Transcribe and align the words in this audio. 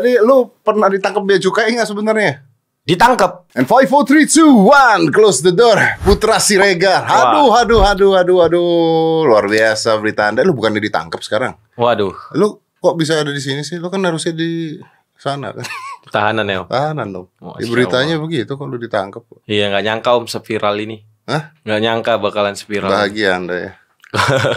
Tadi 0.00 0.16
lu 0.16 0.48
pernah 0.64 0.88
ditangkap 0.88 1.20
bea 1.20 1.36
cukai 1.36 1.76
nggak 1.76 1.84
sebenarnya? 1.84 2.40
Ditangkap. 2.88 3.52
And 3.52 3.68
5, 3.68 3.92
4, 3.92 4.24
3, 4.24 4.24
2, 4.24 5.12
1 5.12 5.12
Close 5.12 5.44
the 5.44 5.52
door 5.52 5.76
Putra 6.00 6.40
Siregar 6.40 7.04
Aduh, 7.04 7.52
aduh, 7.52 7.84
aduh, 7.84 8.16
aduh, 8.16 8.38
aduh 8.40 9.20
Luar 9.28 9.44
biasa 9.44 10.00
berita 10.00 10.32
anda 10.32 10.40
Lu 10.40 10.56
bukan 10.56 10.72
ditangkap 10.72 11.20
sekarang 11.20 11.52
Waduh, 11.76 12.16
Lu 12.40 12.56
kok 12.80 12.96
bisa 12.96 13.20
ada 13.20 13.28
di 13.28 13.38
sini 13.44 13.60
sih? 13.60 13.76
Lu 13.76 13.92
kan 13.92 14.00
harusnya 14.00 14.32
di 14.32 14.80
sana 15.20 15.52
kan 15.52 15.68
tahanan 16.08 16.48
ya. 16.48 16.64
Om. 16.64 16.68
Tahanan 16.72 17.08
dong 17.12 17.26
Di 17.60 17.68
beritanya 17.68 18.16
begitu 18.16 18.56
kok 18.56 18.64
lu 18.64 18.80
ditangkap 18.80 19.28
Iya 19.44 19.68
nggak 19.68 19.84
nyangka 19.84 20.10
om 20.16 20.24
seviral 20.24 20.74
ini. 20.80 21.04
Hah? 21.28 21.52
Nggak 21.68 21.80
nyangka 21.84 22.12
bakalan 22.16 22.56
seviral. 22.56 22.88
Bahagia 22.88 23.36
anda 23.36 23.54
ya 23.60 23.72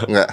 Nggak, 0.10 0.30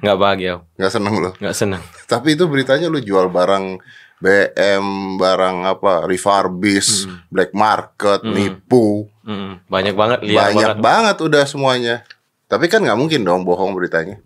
Nggak 0.00 0.16
bahagia 0.16 0.50
om. 0.58 0.62
nggak 0.80 0.90
seneng 0.96 1.14
lu 1.20 1.30
Nggak 1.36 1.54
seneng. 1.54 1.82
Tapi 2.08 2.40
itu 2.40 2.48
beritanya 2.48 2.88
lu 2.88 3.04
jual 3.04 3.28
barang 3.28 3.78
BM, 4.24 4.86
barang 5.14 5.68
apa, 5.68 6.08
refurbish, 6.08 7.04
black 7.28 7.52
market, 7.52 8.24
nipu, 8.24 9.04
Mm, 9.20 9.64
banyak 9.66 9.94
banget 9.94 10.18
liar 10.22 10.48
banyak 10.48 10.68
banget. 10.70 10.80
banget 10.80 11.16
udah 11.18 11.44
semuanya. 11.44 11.96
Tapi 12.44 12.68
kan 12.68 12.80
nggak 12.80 12.92
mungkin 12.94 13.20
dong 13.20 13.40
bohong 13.42 13.72
beritanya. 13.72 14.20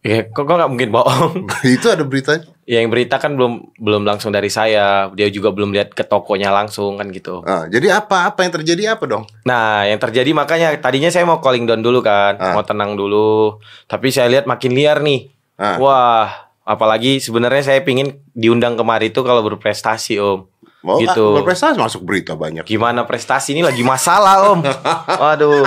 Iya, 0.00 0.24
kok 0.26 0.44
kok 0.44 0.52
nggak 0.54 0.68
mungkin 0.68 0.88
bohong? 0.90 1.48
itu 1.66 1.88
ada 1.88 2.00
beritanya. 2.00 2.44
ya 2.64 2.80
yang 2.80 2.88
berita 2.88 3.16
kan 3.16 3.36
belum 3.36 3.76
belum 3.76 4.04
langsung 4.04 4.28
dari 4.28 4.48
saya. 4.48 5.12
Dia 5.12 5.28
juga 5.28 5.48
belum 5.48 5.68
lihat 5.70 5.92
ke 5.92 6.00
tokonya 6.00 6.48
langsung 6.48 6.96
kan 6.96 7.08
gitu. 7.08 7.40
Ah, 7.42 7.64
jadi 7.66 7.92
apa 7.94 8.24
apa 8.26 8.40
yang 8.40 8.52
terjadi 8.54 8.96
apa 8.96 9.04
dong? 9.04 9.24
Nah, 9.44 9.84
yang 9.84 9.96
terjadi 9.96 10.32
makanya 10.32 10.72
tadinya 10.78 11.08
saya 11.08 11.24
mau 11.24 11.40
calling 11.40 11.64
down 11.64 11.80
dulu 11.80 12.00
kan, 12.00 12.36
Ah. 12.36 12.52
mau 12.52 12.60
tenang 12.62 12.96
dulu. 12.96 13.60
Tapi 13.84 14.08
saya 14.08 14.28
lihat 14.28 14.44
makin 14.44 14.72
liar 14.72 15.00
nih. 15.00 15.28
Ah. 15.56 15.76
Wah, 15.76 16.43
apalagi 16.64 17.16
sebenarnya 17.16 17.62
saya 17.62 17.80
pingin 17.80 18.12
diundang 18.32 18.74
kemari 18.74 19.08
itu 19.08 19.20
kalau 19.20 19.40
berprestasi 19.42 20.18
om. 20.18 20.48
Mau 20.80 21.00
Gitu. 21.00 21.16
ah, 21.24 21.40
berprestasi 21.40 21.76
masuk 21.76 22.04
berita 22.04 22.36
banyak. 22.36 22.64
Gimana 22.64 23.04
prestasi 23.04 23.52
ini 23.52 23.64
lagi 23.64 23.80
masalah 23.80 24.52
om. 24.52 24.60
Waduh. 25.22 25.64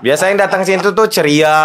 Biasa 0.00 0.28
yang 0.28 0.36
datang 0.36 0.60
sini 0.60 0.80
tuh, 0.80 0.92
ceria, 1.08 1.56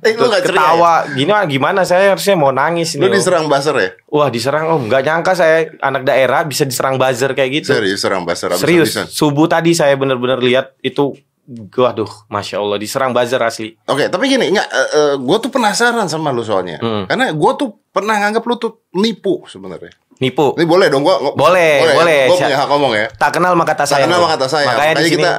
Eh, 0.00 0.14
lu 0.14 0.22
tuh 0.22 0.30
nggak 0.30 0.42
ceria 0.44 0.58
ketawa. 0.62 0.94
Gimana 1.10 1.42
gimana 1.44 1.80
saya 1.82 2.14
harusnya 2.14 2.34
mau 2.34 2.50
nangis 2.50 2.94
Lu 2.94 3.02
nih. 3.02 3.10
Om. 3.10 3.14
diserang 3.14 3.44
buzzer 3.46 3.74
ya? 3.74 3.90
Wah 4.08 4.28
diserang 4.28 4.66
om, 4.68 4.86
nggak 4.86 5.02
nyangka 5.02 5.32
saya 5.34 5.74
anak 5.80 6.02
daerah 6.04 6.42
bisa 6.42 6.62
diserang 6.62 6.94
buzzer 6.96 7.34
kayak 7.34 7.50
gitu. 7.56 7.74
Serius 7.74 7.98
serang 7.98 8.22
buzzer 8.22 8.54
Serius, 8.54 8.94
habis-habisan. 8.94 9.06
subuh 9.10 9.46
tadi 9.46 9.74
saya 9.74 9.94
bener-bener 9.94 10.38
lihat 10.38 10.78
itu, 10.80 11.18
waduh, 11.48 12.12
masya 12.28 12.60
Allah 12.60 12.76
diserang 12.76 13.10
buzzer 13.10 13.40
asli. 13.40 13.72
Oke, 13.82 14.06
tapi 14.06 14.28
gini, 14.28 14.52
nggak, 14.52 14.68
eh, 14.68 15.14
gue 15.16 15.36
tuh 15.38 15.48
penasaran 15.48 16.04
sama 16.04 16.28
lu 16.28 16.40
soalnya, 16.40 16.76
Hmm. 16.76 17.08
karena 17.08 17.32
gue 17.32 17.52
tuh 17.56 17.68
pernah 17.88 18.14
nganggap 18.18 18.44
lu 18.44 18.54
tuh 18.54 18.84
nipu 18.92 19.42
sebenarnya. 19.44 19.88
Nipu. 20.18 20.50
Ini 20.58 20.66
boleh 20.66 20.90
dong, 20.90 21.06
gue 21.06 21.14
Boleh, 21.38 21.94
boleh. 21.94 22.26
Gue 22.26 22.36
punya 22.36 22.58
hak 22.58 22.66
ngomong 22.66 22.90
ya. 22.90 23.06
Tak 23.08 23.38
kenal 23.38 23.54
maka 23.54 23.78
tak 23.78 23.86
Saya 23.86 24.02
sayang. 24.02 24.10
kenal 24.10 24.18
Om. 24.18 24.24
sama 24.26 24.34
kata 24.34 24.46
saya. 24.50 24.66
Makanya, 24.66 24.94
sini 24.98 25.10
kita 25.14 25.32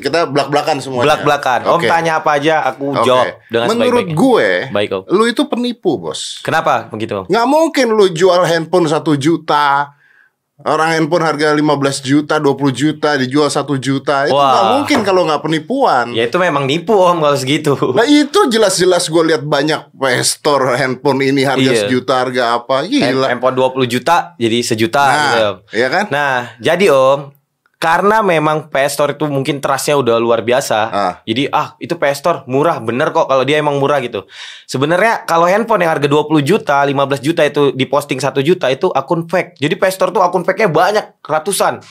kita 0.00 0.18
belak-belakan 0.24 0.76
semuanya. 0.80 1.04
belak-belakan. 1.04 1.60
Om 1.62 1.72
Oke. 1.76 1.86
tanya 1.86 2.12
apa 2.16 2.30
aja, 2.32 2.54
aku 2.64 2.84
Oke. 2.90 3.04
jawab 3.04 3.26
dengan 3.46 3.66
Menurut 3.68 4.06
gue, 4.08 4.48
Baik, 4.72 4.88
Om. 4.90 5.02
lu 5.12 5.24
itu 5.28 5.42
penipu, 5.44 6.00
bos. 6.00 6.40
Kenapa 6.40 6.88
begitu? 6.88 7.12
Om? 7.14 7.24
Nggak 7.28 7.46
mungkin 7.46 7.86
lu 7.92 8.08
jual 8.08 8.40
handphone 8.42 8.88
satu 8.88 9.14
juta. 9.14 9.92
Orang 10.60 10.94
handphone 10.94 11.24
harga 11.24 11.56
15 11.56 11.64
juta, 12.00 12.36
20 12.36 12.54
juta 12.70 13.16
dijual 13.16 13.48
satu 13.48 13.74
juta. 13.74 14.28
Itu 14.28 14.36
Wah. 14.36 14.46
nggak 14.46 14.66
mungkin 14.70 14.98
kalau 15.02 15.24
nggak 15.24 15.42
penipuan. 15.42 16.12
Ya 16.12 16.28
itu 16.28 16.36
memang 16.36 16.68
nipu 16.68 16.92
om 16.92 17.18
kalau 17.18 17.34
segitu. 17.34 17.72
Nah 17.90 18.04
itu 18.04 18.36
jelas-jelas 18.46 19.08
gue 19.08 19.22
lihat 19.26 19.42
banyak 19.42 19.90
store 20.22 20.76
handphone 20.76 21.24
ini 21.24 21.42
harga 21.42 21.66
Iya. 21.66 21.80
sejuta 21.82 22.14
harga 22.20 22.42
apa 22.56 22.84
gila. 22.84 23.26
Handphone 23.26 23.56
20 23.58 23.90
juta 23.90 24.36
jadi 24.36 24.58
sejuta 24.62 25.02
gitu, 25.02 25.18
Nah, 25.34 25.50
Om. 25.50 25.56
iya 25.72 25.88
kan? 25.88 26.04
Nah, 26.12 26.36
jadi 26.60 26.86
Om, 26.92 27.18
karena 27.82 28.22
memang 28.22 28.70
PS 28.70 28.94
Store 28.94 29.10
itu 29.10 29.26
mungkin 29.26 29.58
trustnya 29.58 29.98
udah 29.98 30.22
luar 30.22 30.46
biasa. 30.46 30.78
Ah. 30.86 31.14
Jadi 31.26 31.50
ah 31.50 31.74
itu 31.82 31.98
PS 31.98 32.22
Store 32.22 32.38
murah 32.46 32.78
bener 32.78 33.10
kok 33.10 33.26
kalau 33.26 33.42
dia 33.42 33.58
emang 33.58 33.82
murah 33.82 33.98
gitu. 33.98 34.22
Sebenarnya 34.70 35.26
kalau 35.26 35.50
handphone 35.50 35.82
yang 35.82 35.90
harga 35.90 36.06
20 36.06 36.46
juta, 36.46 36.78
15 36.78 37.18
juta 37.18 37.42
itu 37.42 37.74
diposting 37.74 38.22
1 38.22 38.38
juta 38.46 38.70
itu 38.70 38.86
akun 38.94 39.26
fake. 39.26 39.58
Jadi 39.58 39.74
PS 39.74 39.98
Store 39.98 40.14
tuh 40.14 40.22
akun 40.22 40.46
fake-nya 40.46 40.70
banyak, 40.70 41.18
ratusan. 41.26 41.82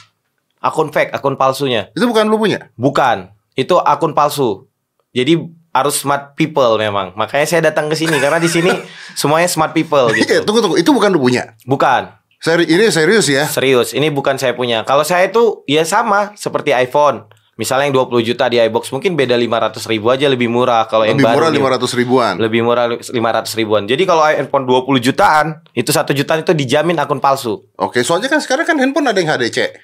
Akun 0.63 0.95
fake, 0.95 1.11
akun 1.11 1.35
palsunya. 1.35 1.91
Itu 1.91 2.07
bukan 2.07 2.31
lu 2.31 2.39
punya. 2.39 2.71
Bukan, 2.79 3.27
itu 3.59 3.75
akun 3.75 4.15
palsu. 4.15 4.71
Jadi 5.11 5.43
harus 5.75 5.99
smart 5.99 6.39
people 6.39 6.79
memang. 6.79 7.11
Makanya 7.19 7.43
saya 7.43 7.61
datang 7.67 7.91
ke 7.91 7.99
sini 7.99 8.15
karena 8.15 8.39
di 8.39 8.47
sini 8.47 8.71
semuanya 9.19 9.51
smart 9.51 9.75
people 9.75 10.07
Iya, 10.15 10.23
gitu. 10.23 10.47
tunggu 10.47 10.63
tunggu. 10.63 10.79
Itu 10.79 10.95
bukan 10.95 11.11
lu 11.11 11.19
punya. 11.19 11.59
Bukan. 11.67 12.20
Seri 12.41 12.65
ini 12.65 12.89
serius 12.89 13.29
ya? 13.29 13.45
Serius, 13.45 13.93
ini 13.93 14.09
bukan 14.09 14.33
saya 14.33 14.57
punya. 14.57 14.81
Kalau 14.81 15.05
saya 15.05 15.29
itu 15.29 15.61
ya 15.69 15.85
sama 15.85 16.33
seperti 16.33 16.73
iPhone. 16.73 17.29
Misalnya 17.53 17.85
yang 17.85 18.09
20 18.09 18.25
juta 18.25 18.49
di 18.49 18.57
iBox 18.57 18.89
mungkin 18.89 19.13
beda 19.13 19.37
500 19.37 19.77
ribu 19.85 20.09
aja 20.09 20.25
lebih 20.25 20.49
murah 20.49 20.89
kalau 20.89 21.05
yang 21.05 21.21
Lebih 21.21 21.29
baru 21.29 21.37
murah 21.37 21.49
nih. 21.53 21.61
500 21.85 21.99
ribuan. 22.01 22.33
lebih 22.41 22.61
murah 22.65 22.85
500 22.97 23.59
ribuan. 23.61 23.83
Jadi 23.85 24.03
kalau 24.09 24.25
iPhone 24.25 24.65
20 24.65 24.97
jutaan 25.05 25.61
itu 25.77 25.93
satu 25.93 26.17
jutaan 26.17 26.41
itu 26.41 26.57
dijamin 26.57 26.97
akun 26.97 27.21
palsu. 27.21 27.61
Oke, 27.77 28.01
soalnya 28.01 28.33
kan 28.33 28.41
sekarang 28.41 28.65
kan 28.65 28.73
handphone 28.81 29.05
ada 29.05 29.21
yang 29.21 29.29
HDC. 29.29 29.77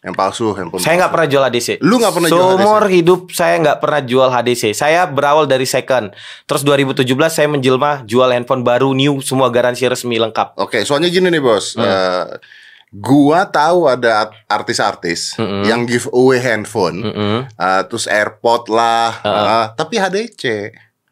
Yang 0.00 0.14
palsu, 0.16 0.56
handphone. 0.56 0.80
Saya 0.80 0.96
nggak 0.96 1.12
pernah 1.12 1.28
jual 1.28 1.42
HDC. 1.44 1.68
Lu 1.80 2.00
nggak 2.00 2.14
pernah 2.14 2.28
jual 2.28 2.40
Seumur 2.56 2.84
hidup 2.88 3.20
saya 3.30 3.54
nggak 3.60 3.78
pernah 3.78 4.00
jual 4.00 4.28
HDC. 4.30 4.72
Saya 4.72 5.04
berawal 5.04 5.44
dari 5.44 5.68
second. 5.68 6.16
Terus 6.44 6.64
2017 6.64 7.04
saya 7.28 7.46
menjelma 7.46 8.00
jual 8.04 8.32
handphone 8.32 8.64
baru 8.64 8.90
new 8.90 9.20
semua 9.20 9.48
garansi 9.48 9.84
resmi 9.84 10.16
lengkap. 10.16 10.56
Oke, 10.56 10.80
soalnya 10.82 11.06
gini 11.06 11.28
nih, 11.28 11.38
Bos. 11.38 11.76
Hmm. 11.76 11.84
Eh, 11.84 12.24
gua 12.90 13.44
tahu 13.44 13.86
ada 13.86 14.24
art- 14.24 14.40
artis-artis 14.48 15.36
Mm-mm. 15.36 15.62
yang 15.62 15.84
giveaway 15.84 16.40
handphone. 16.40 17.04
Mm-mm. 17.04 17.36
eh, 17.46 17.82
terus 17.84 18.08
AirPod 18.08 18.66
lah, 18.68 19.20
eh, 19.20 19.64
tapi 19.74 19.94
HDC. 19.94 20.42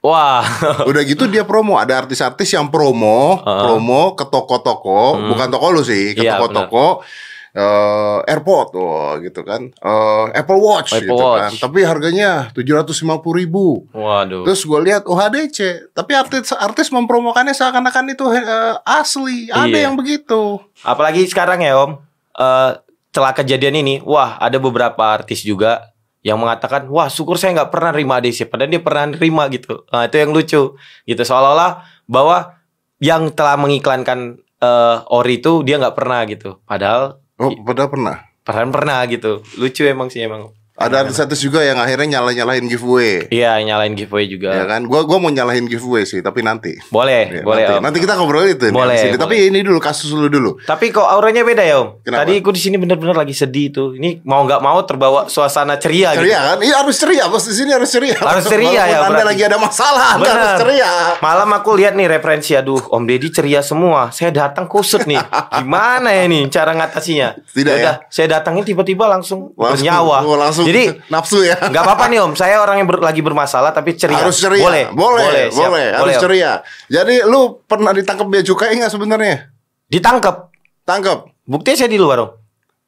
Wah, 0.01 0.41
Udah 0.89 1.03
gitu 1.03 1.27
dia 1.27 1.43
promo, 1.43 1.77
ada 1.77 1.99
artis-artis 1.99 2.49
yang 2.49 2.67
promo, 2.67 3.37
Heeh. 3.37 3.61
promo 3.61 4.15
ke 4.15 4.25
toko-toko, 4.25 5.13
Hmm. 5.15 5.29
bukan 5.29 5.49
toko 5.51 5.67
lu 5.69 5.83
sih, 5.83 6.15
ke 6.15 6.23
Iya, 6.23 6.39
toko-toko 6.39 7.05
eh 7.53 8.19
AirPod 8.27 8.67
tuh 8.71 9.21
gitu 9.21 9.41
kan. 9.43 9.69
Eh, 9.71 10.25
Apple 10.35 10.61
Watch 10.61 10.93
Apple 10.93 11.09
gitu 11.09 11.15
kan. 11.17 11.49
Watch. 11.49 11.61
Tapi 11.61 11.79
harganya 11.83 12.53
750 12.53 13.05
ribu. 13.35 13.89
waduh. 13.91 14.45
Terus 14.45 14.63
gue 14.63 14.81
lihat 14.85 15.05
oh 15.05 15.15
HDC, 15.15 15.91
tapi 15.93 16.13
artis 16.13 16.53
artis 16.53 16.89
mempromokannya 16.89 17.53
seakan-akan 17.53 18.13
itu 18.13 18.25
eh, 18.31 18.75
asli. 18.85 19.49
Ada 19.49 19.69
Iya. 19.69 19.81
yang 19.89 19.95
begitu. 19.95 20.61
Apalagi 20.81 21.25
sekarang 21.25 21.61
ya 21.61 21.77
Om, 21.79 21.93
eh 22.35 22.73
setelah 23.09 23.33
kejadian 23.35 23.75
ini, 23.79 23.95
wah 24.05 24.37
ada 24.39 24.57
beberapa 24.57 25.01
artis 25.01 25.43
juga 25.43 25.91
yang 26.23 26.39
mengatakan, 26.39 26.87
wah 26.87 27.09
syukur 27.09 27.35
saya 27.35 27.57
nggak 27.57 27.73
pernah 27.73 27.91
terima 27.91 28.21
ADC, 28.21 28.47
padahal 28.47 28.71
dia 28.71 28.79
pernah 28.79 29.11
terima 29.11 29.43
gitu. 29.49 29.83
Nah, 29.89 30.07
itu 30.07 30.17
yang 30.19 30.31
lucu, 30.31 30.63
gitu 31.03 31.23
seolah-olah 31.25 31.83
bahwa 32.07 32.59
yang 33.01 33.33
telah 33.33 33.57
mengiklankan 33.57 34.39
eh, 34.59 34.97
ori 35.09 35.39
itu 35.39 35.63
dia 35.63 35.79
nggak 35.79 35.97
pernah 35.97 36.21
gitu, 36.27 36.59
padahal 36.63 37.19
Oh, 37.39 37.55
padahal 37.63 37.91
pernah. 37.95 38.17
pernah 38.43 38.71
pernah 38.75 38.99
gitu. 39.07 39.47
Lucu 39.55 39.87
emang 39.87 40.11
sih 40.11 40.27
emang. 40.27 40.51
Ada 40.79 41.03
artis-artis 41.03 41.43
juga 41.43 41.59
yang 41.61 41.75
akhirnya 41.77 42.17
nyala-nyalahin 42.17 42.71
giveaway. 42.71 43.27
Iya 43.29 43.59
nyalain 43.61 43.93
giveaway 43.93 44.31
juga. 44.31 44.55
Ya 44.55 44.63
kan? 44.63 44.87
Gua 44.87 45.03
gua 45.03 45.19
mau 45.19 45.27
nyalahin 45.27 45.67
giveaway 45.67 46.07
sih, 46.07 46.23
tapi 46.23 46.41
nanti. 46.41 46.79
Boleh, 46.87 47.27
Ya, 47.29 47.43
boleh 47.43 47.67
nanti, 47.67 47.75
Om. 47.75 47.83
nanti 47.83 47.99
kita 47.99 48.15
ngobrol 48.15 48.47
itu 48.47 48.71
Boleh, 48.71 48.95
boleh. 48.95 49.19
Tapi 49.19 49.51
ini 49.51 49.59
dulu 49.61 49.83
kasus 49.83 50.07
dulu 50.07 50.31
dulu. 50.31 50.51
Tapi 50.63 50.89
kok 50.89 51.03
auranya 51.03 51.43
beda 51.43 51.67
ya 51.67 51.83
Om? 51.83 51.89
Kenapa? 52.01 52.23
Tadi 52.23 52.33
aku 52.39 52.51
di 52.55 52.61
sini 52.63 52.77
bener-bener 52.79 53.11
lagi 53.13 53.35
sedih 53.35 53.75
tuh. 53.75 53.89
Ini 53.99 54.23
mau 54.23 54.47
nggak 54.47 54.63
mau 54.63 54.79
terbawa 54.87 55.27
suasana 55.27 55.75
ceria, 55.77 56.15
gitu. 56.15 56.23
Ceria 56.23 56.39
kan? 56.47 56.59
Iya 56.63 56.75
harus 56.79 56.95
ceria, 56.95 57.25
bos 57.27 57.43
di 57.43 57.55
sini 57.55 57.71
harus 57.75 57.91
ceria. 57.91 58.15
Harus 58.23 58.47
ceria 58.47 58.83
ya, 58.87 58.97
Anda 59.03 59.19
berarti. 59.19 59.27
lagi 59.35 59.43
ada 59.51 59.59
masalah, 59.59 60.07
Anda 60.15 60.23
Bener. 60.23 60.37
harus 60.39 60.55
ceria. 60.63 60.91
Malam 61.19 61.49
aku 61.53 61.71
lihat 61.75 61.99
nih 61.99 62.07
referensi 62.07 62.55
aduh 62.55 62.79
Om 62.87 63.03
Deddy 63.03 63.35
ceria 63.35 63.61
semua. 63.61 64.15
Saya 64.15 64.31
datang 64.31 64.71
kusut 64.71 65.03
nih. 65.11 65.19
Gimana 65.59 66.15
ya 66.15 66.31
nih 66.31 66.47
cara 66.47 66.71
ngatasinya? 66.71 67.35
Tidak 67.51 67.67
Yaudah, 67.75 67.97
saya 68.07 68.31
datangin 68.31 68.63
tiba-tiba 68.63 69.11
langsung, 69.11 69.51
bernyawa. 69.59 70.23
oh, 70.23 70.39
langsung 70.39 70.68
Jadi 70.69 70.83
nafsu 71.09 71.41
ya. 71.41 71.57
nggak 71.57 71.83
apa-apa 71.83 72.05
nih 72.13 72.19
Om. 72.21 72.33
Saya 72.37 72.61
orang 72.61 72.85
yang 72.85 72.89
ber- 72.89 73.01
lagi 73.01 73.25
bermasalah 73.25 73.73
tapi 73.73 73.97
ceria. 73.97 74.21
Harus 74.21 74.37
ceria. 74.37 74.61
Boleh. 74.61 74.85
boleh, 74.93 75.49
siap. 75.49 75.73
boleh, 75.73 75.87
harus 75.97 76.15
Om. 76.21 76.23
ceria. 76.29 76.53
Jadi 76.93 77.25
lu 77.25 77.65
pernah 77.65 77.97
ditangkap 77.97 78.27
bea 78.29 78.45
cukai 78.45 78.77
nggak 78.77 78.93
sebenarnya? 78.93 79.49
Ditangkap. 79.89 80.53
Tangkap. 80.85 81.33
Buktinya 81.49 81.77
saya 81.81 81.91
di 81.91 81.97
luar 81.97 82.29
Om. 82.29 82.31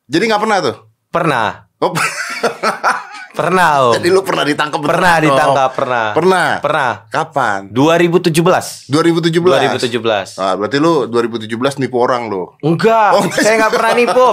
Jadi 0.07 0.25
nggak 0.29 0.43
pernah 0.45 0.59
tuh. 0.61 0.77
Pernah. 1.11 1.47
Oh, 1.81 1.97
Pernah 3.31 3.69
Om. 3.87 3.93
jadi 3.95 4.09
lu 4.09 4.21
pernah 4.21 4.43
ditangkap 4.43 4.79
Pernah 4.81 4.91
beneran 5.17 5.23
ditangkap, 5.25 5.71
pernah. 5.73 6.07
Pernah. 6.13 6.49
Pernah. 6.59 6.91
Kapan? 7.07 7.71
2017. 7.71 8.91
2017. 8.91 9.79
2017. 9.79 10.35
Ah, 10.37 10.55
berarti 10.55 10.77
lu 10.77 11.07
2017 11.07 11.47
nipu 11.79 11.97
orang 11.97 12.27
lu. 12.27 12.51
Enggak, 12.61 13.11
Oh, 13.13 13.23
saya 13.31 13.55
nggak 13.57 13.73
pernah 13.73 13.93
nipu. 14.01 14.27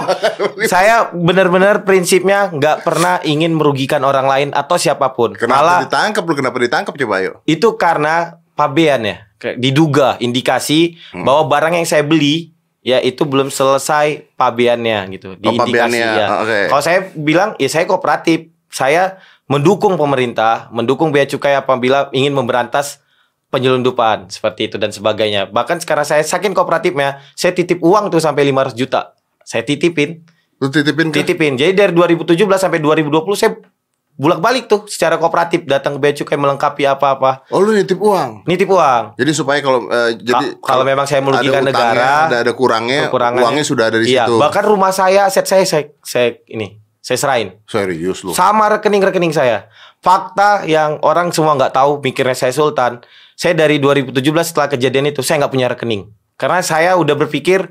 saya 0.64 0.94
benar-benar 1.08 1.82
prinsipnya 1.82 2.50
nggak 2.50 2.82
pernah 2.82 3.22
ingin 3.22 3.54
merugikan 3.54 4.02
orang 4.02 4.26
lain 4.26 4.48
atau 4.50 4.74
siapa 4.74 5.10
pun. 5.10 5.32
Kenapa 5.32 5.56
Malah 5.56 5.78
ditangkap 5.84 6.22
lu? 6.22 6.34
Kenapa 6.34 6.56
ditangkap 6.58 6.92
coba 6.92 7.14
ayo? 7.16 7.32
itu 7.44 7.68
karena 7.74 8.14
pabean 8.52 9.02
ya, 9.04 9.16
diduga 9.54 10.18
indikasi 10.18 10.98
Hmm. 11.08 11.22
bahwa 11.22 11.46
barang 11.46 11.72
yang 11.72 11.86
saya 11.86 12.02
beli 12.02 12.50
ya 12.80 12.98
itu 12.98 13.22
belum 13.22 13.48
selesai 13.48 14.34
pabeannya 14.34 15.06
gitu 15.12 15.38
Oh, 15.38 15.54
pabeannya, 15.54 16.02
ya. 16.16 16.26
oke. 16.36 16.60
Kalau 16.66 16.82
saya 16.82 16.98
bilang 17.12 17.54
ya 17.56 17.68
saya 17.68 17.86
kooperatif. 17.86 18.50
Saya 18.68 19.16
mendukung 19.46 19.96
pemerintah, 19.96 20.68
mendukung 20.70 21.08
bea 21.08 21.24
cukai 21.24 21.54
apabila 21.54 22.12
ingin 22.12 22.32
memberantas 22.32 23.00
penyelundupan 23.48 24.28
seperti 24.28 24.68
itu 24.68 24.76
dan 24.76 24.92
sebagainya. 24.92 25.48
Bahkan 25.48 25.80
sekarang 25.80 26.04
saya 26.04 26.20
saking 26.20 26.52
kooperatifnya, 26.52 27.24
saya 27.32 27.52
titip 27.52 27.80
uang 27.80 28.12
tuh 28.12 28.20
sampai 28.20 28.44
500 28.46 28.76
juta. 28.76 29.16
Saya 29.40 29.64
titipin, 29.64 30.20
Lu 30.58 30.68
titipin 30.68 31.08
ke 31.08 31.22
titipin. 31.22 31.56
Jadi 31.56 31.72
dari 31.72 31.92
2017 31.92 32.36
sampai 32.58 32.76
2020 32.76 33.08
saya 33.32 33.56
bulak-balik 34.12 34.66
tuh 34.66 34.84
secara 34.84 35.14
kooperatif 35.14 35.62
datang 35.64 35.94
ke 35.94 35.98
bea 35.98 36.12
cukai 36.12 36.34
melengkapi 36.34 36.82
apa-apa. 36.84 37.46
Oh, 37.48 37.62
lu 37.62 37.72
nitip 37.72 37.96
uang. 37.96 38.42
Nitip 38.44 38.66
uang. 38.66 39.14
Jadi 39.14 39.30
supaya 39.30 39.62
kalau 39.62 39.86
eh, 39.86 40.18
jadi 40.18 40.58
Ka- 40.58 40.74
kalau 40.74 40.82
memang 40.82 41.06
saya 41.06 41.22
merugikan 41.22 41.62
ada 41.62 41.70
utangnya, 41.70 41.94
negara, 41.94 42.10
ada 42.26 42.38
ada 42.42 42.52
kurangnya, 42.52 43.00
uangnya 43.14 43.62
sudah 43.62 43.88
ada 43.88 44.02
di 44.02 44.10
Iya, 44.10 44.26
situ. 44.26 44.34
bahkan 44.36 44.66
rumah 44.66 44.90
saya, 44.90 45.24
aset 45.24 45.46
saya, 45.46 45.62
saya, 45.62 45.94
saya 46.02 46.34
ini, 46.50 46.82
saya 47.08 47.16
serahin. 47.24 47.56
Serius 47.64 48.20
lu. 48.20 48.36
Sama 48.36 48.68
rekening-rekening 48.76 49.32
saya. 49.32 49.72
Fakta 50.04 50.68
yang 50.68 51.00
orang 51.00 51.32
semua 51.32 51.56
nggak 51.56 51.72
tahu, 51.72 52.04
mikirnya 52.04 52.36
saya 52.36 52.52
sultan. 52.52 53.00
Saya 53.32 53.56
dari 53.56 53.80
2017 53.80 54.12
setelah 54.44 54.68
kejadian 54.68 55.08
itu, 55.08 55.24
saya 55.24 55.40
nggak 55.40 55.52
punya 55.56 55.72
rekening. 55.72 56.12
Karena 56.36 56.60
saya 56.60 57.00
udah 57.00 57.16
berpikir, 57.16 57.64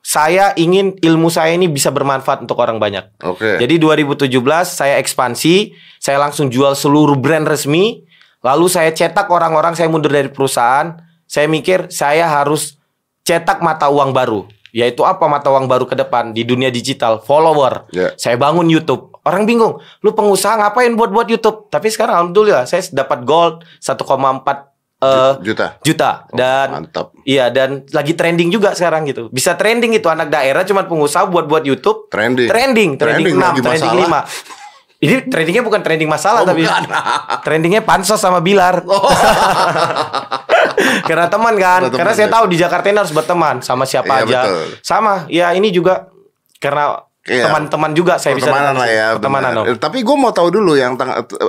saya 0.00 0.56
ingin 0.56 0.96
ilmu 1.04 1.28
saya 1.28 1.52
ini 1.52 1.68
bisa 1.68 1.92
bermanfaat 1.92 2.48
untuk 2.48 2.56
orang 2.64 2.80
banyak. 2.80 3.12
Oke. 3.28 3.60
Jadi 3.60 3.76
2017 3.76 4.24
saya 4.64 4.96
ekspansi, 5.04 5.76
saya 6.00 6.16
langsung 6.16 6.48
jual 6.48 6.72
seluruh 6.72 7.20
brand 7.20 7.44
resmi, 7.44 8.08
lalu 8.40 8.72
saya 8.72 8.88
cetak 8.88 9.28
orang-orang, 9.28 9.76
saya 9.76 9.92
mundur 9.92 10.16
dari 10.16 10.32
perusahaan. 10.32 10.96
Saya 11.28 11.44
mikir 11.44 11.92
saya 11.92 12.24
harus 12.24 12.80
cetak 13.28 13.60
mata 13.60 13.92
uang 13.92 14.16
baru. 14.16 14.48
Yaitu 14.72 15.02
apa 15.04 15.24
mata 15.26 15.48
uang 15.48 15.66
baru 15.66 15.84
ke 15.88 15.96
depan 15.96 16.32
di 16.36 16.44
dunia 16.44 16.68
digital, 16.68 17.20
follower. 17.22 17.88
Ya. 17.92 18.12
Saya 18.20 18.36
bangun 18.36 18.68
YouTube. 18.68 19.16
Orang 19.24 19.44
bingung, 19.44 19.80
lu 20.00 20.16
pengusaha 20.16 20.56
ngapain 20.56 20.92
buat-buat 20.96 21.28
YouTube? 21.28 21.68
Tapi 21.68 21.92
sekarang 21.92 22.16
alhamdulillah 22.16 22.64
saya 22.64 22.80
dapat 22.92 23.28
gold 23.28 23.60
1,4 23.80 24.00
eh, 25.04 25.32
juta. 25.44 25.66
juta 25.84 26.10
dan 26.32 26.66
Mantap. 26.74 27.14
Iya 27.22 27.52
dan 27.52 27.84
lagi 27.92 28.16
trending 28.16 28.48
juga 28.48 28.72
sekarang 28.72 29.04
gitu. 29.04 29.28
Bisa 29.28 29.54
trending 29.54 29.94
itu 29.94 30.08
anak 30.08 30.32
daerah 30.32 30.64
cuma 30.64 30.88
pengusaha 30.88 31.28
buat-buat 31.28 31.62
YouTube. 31.68 32.08
Trending. 32.08 32.48
Trending, 32.48 32.90
trending, 32.96 33.36
Trending 33.36 33.36
6, 33.36 33.44
lagi 33.44 33.60
trending 33.60 33.92
masalah. 34.00 34.24
5. 34.24 34.57
Ini 34.98 35.30
trendingnya 35.30 35.62
bukan 35.62 35.78
trending 35.78 36.06
masalah 36.06 36.42
Oh, 36.42 36.44
tapi 36.44 36.66
bukan. 36.66 36.82
trendingnya 37.46 37.82
pansos 37.82 38.18
sama 38.18 38.42
Bilar. 38.42 38.82
Karena 41.08 41.26
teman 41.26 41.54
kan. 41.54 41.80
Karena 41.80 41.88
teman, 41.88 41.98
Karena 41.98 42.12
saya 42.12 42.28
ya. 42.28 42.34
tahu 42.34 42.44
di 42.48 42.56
Jakarta 42.58 42.84
ini 42.86 42.98
harus 42.98 43.14
berteman 43.14 43.54
sama 43.60 43.84
siapa 43.84 44.12
Iya, 44.12 44.24
aja. 44.24 44.40
betul. 44.42 44.64
Sama. 44.82 45.14
Ya 45.28 45.46
ini 45.52 45.68
juga 45.70 46.08
karena 46.58 47.04
Iya. 47.22 47.44
teman-teman 47.44 47.92
juga 47.92 48.16
saya 48.16 48.32
bisa 48.32 48.48
Pertemanan 48.48 48.74
lah 48.74 48.88
ya. 48.88 49.06
Pertemanan. 49.14 49.50
Om. 49.52 49.64
Eh, 49.68 49.76
Tapi 49.76 49.98
gue 50.00 50.16
mau 50.16 50.32
tahu 50.32 50.48
dulu 50.48 50.72
yang 50.74 50.96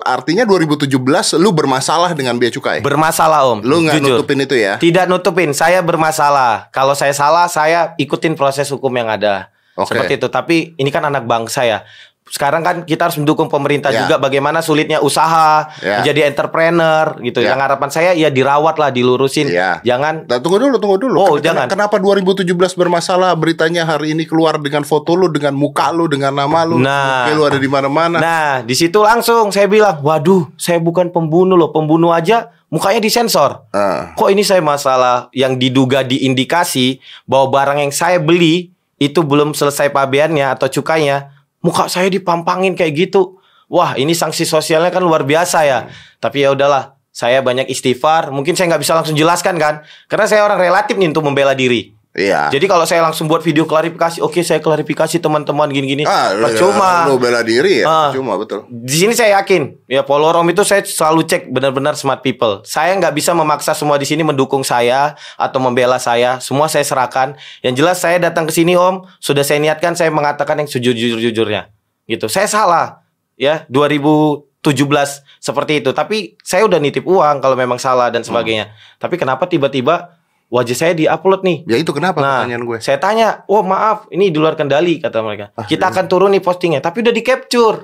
artinya 0.03 0.43
2017 0.43 1.33
lu 1.33 1.49
bermasalah 1.49 2.11
dengan 2.11 2.35
bea 2.35 2.51
cukai. 2.51 2.83
Bermasalah 2.83 3.47
Om. 3.47 3.59
lu 3.63 3.81
nggak 3.81 3.97
nutupin 3.97 4.43
itu 4.43 4.55
ya? 4.59 4.75
Tidak 4.75 5.07
nutupin, 5.07 5.55
saya 5.55 5.79
bermasalah. 5.79 6.67
Kalau 6.69 6.93
saya 6.93 7.15
salah, 7.15 7.47
saya 7.47 7.95
ikutin 7.95 8.35
proses 8.35 8.67
hukum 8.67 8.91
yang 8.91 9.07
ada. 9.07 9.49
Oke. 9.79 9.95
Seperti 9.95 10.19
itu. 10.19 10.27
Tapi 10.27 10.75
ini 10.75 10.91
kan 10.91 11.07
anak 11.07 11.23
bangsa 11.23 11.63
ya. 11.63 11.87
Sekarang 12.29 12.61
kan 12.61 12.85
kita 12.85 13.09
harus 13.09 13.17
mendukung 13.17 13.49
pemerintah 13.49 13.89
Ya. 13.89 14.05
juga 14.05 14.15
bagaimana 14.15 14.61
sulitnya 14.61 15.01
usaha, 15.01 15.65
Ya. 15.81 15.99
menjadi 15.99 16.29
entrepreneur 16.29 17.17
gitu. 17.19 17.41
Ya. 17.41 17.51
Yang 17.51 17.61
harapan 17.65 17.89
saya 17.89 18.11
ya 18.13 18.29
dirawat 18.29 18.77
lah, 18.77 18.89
dilurusin. 18.89 19.49
Ya. 19.49 19.81
Jangan 19.81 20.29
Nah, 20.29 20.37
tunggu 20.37 20.61
dulu, 20.61 20.77
tunggu 20.77 20.97
dulu. 20.97 21.17
Oh, 21.17 21.29
Ken- 21.35 21.49
jangan. 21.51 21.65
Kenapa 21.65 21.97
2017 21.97 22.73
bermasalah? 22.73 23.33
Beritanya 23.33 23.83
hari 23.83 24.13
ini 24.13 24.23
keluar 24.23 24.55
dengan 24.55 24.85
foto 24.85 25.17
lu, 25.17 25.27
dengan 25.27 25.57
muka 25.57 25.89
lu, 25.89 26.05
dengan 26.05 26.31
nama 26.31 26.63
lu. 26.63 26.77
Nah. 26.77 27.33
Lu 27.33 27.41
ada 27.43 27.57
di 27.57 27.65
mana-mana. 27.65 28.21
Nah, 28.21 28.51
di 28.61 28.77
situ 28.77 29.01
langsung 29.01 29.49
saya 29.49 29.65
bilang, 29.65 29.97
"Waduh, 29.99 30.53
saya 30.53 30.77
bukan 30.77 31.09
pembunuh 31.09 31.57
loh. 31.57 31.73
Pembunuh 31.73 32.13
aja 32.13 32.53
mukanya 32.69 33.01
disensor." 33.01 33.65
Ah. 33.73 34.13
Kok 34.13 34.29
ini 34.29 34.45
saya 34.45 34.61
masalah 34.61 35.33
yang 35.33 35.57
diduga 35.57 36.05
diindikasi 36.05 37.01
bahwa 37.25 37.49
barang 37.51 37.79
yang 37.81 37.91
saya 37.91 38.21
beli 38.21 38.69
itu 38.99 39.23
belum 39.23 39.55
selesai 39.55 39.89
pabeannya 39.89 40.43
atau 40.43 40.67
cukainya, 40.67 41.31
muka 41.59 41.91
saya 41.91 42.07
dipampangin 42.07 42.75
kayak 42.75 42.93
gitu. 42.95 43.39
Wah, 43.69 43.93
ini 43.99 44.17
sanksi 44.17 44.49
sosialnya 44.49 44.89
kan 44.89 45.05
luar 45.05 45.21
biasa 45.27 45.61
ya. 45.61 45.79
Tapi 46.17 46.41
ya 46.41 46.57
udahlah, 46.57 46.97
saya 47.13 47.43
banyak 47.45 47.69
istighfar. 47.69 48.33
Mungkin 48.33 48.57
saya 48.57 48.73
nggak 48.73 48.81
bisa 48.81 48.97
langsung 48.97 49.13
jelaskan 49.13 49.61
kan, 49.61 49.85
karena 50.09 50.25
saya 50.25 50.41
orang 50.41 50.57
relatif 50.57 50.97
nih 50.97 51.13
untuk 51.13 51.21
membela 51.21 51.53
diri. 51.53 51.98
Iya. 52.09 52.49
Jadi 52.49 52.65
kalau 52.65 52.89
saya 52.89 53.05
langsung 53.05 53.29
buat 53.29 53.45
video 53.45 53.69
klarifikasi, 53.69 54.17
oke 54.25 54.41
saya 54.41 54.57
klarifikasi 54.57 55.21
teman-teman 55.21 55.69
gini-gini. 55.69 56.09
ah, 56.09 56.33
Percuma. 56.33 57.05
Lu 57.05 57.21
bela 57.21 57.45
diri 57.45 57.79
ya? 57.79 57.85
Ah. 57.85 58.09
Cuma 58.09 58.33
betul. 58.33 58.65
Di 58.65 59.05
sini 59.05 59.13
saya 59.13 59.37
yakin, 59.37 59.77
ya 59.85 60.01
follower 60.01 60.41
Om 60.41 60.49
itu 60.49 60.65
saya 60.65 60.81
selalu 60.81 61.29
cek 61.29 61.53
benar-benar 61.53 61.93
smart 61.93 62.25
people. 62.25 62.65
Saya 62.65 62.97
nggak 62.97 63.13
bisa 63.13 63.37
memaksa 63.37 63.77
semua 63.77 64.01
di 64.01 64.09
sini 64.09 64.25
mendukung 64.25 64.65
saya 64.65 65.13
atau 65.37 65.61
membela 65.61 66.01
saya. 66.01 66.41
Semua 66.41 66.65
saya 66.65 66.81
serahkan. 66.81 67.37
Yang 67.61 67.73
jelas 67.77 67.97
saya 68.01 68.17
datang 68.17 68.49
ke 68.49 68.53
sini 68.57 68.73
Om, 68.73 69.05
sudah 69.21 69.45
saya 69.45 69.61
niatkan 69.61 69.93
saya 69.93 70.09
mengatakan 70.09 70.57
yang 70.57 70.69
sejujur-jujurnya. 70.69 71.69
Gitu. 72.09 72.25
Saya 72.25 72.49
salah. 72.49 73.05
Ya, 73.37 73.69
2017 73.71 75.23
seperti 75.39 75.79
itu. 75.79 75.93
Tapi 75.93 76.35
saya 76.43 76.65
udah 76.65 76.81
nitip 76.81 77.05
uang 77.05 77.39
kalau 77.39 77.53
memang 77.53 77.77
salah 77.77 78.09
dan 78.09 78.25
sebagainya. 78.25 78.73
Tapi 78.99 79.15
kenapa 79.15 79.47
tiba-tiba 79.47 80.18
wajah 80.49 80.75
saya 80.75 80.93
diupload 80.93 81.41
nih? 81.41 81.57
Ya 81.65 81.77
itu 81.77 81.89
kenapa 81.89 82.17
Nah, 82.17 82.43
pertanyaan 82.43 82.65
gue? 82.65 82.77
saya 82.79 82.97
tanya, 82.97 83.27
oh 83.45 83.61
maaf, 83.61 84.09
ini 84.09 84.27
di 84.27 84.37
luar 84.37 84.53
kendali 84.53 84.97
kata 84.97 85.21
mereka. 85.21 85.53
Ah, 85.53 85.63
Kita 85.63 85.85
iya. 85.85 85.91
akan 85.91 86.05
turun 86.05 86.29
nih 86.29 86.41
postingnya, 86.41 86.81
tapi 86.81 86.99
udah 86.99 87.11
di 87.11 87.21
capture, 87.21 87.77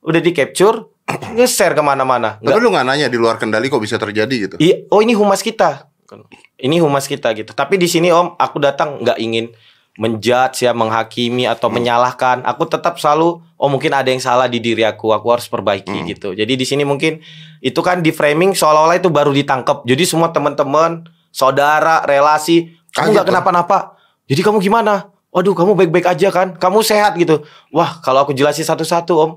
udah 0.00 0.18
di 0.18 0.32
capture, 0.32 0.88
nge-share 1.36 1.72
ke 1.72 1.80
mana-mana. 1.80 2.36
Tapi 2.38 2.58
lu 2.58 2.68
nggak 2.68 2.84
nanya 2.84 3.06
di 3.06 3.16
luar 3.16 3.36
kendali 3.36 3.68
kok 3.68 3.78
bisa 3.78 3.94
terjadi 3.94 4.34
gitu? 4.42 4.56
i- 4.58 4.88
oh 4.88 4.98
ini 4.98 5.12
humas 5.12 5.38
kita, 5.38 5.86
ini 6.56 6.76
humas 6.76 7.04
kita 7.04 7.30
gitu. 7.32 7.52
Tapi 7.52 7.76
di 7.76 7.86
sini 7.86 8.08
om, 8.08 8.34
aku 8.34 8.56
datang 8.58 8.98
nggak 9.00 9.18
ingin 9.18 9.52
menjudge 9.96 10.60
ya, 10.60 10.72
menghakimi 10.72 11.44
atau 11.44 11.68
Hmm. 11.68 11.76
menyalahkan. 11.76 12.44
Aku 12.44 12.64
tetap 12.64 12.96
selalu, 12.96 13.40
oh 13.40 13.68
mungkin 13.70 13.92
ada 13.92 14.04
yang 14.06 14.20
salah 14.20 14.44
di 14.44 14.60
diri 14.60 14.84
aku, 14.84 15.08
aku 15.08 15.24
harus 15.30 15.46
perbaiki 15.46 15.88
Hmm. 15.94 16.04
gitu. 16.06 16.28
Jadi 16.32 16.52
di 16.52 16.64
sini 16.64 16.84
mungkin 16.84 17.20
itu 17.60 17.80
kan 17.80 18.00
di 18.00 18.12
framing 18.12 18.52
seolah-olah 18.52 18.96
itu 18.96 19.08
baru 19.08 19.32
ditangkap. 19.32 19.84
Jadi 19.84 20.04
semua 20.04 20.28
teman-teman, 20.28 21.08
saudara, 21.36 22.00
relasi, 22.08 22.72
kamu 22.96 23.12
nggak 23.12 23.28
kenapa-napa. 23.28 24.00
Jadi 24.24 24.40
kamu 24.40 24.64
gimana? 24.64 25.12
Waduh, 25.28 25.52
kamu 25.52 25.76
baik-baik 25.76 26.16
aja 26.16 26.32
kan? 26.32 26.56
Kamu 26.56 26.80
sehat 26.80 27.20
gitu. 27.20 27.44
Wah, 27.68 28.00
kalau 28.00 28.24
aku 28.24 28.32
jelasin 28.32 28.64
satu-satu, 28.64 29.12
Om. 29.20 29.32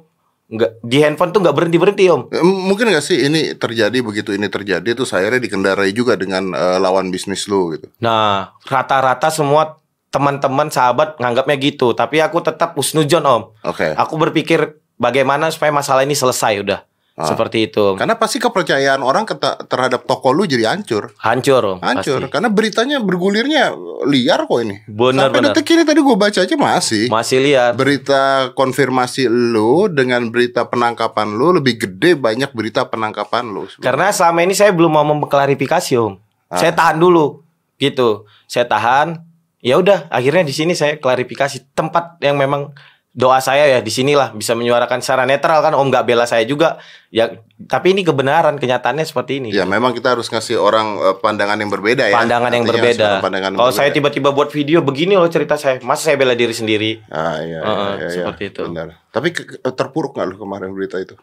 Nggak, 0.49 0.71
di 0.81 0.97
handphone 1.03 1.35
tuh 1.35 1.43
nggak 1.43 1.55
berhenti-berhenti, 1.59 2.07
Om. 2.07 2.21
Eh, 2.31 2.39
Mungkin 2.39 2.87
nggak 2.87 3.03
sih 3.03 3.27
ini 3.27 3.53
terjadi 3.59 3.99
begitu 3.99 4.31
ini 4.31 4.47
terjadi 4.47 4.95
tuh 4.95 5.03
akhirnya 5.03 5.43
dikendarai 5.43 5.91
juga 5.91 6.15
dengan 6.15 6.55
eh, 6.55 6.79
lawan 6.79 7.11
bisnis 7.11 7.51
lu 7.51 7.75
gitu. 7.75 7.91
Nah, 7.99 8.55
rata-rata 8.63 9.27
semua 9.27 9.75
teman-teman 10.09 10.71
sahabat 10.71 11.19
nganggapnya 11.19 11.59
gitu. 11.59 11.91
Tapi 11.91 12.23
aku 12.23 12.39
tetap 12.41 12.79
usnujon, 12.79 13.21
Om. 13.21 13.43
Oke. 13.67 13.91
Aku 13.93 14.15
berpikir 14.15 14.79
bagaimana 14.95 15.51
supaya 15.51 15.75
masalah 15.75 16.07
ini 16.07 16.15
selesai 16.15 16.63
udah. 16.63 16.79
Ah. 17.19 17.27
Seperti 17.27 17.67
itu. 17.67 17.99
Karena 17.99 18.15
pasti 18.15 18.39
kepercayaan 18.39 19.03
orang 19.03 19.27
terhadap 19.67 20.07
toko 20.07 20.31
lu 20.31 20.47
jadi 20.47 20.71
hancur. 20.71 21.11
Hancur. 21.19 21.83
Hancur. 21.83 22.23
pasti. 22.23 22.31
Karena 22.31 22.47
beritanya 22.47 23.03
bergulirnya 23.03 23.75
liar 24.07 24.47
kok 24.47 24.59
ini. 24.63 24.87
Benar, 24.87 25.27
Sampai 25.27 25.39
benar. 25.43 25.51
detik 25.51 25.67
ini 25.75 25.83
tadi 25.83 25.99
gue 25.99 26.15
baca 26.15 26.39
aja 26.39 26.55
masih. 26.55 27.11
Masih 27.11 27.43
lihat. 27.43 27.75
Berita 27.75 28.55
konfirmasi 28.55 29.27
lu 29.27 29.91
dengan 29.91 30.31
berita 30.31 30.63
penangkapan 30.63 31.35
lu 31.35 31.59
lebih 31.59 31.83
gede 31.83 32.15
banyak 32.15 32.55
berita 32.55 32.87
penangkapan 32.87 33.51
lu. 33.51 33.67
Karena 33.83 34.15
selama 34.15 34.39
ini 34.39 34.55
saya 34.55 34.71
belum 34.71 34.87
mau 34.87 35.03
mengklarifikasi, 35.03 35.99
Om. 35.99 36.15
Ah. 36.47 36.55
Saya 36.55 36.71
tahan 36.71 37.03
dulu. 37.03 37.43
Gitu. 37.75 38.23
Saya 38.47 38.63
tahan. 38.63 39.27
Ya 39.59 39.75
udah, 39.75 40.07
akhirnya 40.07 40.47
di 40.47 40.55
sini 40.55 40.71
saya 40.71 40.95
klarifikasi 40.95 41.75
tempat 41.75 42.15
yang 42.23 42.39
memang 42.39 42.71
doa 43.19 43.43
saya 43.43 43.67
ya 43.67 43.79
di 43.83 43.91
sinilah 43.91 44.31
bisa 44.31 44.55
menyuarakan 44.55 45.03
secara 45.03 45.27
netral 45.27 45.59
kan 45.59 45.75
Om 45.75 45.91
nggak 45.91 46.07
bela 46.07 46.23
saya 46.23 46.47
juga. 46.47 46.79
Ya, 47.11 47.41
tapi 47.67 47.91
ini 47.91 48.07
kebenaran, 48.07 48.55
kenyataannya 48.55 49.03
seperti 49.03 49.43
ini. 49.43 49.49
Ya 49.51 49.67
memang 49.67 49.91
kita 49.91 50.15
harus 50.15 50.31
ngasih 50.31 50.55
orang 50.55 50.95
eh, 51.03 51.15
pandangan 51.19 51.59
yang 51.59 51.67
berbeda 51.67 52.07
ya. 52.07 52.15
pandangan 52.15 52.51
yang 52.55 52.63
berbeda. 52.63 53.19
pandangan 53.19 53.59
Kalau 53.59 53.73
saya 53.75 53.91
berbeda. 53.91 54.15
tiba-tiba 54.15 54.29
buat 54.31 54.49
video 54.55 54.79
begini 54.79 55.19
loh 55.19 55.27
cerita 55.27 55.59
saya, 55.59 55.83
masa 55.83 56.07
saya 56.07 56.15
bela 56.15 56.31
diri 56.31 56.55
sendiri? 56.55 57.03
Ah, 57.11 57.43
iya, 57.43 57.59
iya, 57.59 57.59
Heeh, 57.59 57.75
iya, 57.75 58.07
iya. 58.07 58.09
seperti 58.23 58.43
itu. 58.55 58.61
Benar. 58.71 58.95
Tapi 59.11 59.27
terpuruk 59.75 60.15
nggak 60.15 60.27
lu 60.31 60.35
kemarin 60.39 60.71
berita 60.71 60.95
itu? 61.03 61.19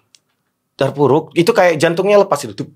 Terpuruk, 0.76 1.32
itu 1.32 1.48
kayak 1.56 1.80
jantungnya 1.80 2.20
lepas 2.20 2.44
itu. 2.44 2.52
Tuh. 2.52 2.68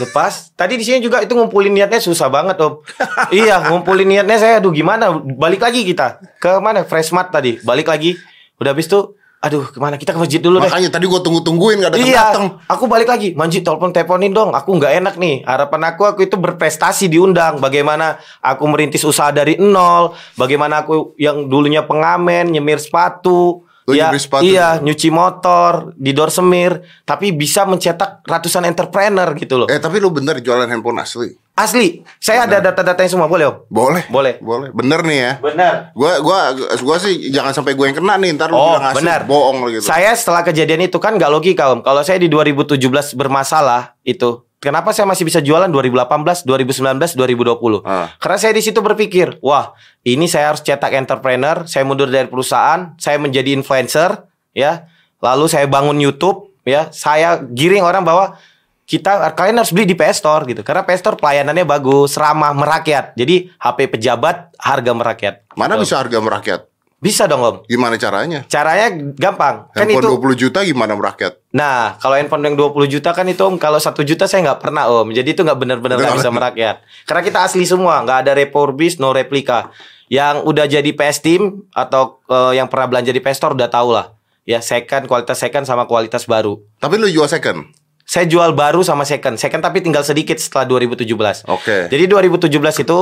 Lepas. 0.00 0.56
Tadi 0.56 0.80
di 0.80 0.84
sini 0.84 1.04
juga 1.04 1.20
itu 1.20 1.36
ngumpulin 1.36 1.68
niatnya 1.68 2.00
susah 2.00 2.32
banget, 2.32 2.56
Om. 2.56 2.80
iya, 3.36 3.60
ngumpulin 3.68 4.08
niatnya 4.08 4.40
saya 4.40 4.54
aduh 4.58 4.72
gimana? 4.72 5.12
Balik 5.12 5.60
lagi 5.60 5.84
kita. 5.84 6.24
Ke 6.40 6.56
mana? 6.56 6.88
Freshmart 6.88 7.28
tadi. 7.28 7.60
Balik 7.60 7.92
lagi. 7.92 8.16
Udah 8.56 8.72
habis 8.72 8.88
itu 8.88 9.14
aduh 9.40 9.72
ke 9.72 9.80
mana 9.80 9.96
kita 9.96 10.12
ke 10.12 10.20
masjid 10.20 10.36
dulu 10.36 10.60
deh. 10.60 10.68
Makanya 10.68 10.92
tadi 10.92 11.08
gua 11.08 11.24
tunggu-tungguin 11.24 11.80
gak 11.80 11.96
ada 11.96 11.96
Iya, 11.96 12.12
datang. 12.28 12.44
aku 12.68 12.84
balik 12.84 13.08
lagi. 13.08 13.32
Manji 13.32 13.64
telepon 13.64 13.88
teleponin 13.88 14.36
dong. 14.36 14.52
Aku 14.52 14.76
nggak 14.76 15.00
enak 15.00 15.14
nih. 15.16 15.48
Harapan 15.48 15.92
aku 15.96 16.04
aku 16.04 16.20
itu 16.28 16.36
berprestasi 16.36 17.08
diundang. 17.08 17.56
Bagaimana 17.56 18.20
aku 18.44 18.68
merintis 18.68 19.00
usaha 19.00 19.32
dari 19.32 19.56
nol. 19.56 20.12
Bagaimana 20.36 20.84
aku 20.84 21.16
yang 21.16 21.48
dulunya 21.48 21.84
pengamen, 21.88 22.52
nyemir 22.52 22.80
sepatu. 22.80 23.64
Oh, 23.90 23.96
ya, 23.98 24.14
nyemir 24.14 24.22
sepatu 24.22 24.46
iya, 24.46 24.78
juga. 24.78 24.84
nyuci 24.86 25.08
motor, 25.10 25.72
di 25.98 26.10
door 26.14 26.30
semir, 26.30 26.80
tapi 27.02 27.34
bisa 27.34 27.66
mencetak 27.66 28.22
ratusan 28.22 28.64
entrepreneur 28.64 29.26
gitu 29.34 29.64
loh. 29.64 29.68
Eh 29.68 29.82
tapi 29.82 29.98
lu 29.98 30.14
bener 30.14 30.38
jualan 30.38 30.70
handphone 30.70 31.02
asli. 31.02 31.34
Asli, 31.60 32.00
saya 32.16 32.48
ada 32.48 32.56
data-datanya 32.56 33.10
semua, 33.12 33.28
boleh 33.28 33.52
om? 33.52 33.56
Boleh. 33.68 34.08
Boleh. 34.08 34.40
Boleh. 34.40 34.72
Bener 34.72 35.04
nih 35.04 35.18
ya. 35.20 35.32
Benar. 35.44 35.92
Gua 35.92 36.16
gua 36.24 36.56
gua 36.56 36.96
sih 36.96 37.28
jangan 37.28 37.52
sampai 37.52 37.76
gue 37.76 37.84
yang 37.84 37.96
kena 38.00 38.16
nih 38.16 38.32
ntar 38.40 38.48
lu 38.48 38.56
Oh 38.56 38.80
bilang 38.80 38.88
asli 38.88 39.04
benar 39.04 39.20
bohong 39.28 39.68
gitu. 39.68 39.84
Saya 39.84 40.16
setelah 40.16 40.40
kejadian 40.40 40.88
itu 40.88 40.96
kan 40.96 41.20
nggak 41.20 41.28
logika 41.28 41.68
om 41.68 41.84
Kalau 41.84 42.00
saya 42.00 42.16
di 42.16 42.32
2017 42.32 42.80
bermasalah 43.12 43.92
itu 44.08 44.40
Kenapa 44.60 44.92
saya 44.92 45.08
masih 45.08 45.24
bisa 45.24 45.40
jualan 45.40 45.72
2018, 45.72 46.44
2019, 46.44 47.16
2020 47.16 47.80
Ah. 47.80 48.12
Karena 48.20 48.36
saya 48.36 48.52
di 48.52 48.60
situ 48.60 48.84
berpikir 48.84 49.40
Wah 49.40 49.72
ini 50.04 50.28
saya 50.28 50.52
harus 50.52 50.60
cetak 50.60 50.92
entrepreneur 50.92 51.64
Saya 51.64 51.88
mundur 51.88 52.12
dari 52.12 52.28
perusahaan 52.28 52.92
Saya 53.00 53.16
menjadi 53.16 53.56
influencer 53.56 54.28
ya 54.52 54.84
Lalu 55.18 55.48
saya 55.48 55.64
bangun 55.64 55.96
Youtube 55.96 56.52
ya 56.62 56.92
Saya 56.92 57.40
giring 57.40 57.80
orang 57.80 58.04
bahwa 58.04 58.36
kita 58.84 59.32
kalian 59.32 59.54
harus 59.56 59.70
beli 59.70 59.86
di 59.86 59.94
PS 59.94 60.18
Store 60.18 60.42
gitu 60.44 60.66
karena 60.66 60.82
PS 60.82 60.98
Store 60.98 61.14
pelayanannya 61.14 61.62
bagus 61.62 62.18
ramah 62.18 62.50
merakyat 62.50 63.14
jadi 63.14 63.46
HP 63.54 63.86
pejabat 63.86 64.50
harga 64.58 64.90
merakyat 64.90 65.34
Mana 65.54 65.78
Gitu. 65.78 65.86
bisa 65.86 66.02
harga 66.02 66.18
merakyat? 66.18 66.60
Bisa 67.00 67.24
dong 67.24 67.40
om 67.40 67.56
Gimana 67.64 67.96
caranya? 67.96 68.44
caranya 68.44 68.92
gampang 69.16 69.72
kan 69.72 69.88
Handphone 69.88 70.04
itu 70.04 70.36
20 70.36 70.42
juta 70.46 70.58
gimana 70.60 70.92
merakyat? 70.92 71.40
Nah, 71.50 71.98
kalau 71.98 72.14
handphone 72.14 72.46
yang 72.46 72.54
20 72.54 72.86
juta 72.86 73.10
kan 73.10 73.26
itu 73.26 73.42
om, 73.42 73.58
kalau 73.58 73.82
satu 73.82 74.06
juta 74.06 74.30
saya 74.30 74.46
nggak 74.46 74.62
pernah 74.62 74.86
om. 74.86 75.10
Jadi 75.10 75.34
itu 75.34 75.42
nggak 75.42 75.58
benar-benar 75.58 75.98
nggak 75.98 76.22
bisa 76.22 76.30
merakyat. 76.30 76.76
Karena 77.10 77.22
kita 77.26 77.38
asli 77.42 77.66
semua, 77.66 78.06
nggak 78.06 78.18
ada 78.26 78.32
refurbished, 78.38 79.02
no 79.02 79.10
replika. 79.10 79.74
Yang 80.06 80.46
udah 80.46 80.66
jadi 80.70 80.90
PS 80.94 81.18
Team 81.26 81.66
atau 81.74 82.22
eh, 82.30 82.54
yang 82.54 82.70
pernah 82.70 82.86
belanja 82.86 83.10
di 83.10 83.18
PS 83.18 83.42
Store 83.42 83.54
udah 83.58 83.66
tau 83.66 83.90
lah. 83.90 84.14
Ya 84.46 84.62
second, 84.62 85.10
kualitas 85.10 85.42
second 85.42 85.66
sama 85.66 85.90
kualitas 85.90 86.22
baru. 86.26 86.62
Tapi 86.78 86.94
lu 87.02 87.10
jual 87.10 87.26
second. 87.26 87.66
Saya 88.06 88.26
jual 88.26 88.54
baru 88.54 88.82
sama 88.82 89.06
second, 89.06 89.38
second 89.38 89.62
tapi 89.62 89.82
tinggal 89.82 90.02
sedikit 90.02 90.34
setelah 90.38 90.66
2017. 90.66 91.46
Oke. 91.46 91.86
Jadi 91.90 92.04
2017 92.10 92.50
itu 92.82 92.98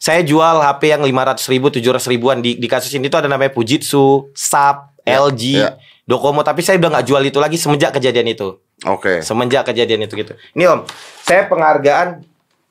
saya 0.00 0.24
jual 0.24 0.64
HP 0.64 0.96
yang 0.96 1.04
500 1.04 1.52
ribu, 1.52 1.68
700 1.68 2.08
ribuan 2.08 2.40
di, 2.40 2.56
di 2.56 2.64
kasus 2.64 2.88
ini 2.96 3.12
tuh 3.12 3.20
ada 3.20 3.28
namanya 3.28 3.52
Fujitsu, 3.52 4.32
SAP, 4.32 4.90
Ya, 5.04 5.20
LG, 5.20 5.42
ya. 5.56 5.70
Docomo. 6.04 6.44
Tapi 6.44 6.60
saya 6.60 6.76
udah 6.80 6.98
nggak 6.98 7.06
jual 7.08 7.22
itu 7.24 7.38
lagi 7.40 7.56
semenjak 7.56 7.96
kejadian 7.96 8.32
itu. 8.32 8.60
Oke. 8.84 9.20
Semenjak 9.20 9.68
kejadian 9.68 10.04
itu 10.04 10.14
gitu. 10.16 10.32
Ini 10.56 10.64
Om, 10.70 10.80
saya 11.24 11.48
penghargaan 11.48 12.24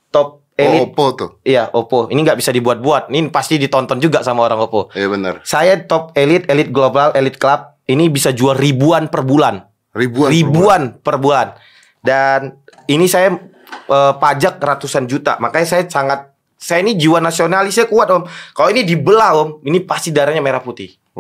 top 0.10 0.40
Oh, 0.60 0.68
elite. 0.68 0.92
Oppo 0.92 1.06
tuh. 1.16 1.30
Iya, 1.48 1.72
Oppo. 1.72 2.12
Ini 2.12 2.20
nggak 2.20 2.36
bisa 2.36 2.52
dibuat-buat. 2.52 3.08
Ini 3.08 3.32
pasti 3.32 3.56
ditonton 3.56 3.96
juga 4.04 4.20
sama 4.28 4.44
orang 4.44 4.60
Oppo. 4.68 4.92
Iya 4.92 5.08
bener. 5.08 5.40
Saya 5.48 5.80
top 5.88 6.12
elite, 6.20 6.52
elite 6.52 6.76
global, 6.76 7.16
elite 7.16 7.40
club. 7.40 7.80
Ini 7.88 8.12
bisa 8.12 8.36
jual 8.36 8.60
ribuan 8.60 9.08
per 9.08 9.24
bulan. 9.24 9.64
Ribuan. 9.96 10.28
ribuan 10.28 10.82
per 11.00 11.16
bulan. 11.16 11.56
Dan 12.04 12.60
ini 12.92 13.08
saya 13.08 13.40
eh, 13.88 14.14
pajak 14.20 14.60
ratusan 14.60 15.08
juta. 15.08 15.40
Makanya 15.40 15.68
saya 15.80 15.84
sangat 15.88 16.29
saya 16.60 16.84
ini 16.84 16.94
jiwa 16.94 17.18
nasionalisnya 17.18 17.88
kuat 17.88 18.12
Om. 18.12 18.24
Kalau 18.52 18.68
ini 18.68 18.84
dibelah 18.84 19.32
Om, 19.34 19.64
ini 19.64 19.80
pasti 19.80 20.12
darahnya 20.12 20.40
merah 20.40 20.60
putih. 20.60 20.92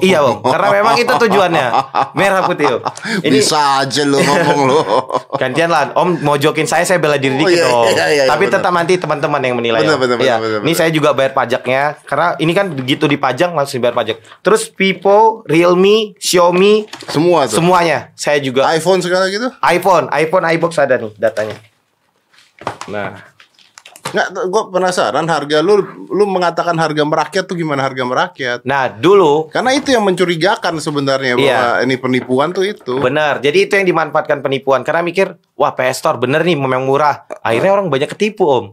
Iya 0.00 0.18
Om, 0.20 0.42
karena 0.42 0.68
memang 0.72 0.94
itu 0.96 1.10
tujuannya. 1.10 1.66
Merah 2.12 2.42
putih 2.42 2.66
Om. 2.72 2.82
Ini 3.22 3.38
Bisa 3.38 3.58
aja 3.78 4.02
lu 4.02 4.18
ngomong 4.18 4.60
lu. 4.64 4.78
Gantian 5.40 5.66
lah, 5.68 5.90
Om 5.92 6.22
mau 6.22 6.34
jokin 6.34 6.62
saya, 6.64 6.82
saya 6.82 6.98
bela 6.98 7.14
diri 7.14 7.34
Oh, 7.34 7.42
dikit 7.44 7.54
iya, 7.54 7.66
Om. 7.68 7.86
iya, 7.88 8.04
iya, 8.08 8.22
Tapi 8.24 8.46
benar. 8.46 8.54
tetap 8.58 8.72
nanti 8.72 8.94
teman-teman 8.96 9.40
yang 9.40 9.54
menilai. 9.54 9.78
Benar, 9.80 9.94
Om. 9.94 10.00
benar, 10.00 10.16
Iya. 10.16 10.34
benar, 10.36 10.38
benar, 10.40 10.58
Ini 10.58 10.64
benar. 10.64 10.74
saya 10.76 10.90
juga 10.90 11.10
bayar 11.12 11.32
pajaknya, 11.34 11.82
karena 12.02 12.28
ini 12.36 12.52
kan 12.52 12.66
begitu 12.70 13.04
dipajang 13.04 13.50
langsung 13.52 13.78
bayar 13.78 13.94
pajak. 13.94 14.16
Terus 14.40 14.62
Vivo, 14.70 15.18
Realme, 15.44 16.18
Xiaomi, 16.18 16.86
Semua 17.06 17.46
tuh. 17.46 17.58
semuanya 17.58 18.10
saya 18.14 18.38
juga. 18.38 18.66
iPhone 18.68 18.98
segala 19.00 19.26
gitu? 19.26 19.50
iPhone, 19.60 20.06
iPhone, 20.12 20.44
iBox 20.48 20.72
ada 20.78 20.94
nih 20.96 21.14
datanya. 21.14 21.54
Nah, 22.88 23.22
Nggak, 24.08 24.28
gue 24.48 24.62
penasaran 24.70 25.26
harga 25.26 25.58
lu 25.60 25.80
lu 26.08 26.24
mengatakan 26.24 26.72
harga 26.74 27.02
merakyat 27.04 27.44
tuh 27.44 27.54
gimana 27.54 27.84
harga 27.84 28.02
merakyat? 28.02 28.58
nah 28.62 28.88
dulu 28.88 29.48
Karena 29.48 29.72
itu 29.72 29.92
yang 29.92 30.02
mencurigakan 30.02 30.78
sebenarnya 30.78 31.36
bahwa 31.36 31.44
Iya. 31.44 31.84
ini 31.84 31.94
penipuan 31.96 32.50
tuh 32.50 32.64
itu. 32.64 32.98
benar. 32.98 33.38
Jadi 33.38 33.68
itu 33.68 33.72
yang 33.76 33.86
dimanfaatkan 33.86 34.40
penipuan 34.40 34.80
karena 34.82 35.00
mikir, 35.00 35.36
wah 35.54 35.72
PS 35.72 35.98
Store 35.98 36.16
bener 36.16 36.40
nih 36.40 36.56
memang 36.56 36.84
murah. 36.84 37.28
Akhirnya 37.40 37.74
orang 37.74 37.88
banyak 37.88 38.08
ketipu 38.08 38.44
om. 38.44 38.66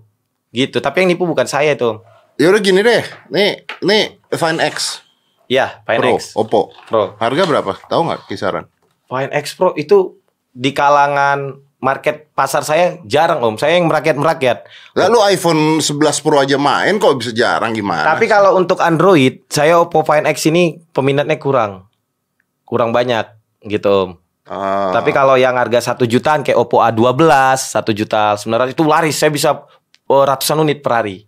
Gitu. 0.50 0.80
Tapi 0.80 1.04
yang 1.04 1.12
nipu 1.12 1.28
bukan 1.28 1.44
saya 1.46 1.76
tuh. 1.76 2.00
Ya 2.36 2.48
udah 2.48 2.60
gini 2.60 2.80
deh. 2.80 3.04
Nih, 3.28 3.64
nih 3.80 4.20
Find 4.32 4.60
X 4.60 5.04
Ya, 5.46 5.84
Fine 5.86 6.02
Pro, 6.02 6.12
X 6.16 6.34
Oppo. 6.34 6.74
Pro. 6.86 7.14
Harga 7.16 7.44
berapa? 7.46 7.72
Tahu 7.86 8.02
nggak 8.04 8.22
kisaran? 8.26 8.66
Fine 9.06 9.30
X 9.32 9.54
Pro 9.54 9.76
itu 9.76 10.18
di 10.50 10.72
kalangan 10.72 11.60
market 11.80 12.32
pasar 12.34 12.64
saya 12.66 12.98
jarang 13.06 13.44
om. 13.44 13.56
Saya 13.60 13.78
yang 13.78 13.86
merakyat 13.86 14.18
merakyat. 14.18 14.58
Lalu 14.98 15.38
iPhone 15.38 15.62
11 15.84 16.24
Pro 16.24 16.42
aja 16.42 16.58
main 16.58 16.98
kok 16.98 17.22
bisa 17.22 17.32
jarang 17.36 17.76
gimana? 17.76 18.06
Tapi 18.16 18.26
kalau 18.26 18.58
untuk 18.58 18.82
Android, 18.82 19.46
saya 19.52 19.78
Oppo 19.78 20.02
Find 20.02 20.26
X 20.26 20.50
ini 20.50 20.82
peminatnya 20.96 21.38
kurang, 21.38 21.86
kurang 22.66 22.90
banyak 22.96 23.28
gitu 23.68 23.90
om. 23.90 24.10
Ah, 24.46 24.94
Tapi 24.94 25.10
kalau 25.10 25.42
yang 25.42 25.58
harga 25.58 25.94
satu 25.94 26.06
jutaan 26.06 26.46
kayak 26.46 26.58
Oppo 26.62 26.78
A12 26.78 27.18
satu 27.58 27.90
juta 27.90 28.38
sebenarnya 28.38 28.78
itu 28.78 28.86
laris. 28.86 29.18
Saya 29.18 29.34
bisa 29.34 29.66
oh, 30.06 30.24
ratusan 30.24 30.62
unit 30.62 30.86
per 30.86 31.02
hari. 31.02 31.26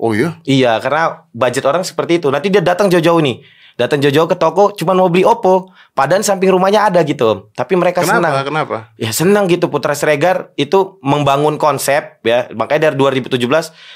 oh 0.00 0.14
iya, 0.14 0.38
Iya, 0.46 0.78
karena 0.78 1.26
budget 1.34 1.66
orang 1.66 1.82
seperti 1.82 2.22
itu. 2.22 2.30
Nanti 2.30 2.46
dia 2.48 2.62
datang 2.62 2.86
jauh-jauh 2.88 3.20
nih. 3.20 3.42
Datang 3.80 4.04
jauh-jauh 4.04 4.28
ke 4.28 4.36
toko 4.36 4.76
cuma 4.76 4.92
mau 4.92 5.08
beli 5.08 5.24
Oppo, 5.24 5.72
padahal 5.96 6.20
samping 6.20 6.52
rumahnya 6.52 6.84
ada 6.84 7.00
gitu. 7.00 7.48
Tapi 7.56 7.80
mereka 7.80 8.04
kenapa? 8.04 8.20
senang. 8.20 8.32
Kenapa? 8.44 8.76
Ya 9.00 9.08
senang 9.16 9.48
gitu 9.48 9.72
Putra 9.72 9.96
Siregar 9.96 10.52
itu 10.60 11.00
membangun 11.00 11.56
konsep 11.56 12.20
ya. 12.20 12.52
Makanya 12.52 12.92
dari 12.92 13.00
2017 13.00 13.40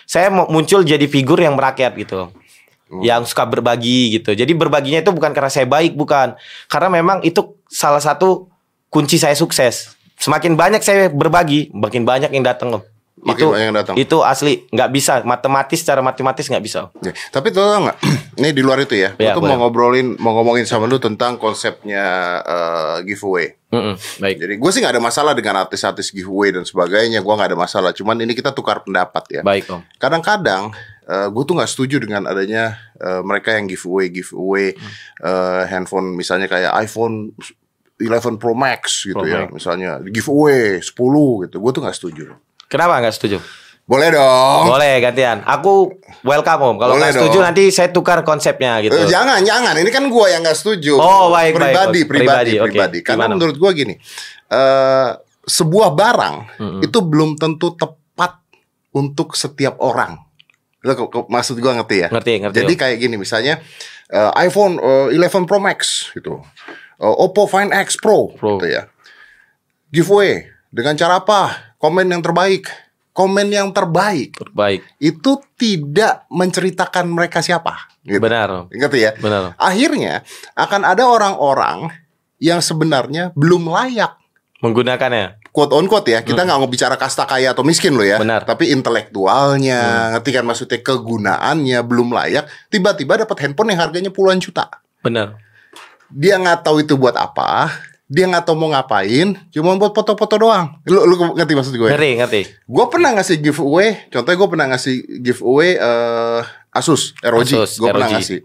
saya 0.08 0.32
muncul 0.32 0.88
jadi 0.88 1.04
figur 1.04 1.36
yang 1.36 1.60
merakyat 1.60 2.00
gitu. 2.00 2.32
Yang 3.04 3.36
suka 3.36 3.44
berbagi 3.44 4.16
gitu. 4.16 4.32
Jadi 4.32 4.56
berbaginya 4.56 5.04
itu 5.04 5.12
bukan 5.12 5.36
karena 5.36 5.52
saya 5.52 5.68
baik, 5.68 5.92
bukan. 6.00 6.32
Karena 6.72 6.88
memang 6.88 7.20
itu 7.20 7.60
salah 7.68 8.00
satu 8.00 8.48
kunci 8.88 9.20
saya 9.20 9.36
sukses. 9.36 10.00
Semakin 10.16 10.56
banyak 10.56 10.80
saya 10.80 11.12
berbagi, 11.12 11.68
makin 11.76 12.08
banyak 12.08 12.32
yang 12.32 12.46
datang 12.46 12.80
Om. 12.80 12.93
Makin 13.14 13.40
itu 13.40 13.46
yang 13.54 13.72
datang. 13.72 13.94
itu 13.94 14.16
asli 14.20 14.66
nggak 14.68 14.90
bisa 14.90 15.12
matematis 15.22 15.80
secara 15.80 16.02
matematis 16.02 16.44
nggak 16.44 16.60
bisa. 16.60 16.90
Ya, 16.98 17.14
tapi 17.30 17.54
tau 17.54 17.62
nggak? 17.62 17.96
Ini 18.42 18.50
di 18.50 18.60
luar 18.60 18.82
itu 18.82 18.98
ya. 18.98 19.14
Ya, 19.16 19.32
tuh 19.32 19.40
boleh. 19.40 19.54
mau 19.54 19.70
ngobrolin, 19.70 20.18
mau 20.18 20.34
ngomongin 20.34 20.66
sama 20.66 20.84
lu 20.84 20.98
tentang 20.98 21.38
konsepnya 21.38 22.04
eh, 22.42 22.96
giveaway. 23.06 23.54
Mm-mm, 23.70 23.94
baik. 24.18 24.36
Jadi 24.38 24.54
gue 24.58 24.70
sih 24.70 24.80
nggak 24.82 24.98
ada 24.98 25.02
masalah 25.02 25.32
dengan 25.32 25.58
artis-artis 25.58 26.10
giveaway 26.10 26.50
dan 26.50 26.62
sebagainya. 26.62 27.22
Gue 27.22 27.32
nggak 27.32 27.54
ada 27.54 27.58
masalah. 27.58 27.90
Cuman 27.90 28.18
ini 28.18 28.32
kita 28.32 28.50
tukar 28.50 28.82
pendapat 28.82 29.24
ya. 29.30 29.42
Baik 29.42 29.70
Om. 29.70 29.80
Kadang-kadang 29.96 30.74
gue 31.04 31.42
tuh 31.44 31.54
nggak 31.54 31.68
setuju 31.68 32.00
dengan 32.00 32.24
adanya 32.24 32.80
eh, 32.96 33.20
mereka 33.20 33.52
yang 33.52 33.68
giveaway 33.68 34.08
giveaway 34.08 34.72
Hmm. 34.72 34.90
eh, 35.22 35.62
handphone 35.68 36.12
misalnya 36.12 36.48
kayak 36.48 36.74
iPhone 36.80 37.30
11 37.94 38.42
Pro 38.42 38.58
Max 38.58 39.06
gitu 39.06 39.14
Pro 39.14 39.24
ya. 39.24 39.46
Max. 39.46 39.54
Misalnya 39.54 40.02
giveaway 40.02 40.82
10 40.82 40.92
gitu. 41.46 41.56
Gue 41.62 41.70
tuh 41.70 41.80
nggak 41.80 41.94
setuju. 41.94 42.34
Kenapa 42.66 42.98
nggak 42.98 43.14
setuju? 43.14 43.38
Boleh 43.84 44.08
dong. 44.10 44.64
Boleh 44.66 44.96
gantian. 44.98 45.44
Aku 45.44 45.92
welcome 46.22 46.62
Om. 46.64 46.76
Kalau 46.78 46.94
nggak 46.96 47.12
setuju 47.14 47.36
dong. 47.36 47.44
nanti 47.44 47.68
saya 47.68 47.92
tukar 47.92 48.24
konsepnya 48.24 48.80
gitu. 48.80 48.96
Eh, 48.96 49.04
jangan, 49.06 49.44
jangan. 49.44 49.76
Ini 49.76 49.90
kan 49.92 50.08
gua 50.08 50.32
yang 50.32 50.40
nggak 50.40 50.56
setuju. 50.56 50.96
Oh, 50.96 51.28
baik, 51.28 51.52
baik. 51.52 51.60
pribadi, 51.60 52.00
Oke. 52.00 52.08
pribadi, 52.08 52.08
Pribadi, 52.08 52.52
oke. 52.56 52.66
pribadi. 52.66 52.98
Karena 53.00 53.24
Gimana? 53.24 53.32
menurut 53.36 53.56
gua 53.56 53.70
gini, 53.70 53.94
eh 54.48 55.10
sebuah 55.44 55.92
barang 55.92 56.36
Mm-mm. 56.56 56.80
itu 56.80 56.98
belum 56.98 57.36
tentu 57.36 57.76
tepat 57.76 58.40
untuk 58.90 59.36
setiap 59.36 59.76
orang. 59.78 60.16
Lo 60.80 60.92
maksud 61.28 61.60
gua 61.60 61.76
ngerti 61.76 61.96
ya? 62.00 62.08
Ngerti, 62.08 62.32
ngerti. 62.40 62.56
Jadi 62.56 62.72
Om. 62.72 62.80
kayak 62.80 62.96
gini, 62.96 63.16
misalnya 63.16 63.60
eh, 64.08 64.32
iPhone 64.40 64.80
eh, 64.80 65.12
11 65.12 65.44
Pro 65.44 65.60
Max 65.60 66.08
gitu, 66.10 66.40
Eh, 66.94 67.04
Oppo 67.20 67.44
Find 67.44 67.68
X 67.68 68.00
Pro, 68.00 68.32
Pro. 68.32 68.56
gitu 68.56 68.70
ya. 68.70 68.88
Giveaway 69.90 70.46
dengan 70.70 70.94
cara 70.94 71.20
apa? 71.20 71.73
Komen 71.84 72.08
yang 72.08 72.24
terbaik. 72.24 72.64
Komen 73.12 73.52
yang 73.52 73.68
terbaik 73.70 74.40
baik. 74.56 74.80
itu 74.96 75.36
tidak 75.54 76.24
menceritakan 76.32 77.06
mereka 77.12 77.44
siapa. 77.44 77.92
Gitu. 78.00 78.18
Benar. 78.18 78.72
Ngerti 78.72 78.98
ya? 79.04 79.12
Benar. 79.20 79.52
Akhirnya 79.60 80.24
akan 80.56 80.82
ada 80.82 81.04
orang-orang 81.04 81.92
yang 82.40 82.64
sebenarnya 82.64 83.30
belum 83.36 83.68
layak 83.68 84.16
Menggunakannya. 84.64 85.44
quote 85.52 85.76
on 85.76 85.84
quote 85.86 86.08
ya. 86.08 86.24
Kita 86.24 86.48
nggak 86.48 86.56
mau 86.58 86.66
bicara 86.66 86.96
kasta 86.96 87.28
kaya 87.28 87.52
atau 87.52 87.60
miskin 87.62 87.92
loh 87.94 88.02
ya. 88.02 88.16
Hmm. 88.16 88.24
Benar. 88.26 88.40
Hmm. 88.42 88.50
Tapi 88.56 88.64
intelektualnya, 88.72 89.80
ngerti 90.16 90.30
kan 90.34 90.44
maksudnya 90.48 90.80
kegunaannya 90.80 91.78
belum 91.84 92.16
layak. 92.16 92.48
Tiba-tiba 92.72 93.20
dapat 93.20 93.36
handphone 93.44 93.76
yang 93.76 93.84
harganya 93.84 94.08
puluhan 94.08 94.40
juta. 94.40 94.72
Benar. 95.04 95.36
dia 96.14 96.38
nggak 96.40 96.64
tahu 96.64 96.80
itu 96.80 96.94
buat 96.96 97.16
apa, 97.18 97.68
dia 98.04 98.28
nggak 98.28 98.44
tahu 98.44 98.54
mau 98.54 98.68
ngapain, 98.68 99.32
cuma 99.48 99.74
buat 99.74 99.90
foto-foto 99.90 100.36
doang. 100.36 100.76
Lu, 100.84 101.08
lu 101.08 101.14
ngerti 101.34 101.52
maksud 101.52 101.72
gue? 101.72 101.88
Ngeri, 101.88 102.20
ngerti. 102.20 102.40
Gue 102.64 102.84
pernah 102.86 103.16
ngasih 103.16 103.40
giveaway, 103.40 104.08
contohnya 104.12 104.36
gue 104.36 104.48
pernah 104.48 104.66
ngasih 104.70 104.94
giveaway 105.20 105.70
eh, 105.74 106.40
Asus 106.70 107.16
ROG, 107.18 107.48
Asus, 107.48 107.80
gue 107.80 107.88
pernah 107.88 108.12
ngasih. 108.12 108.44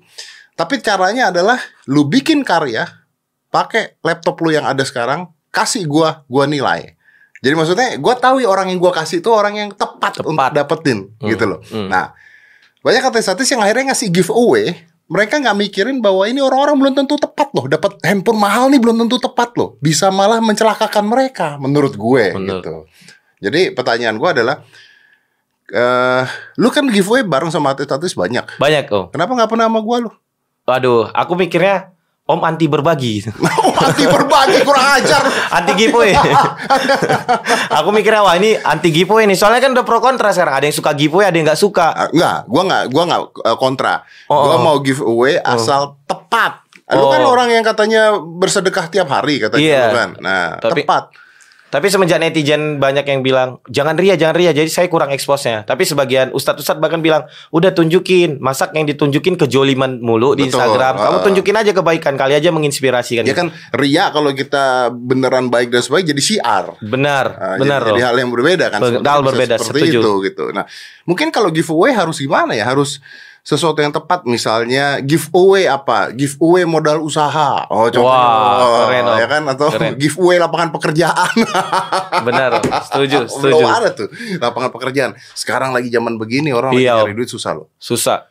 Tapi 0.53 0.79
caranya 0.79 1.31
adalah 1.31 1.59
lu 1.85 2.03
bikin 2.03 2.43
karya, 2.43 2.87
pakai 3.47 3.99
laptop 3.99 4.39
lu 4.39 4.51
yang 4.51 4.63
ada 4.63 4.83
sekarang, 4.83 5.27
kasih 5.49 5.87
gua, 5.87 6.21
gua 6.27 6.45
nilai. 6.45 6.93
Jadi 7.39 7.55
maksudnya 7.55 7.95
gue 7.95 8.15
tahu 8.19 8.43
orang 8.43 8.67
yang 8.67 8.77
gua 8.77 8.91
kasih 8.91 9.23
itu 9.23 9.31
orang 9.31 9.55
yang 9.55 9.69
tepat, 9.71 10.19
Tepat. 10.19 10.27
untuk 10.27 10.51
dapetin 10.51 10.99
Hmm, 11.17 11.29
gitu 11.31 11.43
loh. 11.47 11.59
hmm. 11.63 11.87
Nah, 11.87 12.11
banyak 12.79 13.01
artis-artis 13.01 13.47
yang 13.49 13.63
akhirnya 13.63 13.91
ngasih 13.91 14.11
giveaway, 14.11 14.75
mereka 15.09 15.41
nggak 15.41 15.57
mikirin 15.57 15.97
bahwa 15.99 16.23
ini 16.23 16.37
orang-orang 16.37 16.77
belum 16.77 16.93
tentu 16.95 17.17
tepat 17.17 17.49
loh, 17.51 17.65
dapat 17.65 17.97
handphone 18.05 18.37
mahal 18.37 18.69
nih 18.69 18.77
belum 18.77 19.01
tentu 19.01 19.17
tepat 19.17 19.57
loh, 19.57 19.73
bisa 19.81 20.07
malah 20.09 20.37
mencelakakan 20.37 21.03
mereka 21.03 21.57
menurut 21.57 21.97
gue 21.97 22.23
Bener. 22.31 22.61
gitu. 22.61 22.85
Jadi 23.41 23.73
pertanyaan 23.73 24.15
gue 24.15 24.29
adalah, 24.29 24.61
eh, 25.67 26.23
lu 26.55 26.69
kan 26.69 26.85
giveaway 26.87 27.25
bareng 27.25 27.49
sama 27.49 27.73
artis-artis 27.73 28.13
banyak, 28.13 28.45
Banyak 28.55 28.85
om. 28.89 29.09
kenapa 29.09 29.33
nggak 29.33 29.49
pernah 29.49 29.65
sama 29.65 29.81
gue 29.81 29.97
lu? 30.05 30.11
Waduh, 30.63 31.09
aku 31.09 31.33
mikirnya 31.33 31.89
om 32.29 32.39
anti 32.45 32.69
berbagi. 32.69 33.25
Mati 33.81 34.05
berbagi 34.05 34.61
kurang 34.61 34.85
ajar. 35.01 35.25
anti 35.57 35.73
giveaway. 35.73 36.13
aku 37.81 37.89
mikirnya 37.89 38.21
wah 38.21 38.37
ini 38.37 38.53
anti 38.53 38.93
giveaway 38.93 39.25
nih. 39.25 39.33
Soalnya 39.33 39.65
kan 39.65 39.73
udah 39.73 39.81
pro 39.81 39.97
kontra 39.97 40.29
sekarang. 40.29 40.61
Ada 40.61 40.65
yang 40.69 40.77
suka 40.77 40.93
giveaway, 40.93 41.25
ada 41.25 41.35
yang 41.41 41.49
nggak 41.49 41.57
suka. 41.57 41.87
Ah, 41.89 42.07
Enggak, 42.13 42.37
gua 42.45 42.61
nggak 42.69 42.83
gua 42.93 43.03
nggak 43.09 43.21
eh, 43.49 43.57
kontra. 43.57 43.93
Oh, 44.29 44.45
gua 44.45 44.55
oh. 44.55 44.59
mau 44.61 44.75
giveaway 44.85 45.41
asal 45.41 45.97
tepat. 46.05 46.61
Lu 46.89 47.05
kan 47.09 47.21
Oh. 47.21 47.33
orang 47.33 47.53
yang 47.53 47.61
katanya 47.65 48.17
bersedekah 48.17 48.89
tiap 48.89 49.09
hari 49.13 49.37
katanya 49.41 49.61
Iya. 49.65 49.81
lu 49.81 49.89
kan. 49.97 50.09
Nah, 50.21 50.45
Tapi- 50.61 50.85
tepat. 50.85 51.03
Tapi 51.69 51.85
semenjak 51.85 52.17
netizen 52.17 52.81
banyak 52.81 53.05
yang 53.05 53.21
bilang 53.21 53.61
jangan 53.69 53.93
ria, 53.93 54.17
jangan 54.17 54.33
ria. 54.33 54.49
Jadi 54.49 54.73
saya 54.73 54.89
kurang 54.89 55.13
eksposnya. 55.13 55.61
Tapi 55.63 55.85
sebagian 55.85 56.33
ustadz-ustadz 56.33 56.81
bahkan 56.81 56.97
bilang 56.97 57.29
udah 57.49 57.69
tunjukin. 57.69 58.41
Masak 58.41 58.73
yang 58.73 58.89
ditunjukin 58.89 59.37
kejoliman 59.37 60.01
mulu 60.01 60.33
di 60.33 60.49
Betul. 60.49 60.57
Instagram. 60.57 60.93
Kamu 60.97 61.17
tunjukin 61.21 61.55
aja 61.55 61.69
kebaikan 61.69 62.17
kali 62.17 62.33
aja 62.33 62.49
menginspirasi 62.49 63.21
kan. 63.21 63.23
Ya 63.29 63.37
kan 63.37 63.53
ria 63.71 64.09
kalau 64.09 64.33
kita 64.33 64.89
beneran 64.89 65.47
baik 65.47 65.69
dan 65.69 65.85
sebagainya 65.85 66.17
jadi 66.17 66.21
syiar. 66.25 66.65
Benar, 66.81 67.25
Ah, 67.37 67.55
benar 67.61 67.85
jadi, 67.85 67.91
jadi 67.93 68.01
hal 68.01 68.15
yang 68.17 68.31
berbeda 68.33 68.65
kan. 68.73 68.79
Betul, 68.81 69.05
bisa 69.05 69.21
berbeda, 69.21 69.55
Seperti 69.61 69.79
setuju. 69.93 69.99
itu 70.01 70.11
gitu. 70.25 70.45
Nah, 70.49 70.65
mungkin 71.05 71.29
kalau 71.29 71.53
giveaway 71.53 71.93
harus 71.93 72.17
gimana 72.17 72.57
ya? 72.57 72.65
Harus 72.65 72.97
sesuatu 73.43 73.79
yang 73.81 73.89
tepat 73.89 74.27
misalnya 74.29 74.99
giveaway 75.01 75.65
apa? 75.65 76.11
Giveaway 76.13 76.67
modal 76.67 77.01
usaha. 77.01 77.65
Oh, 77.71 77.89
contohnya 77.89 78.05
Wah, 78.05 78.59
oh, 78.61 78.77
keren, 78.85 79.05
ya 79.17 79.27
kan 79.27 79.43
atau 79.49 79.67
Keren. 79.73 79.93
giveaway 80.01 80.37
lapangan 80.37 80.69
pekerjaan. 80.75 81.35
Benar, 82.27 82.61
setuju, 82.85 83.25
setuju. 83.25 83.63
Belum 83.63 83.69
ada 83.69 83.89
tuh 83.95 84.07
lapangan 84.37 84.69
pekerjaan. 84.69 85.11
Sekarang 85.33 85.73
lagi 85.73 85.89
zaman 85.89 86.19
begini 86.19 86.53
orang 86.53 86.75
Iya, 86.75 87.01
lagi 87.01 87.11
nyari 87.11 87.17
duit 87.17 87.29
susah 87.31 87.51
loh. 87.57 87.67
Susah. 87.81 88.29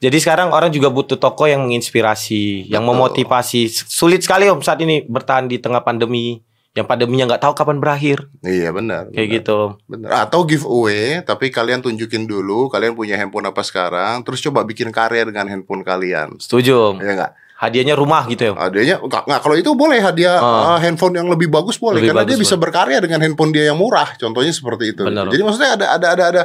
Jadi 0.00 0.16
sekarang 0.16 0.48
orang 0.48 0.72
juga 0.72 0.88
butuh 0.88 1.20
toko 1.20 1.44
yang 1.44 1.68
menginspirasi, 1.68 2.72
yang 2.72 2.88
Betul. 2.88 2.96
memotivasi. 2.96 3.68
Sulit 3.68 4.24
sekali 4.24 4.48
om 4.48 4.64
saat 4.64 4.80
ini 4.80 5.04
bertahan 5.04 5.44
di 5.44 5.60
tengah 5.60 5.84
pandemi. 5.84 6.40
Yang 6.70 6.86
pandeminya 6.86 7.24
nggak 7.34 7.42
tahu 7.42 7.52
kapan 7.52 7.82
berakhir. 7.82 8.30
Iya 8.40 8.70
benar. 8.70 9.10
Kayak 9.10 9.26
benar. 9.26 9.36
gitu. 9.42 9.58
Om. 9.58 9.90
Bener. 9.90 10.08
Atau 10.14 10.46
giveaway, 10.46 11.18
tapi 11.20 11.50
kalian 11.50 11.82
tunjukin 11.82 12.30
dulu 12.30 12.70
kalian 12.70 12.94
punya 12.94 13.18
handphone 13.18 13.42
apa 13.44 13.66
sekarang, 13.66 14.22
terus 14.22 14.38
coba 14.38 14.62
bikin 14.62 14.90
karya 14.90 15.26
dengan 15.26 15.50
handphone 15.50 15.82
kalian. 15.82 16.38
Setuju 16.38 16.94
om. 16.94 16.96
Ya 16.98 17.10
enggak? 17.10 17.32
Hadiahnya 17.58 17.92
rumah 17.92 18.22
gitu 18.24 18.48
ya. 18.48 18.52
Om. 18.54 18.62
Adanya 18.62 18.96
enggak, 19.02 19.22
enggak 19.26 19.40
kalau 19.42 19.56
itu 19.58 19.70
boleh 19.74 19.98
hadiah 19.98 20.38
Ah. 20.38 20.74
uh, 20.74 20.78
handphone 20.78 21.12
yang 21.12 21.26
lebih 21.26 21.50
bagus 21.50 21.74
boleh 21.74 21.98
Lebih 22.00 22.14
karena 22.14 22.22
bagus 22.22 22.30
dia 22.30 22.38
bisa 22.38 22.54
boleh. 22.54 22.62
berkarya 22.64 22.98
dengan 23.02 23.18
handphone 23.20 23.50
dia 23.50 23.64
yang 23.66 23.76
murah. 23.76 24.08
Contohnya 24.14 24.54
seperti 24.54 24.94
itu. 24.94 25.02
Benar. 25.02 25.26
Jadi 25.26 25.42
maksudnya 25.42 25.70
ada 25.74 25.86
ada 25.90 26.06
ada 26.14 26.24
ada 26.30 26.42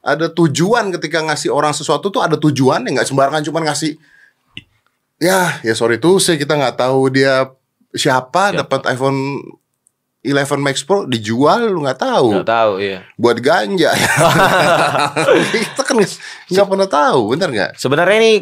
ada 0.00 0.26
tujuan 0.32 0.88
ketika 0.96 1.20
ngasih 1.20 1.52
orang 1.52 1.70
sesuatu 1.70 2.08
tuh 2.08 2.24
ada 2.24 2.40
tujuan 2.40 2.80
ya 2.80 2.96
nggak 2.96 3.06
sembarangan 3.06 3.44
cuma 3.44 3.60
ngasih 3.60 3.98
ya 5.18 5.60
ya 5.60 5.74
sorry 5.74 5.96
tuh 5.96 6.16
saya 6.16 6.36
kita 6.36 6.54
nggak 6.54 6.76
tahu 6.78 7.08
dia 7.08 7.50
siapa, 7.90 8.52
Siapa. 8.52 8.60
dapat 8.60 8.80
iPhone 8.92 9.18
11 10.26 10.58
Max 10.58 10.82
Pro 10.82 11.06
dijual 11.06 11.70
lu 11.70 11.86
nggak 11.86 12.02
tahu 12.02 12.42
Nggak 12.42 12.50
tahu 12.50 12.72
iya. 12.82 13.06
buat 13.14 13.38
ganja 13.38 13.94
kita 15.54 15.82
kan 15.86 15.96
nggak 16.50 16.66
pernah 16.66 16.88
tahu 16.90 17.20
bener 17.32 17.48
nggak 17.54 17.70
Sebenarnya 17.78 18.18
ini 18.18 18.32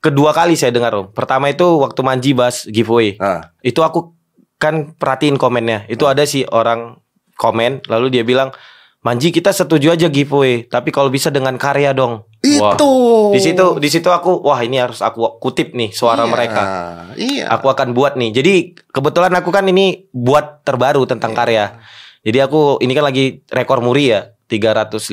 kedua 0.00 0.32
kali 0.32 0.56
saya 0.56 0.72
dengar 0.72 0.96
om. 0.96 1.06
Pertama 1.12 1.52
itu 1.52 1.64
waktu 1.80 2.00
Manji 2.00 2.30
bahas 2.32 2.64
giveaway. 2.66 3.20
ah 3.20 3.52
Itu 3.60 3.84
aku 3.84 4.16
kan 4.56 4.96
perhatiin 4.96 5.36
komennya. 5.36 5.86
Itu 5.86 6.08
ada 6.08 6.24
sih 6.24 6.48
orang 6.48 7.00
komen 7.36 7.84
lalu 7.88 8.20
dia 8.20 8.24
bilang 8.24 8.52
Manji 9.00 9.32
kita 9.32 9.48
setuju 9.48 9.96
aja 9.96 10.12
giveaway, 10.12 10.68
tapi 10.68 10.92
kalau 10.92 11.08
bisa 11.08 11.32
dengan 11.32 11.56
karya 11.56 11.96
dong. 11.96 12.28
Itu 12.40 12.92
Di 13.30 13.38
situ 13.38 13.76
di 13.76 13.88
situ 13.88 14.08
aku 14.08 14.40
wah 14.40 14.56
ini 14.58 14.76
harus 14.76 15.00
aku 15.00 15.36
kutip 15.36 15.72
nih 15.72 15.92
suara 15.92 16.24
Iya, 16.24 16.30
mereka. 16.30 16.62
iya 17.14 17.44
Aku 17.50 17.68
akan 17.68 17.92
buat 17.92 18.16
nih. 18.16 18.32
Jadi 18.32 18.54
kebetulan 18.86 19.32
aku 19.32 19.48
kan 19.48 19.64
ini 19.64 20.08
buat 20.10 20.64
terbaru 20.64 21.04
tentang 21.04 21.30
karya. 21.30 21.76
Jadi 22.20 22.38
aku 22.38 22.76
ini 22.78 22.92
kan 22.92 23.04
lagi 23.04 23.44
rekor 23.46 23.80
muri 23.80 24.08
ya 24.10 24.32
350 24.46 25.08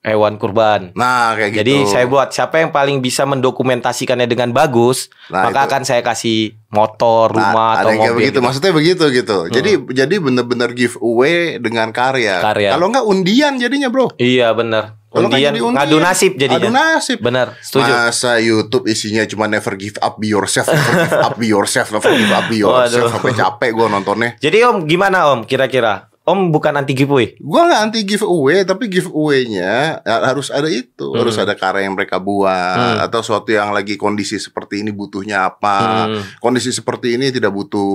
hewan 0.00 0.36
kurban. 0.36 0.96
nah 0.96 1.36
kayak 1.36 1.50
gitu 1.52 1.60
Jadi 1.60 1.74
saya 1.86 2.08
buat 2.08 2.32
siapa 2.32 2.56
yang 2.56 2.72
paling 2.72 2.98
bisa 2.98 3.28
mendokumentasikannya 3.28 4.24
dengan 4.24 4.48
bagus, 4.48 5.12
Nah, 5.28 5.44
maka 5.44 5.60
itu. 5.60 5.68
akan 5.68 5.82
saya 5.84 6.00
kasih 6.00 6.56
motor, 6.70 7.28
Nah, 7.30 7.52
rumah 7.52 7.68
ada 7.74 7.80
atau 7.82 7.90
kayak 7.90 8.00
mobil. 8.00 8.16
begitu, 8.16 8.32
gitu. 8.32 8.40
maksudnya 8.40 8.72
begitu 8.72 9.04
gitu. 9.12 9.38
Jadi 9.50 9.70
jadi 9.92 10.14
bener-bener 10.16 10.72
giveaway 10.72 11.60
dengan 11.60 11.92
karya. 11.92 12.40
Karya. 12.40 12.70
Kalau 12.72 12.88
enggak 12.88 13.04
undian 13.04 13.52
jadinya, 13.56 13.92
Bro. 13.92 14.16
Iya 14.16 14.56
benar. 14.56 14.99
Kalau 15.10 15.26
nggak 15.26 15.42
Undian, 15.42 15.54
jadi 15.58 15.60
undian, 15.66 15.78
ngadu 15.82 15.96
nasib 15.98 16.32
jadinya. 16.38 16.62
Adu 16.62 16.70
nasib. 16.70 17.18
Benar, 17.18 17.58
setuju. 17.58 17.90
Masa 17.90 18.38
YouTube 18.38 18.86
isinya 18.86 19.26
cuma 19.26 19.50
never 19.50 19.74
give 19.74 19.98
up 19.98 20.22
be 20.22 20.30
yourself, 20.30 20.70
never 20.70 20.94
give 21.02 21.18
up 21.18 21.34
be 21.34 21.46
yourself, 21.50 21.90
never 21.90 22.14
give 22.14 22.30
up 22.30 22.46
be 22.46 22.62
yourself 22.62 23.10
sampai 23.18 23.34
capek 23.34 23.70
gua 23.74 23.90
nontonnya. 23.90 24.38
Jadi 24.38 24.62
Om 24.70 24.86
gimana 24.86 25.34
Om 25.34 25.50
kira-kira? 25.50 26.09
Om 26.20 26.52
bukan 26.52 26.76
anti 26.76 26.92
giveaway. 26.92 27.32
Gua 27.40 27.64
nggak 27.64 27.80
anti 27.80 28.00
giveaway, 28.04 28.60
tapi 28.62 28.92
giveaway-nya 28.92 30.04
ya, 30.04 30.16
harus 30.20 30.52
ada 30.52 30.68
itu, 30.68 31.08
Hmm. 31.08 31.16
harus 31.16 31.34
ada 31.34 31.56
karya 31.56 31.88
yang 31.88 31.96
mereka 31.96 32.20
buat 32.20 33.00
Hmm. 33.00 33.04
atau 33.08 33.24
suatu 33.24 33.48
yang 33.48 33.72
lagi 33.72 33.96
kondisi 33.96 34.36
seperti 34.36 34.84
ini 34.84 34.92
butuhnya 34.92 35.48
apa. 35.48 36.06
Hmm. 36.06 36.22
Kondisi 36.38 36.70
seperti 36.70 37.16
ini 37.16 37.32
tidak 37.32 37.50
butuh 37.50 37.88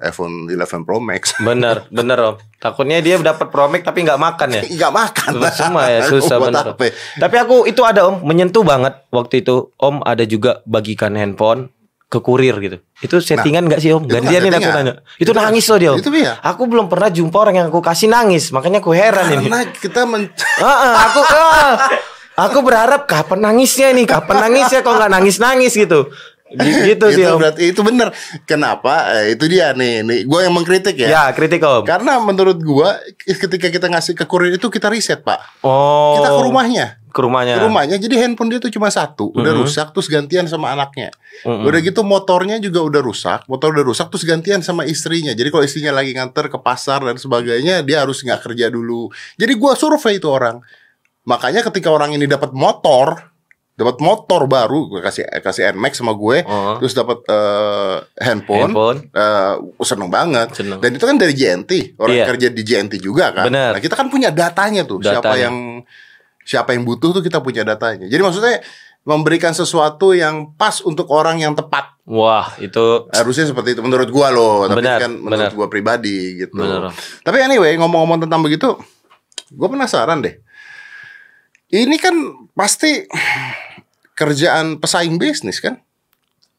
iPhone 0.00 0.48
11 0.48 0.82
Pro 0.82 0.98
Max. 0.98 1.36
Bener, 1.44 1.84
bener 1.88 2.18
Om. 2.18 2.34
Takutnya 2.56 2.98
dia 2.98 3.20
dapat 3.20 3.52
promek 3.52 3.84
tapi 3.84 4.02
nggak 4.02 4.18
makan 4.18 4.48
ya. 4.50 4.62
Nggak 4.64 4.92
makan. 4.96 5.30
Cuma 5.52 5.82
ya 5.86 6.00
susah 6.10 6.36
Buat 6.40 6.48
bener. 6.50 6.64
apa? 6.72 6.84
Tapi 7.20 7.36
aku 7.36 7.56
itu 7.68 7.84
ada 7.84 8.08
Om 8.08 8.24
menyentuh 8.24 8.64
banget 8.64 9.04
waktu 9.12 9.44
itu. 9.44 9.68
Om 9.76 10.00
ada 10.00 10.24
juga 10.24 10.64
bagikan 10.64 11.12
handphone 11.12 11.68
ke 12.06 12.18
kurir 12.22 12.54
gitu. 12.62 12.76
Itu 13.02 13.18
settingan 13.18 13.66
nggak 13.66 13.80
sih 13.82 13.90
Om? 13.90 14.06
itu 14.06 14.14
Gantian 14.14 14.42
ini 14.46 14.56
aku 14.56 14.70
nanya. 14.70 14.94
Itu 15.18 15.30
nangis 15.34 15.66
loh 15.66 15.78
dia 15.78 15.90
Om. 15.94 15.98
Itu 15.98 16.10
iya. 16.14 16.38
Aku 16.38 16.70
belum 16.70 16.86
pernah 16.86 17.10
jumpa 17.10 17.34
orang 17.34 17.54
yang 17.58 17.66
aku 17.68 17.82
kasih 17.82 18.06
nangis, 18.06 18.54
makanya 18.54 18.78
aku 18.78 18.94
heran 18.94 19.26
ini. 19.34 19.50
Karena 19.50 19.62
kita 19.74 20.00
men 20.06 20.30
Heeh, 20.36 20.92
aku 21.02 21.20
ah, 21.34 21.70
aku 22.46 22.58
berharap 22.62 23.10
kapan 23.10 23.50
nangisnya 23.50 23.90
nih, 23.90 24.06
kapan 24.06 24.36
nangisnya 24.48 24.86
kok 24.86 24.94
nggak 24.94 25.10
nangis 25.10 25.36
nangis 25.42 25.74
gitu. 25.74 26.14
Gitu 26.46 27.06
sih 27.10 27.26
itu 27.26 27.32
Om. 27.34 27.38
berarti 27.42 27.62
itu 27.74 27.80
benar. 27.82 28.14
Kenapa? 28.46 29.10
Eh, 29.18 29.34
itu 29.34 29.50
dia 29.50 29.74
nih. 29.74 30.06
Nih, 30.06 30.20
gue 30.22 30.40
yang 30.46 30.54
mengkritik 30.54 30.94
ya. 30.94 31.08
Ya 31.10 31.22
kritik 31.34 31.58
Om. 31.58 31.82
Karena 31.82 32.22
menurut 32.22 32.62
gua 32.62 33.02
ketika 33.26 33.66
kita 33.66 33.90
ngasih 33.90 34.14
ke 34.14 34.22
kurir 34.30 34.54
itu 34.54 34.70
kita 34.70 34.86
riset, 34.86 35.26
Pak. 35.26 35.42
Oh. 35.66 36.14
Kita 36.22 36.30
ke 36.30 36.42
rumahnya. 36.46 36.86
Ke 37.10 37.20
rumahnya. 37.26 37.58
Ke 37.58 37.62
rumahnya. 37.66 37.96
Jadi 37.98 38.14
handphone 38.22 38.54
dia 38.54 38.60
tuh 38.62 38.70
cuma 38.70 38.86
satu, 38.94 39.34
udah 39.34 39.52
Mhm. 39.56 39.60
rusak 39.66 39.90
terus 39.90 40.06
gantian 40.06 40.46
sama 40.46 40.70
anaknya. 40.70 41.10
Mm-mm. 41.42 41.66
Udah 41.66 41.80
gitu 41.82 42.06
motornya 42.06 42.62
juga 42.62 42.78
udah 42.84 43.00
rusak, 43.02 43.42
motor 43.50 43.74
udah 43.74 43.82
rusak 43.82 44.06
terus 44.12 44.22
gantian 44.22 44.62
sama 44.62 44.86
istrinya. 44.86 45.34
Jadi 45.34 45.48
kalau 45.50 45.64
istrinya 45.66 45.96
lagi 45.96 46.14
nganter 46.14 46.46
ke 46.46 46.58
pasar 46.62 47.02
dan 47.02 47.18
sebagainya, 47.18 47.82
dia 47.82 48.06
harus 48.06 48.22
nggak 48.22 48.46
kerja 48.46 48.70
dulu. 48.70 49.10
Jadi 49.34 49.52
gua 49.58 49.74
survei 49.74 50.22
itu 50.22 50.30
orang. 50.30 50.62
Makanya 51.26 51.66
ketika 51.66 51.90
orang 51.90 52.14
ini 52.14 52.30
dapat 52.30 52.54
motor, 52.54 53.34
dapat 53.76 54.00
motor 54.00 54.48
baru, 54.48 54.88
gue 54.88 55.04
kasih 55.04 55.28
kasih 55.38 55.76
Nmax 55.76 56.00
sama 56.00 56.16
gue, 56.16 56.40
Oh. 56.42 56.80
terus 56.80 56.96
dapat 56.96 57.20
eh, 57.28 57.96
handphone, 58.18 58.72
Handphone. 58.72 58.98
eh, 59.12 59.54
seneng 59.84 60.08
banget. 60.08 60.48
Seneng. 60.56 60.80
Dan 60.80 60.96
itu 60.96 61.04
kan 61.04 61.16
dari 61.16 61.36
JNT, 61.36 61.94
orang 62.00 62.16
Iya. 62.16 62.24
kerja 62.24 62.48
di 62.48 62.62
JNT 62.64 62.94
juga 62.96 63.30
kan. 63.30 63.44
Bener. 63.46 63.76
Nah, 63.76 63.80
kita 63.80 63.92
kan 63.92 64.08
punya 64.08 64.32
datanya 64.32 64.82
tuh, 64.82 64.98
siapa 64.98 65.20
Datanya. 65.20 65.44
yang 65.46 65.56
siapa 66.40 66.72
yang 66.72 66.82
butuh 66.82 67.12
tuh 67.12 67.20
kita 67.20 67.44
punya 67.44 67.62
datanya. 67.62 68.08
Jadi 68.08 68.22
maksudnya 68.22 68.64
memberikan 69.04 69.52
sesuatu 69.52 70.10
yang 70.10 70.56
pas 70.56 70.80
untuk 70.80 71.06
orang 71.10 71.38
yang 71.38 71.52
tepat. 71.52 71.94
Wah, 72.06 72.54
itu 72.56 73.06
Harusnya 73.10 73.44
seperti 73.44 73.74
itu 73.74 73.82
menurut 73.82 74.08
gua 74.08 74.30
loh, 74.30 74.64
tapi 74.64 74.80
Benar, 74.80 74.98
kan 74.98 75.12
menurut 75.12 75.46
benar. 75.46 75.58
gua 75.58 75.68
pribadi 75.68 76.40
gitu. 76.40 76.56
Benar. 76.56 76.90
Tapi 77.20 77.38
anyway, 77.38 77.76
ngomong-ngomong 77.76 78.24
tentang 78.24 78.40
begitu, 78.40 78.72
gua 79.52 79.68
penasaran 79.68 80.22
deh. 80.22 80.38
Ini 81.66 81.98
kan 81.98 82.14
pasti 82.54 83.02
kerjaan 84.16 84.80
pesaing 84.80 85.20
bisnis 85.20 85.60
kan? 85.60 85.78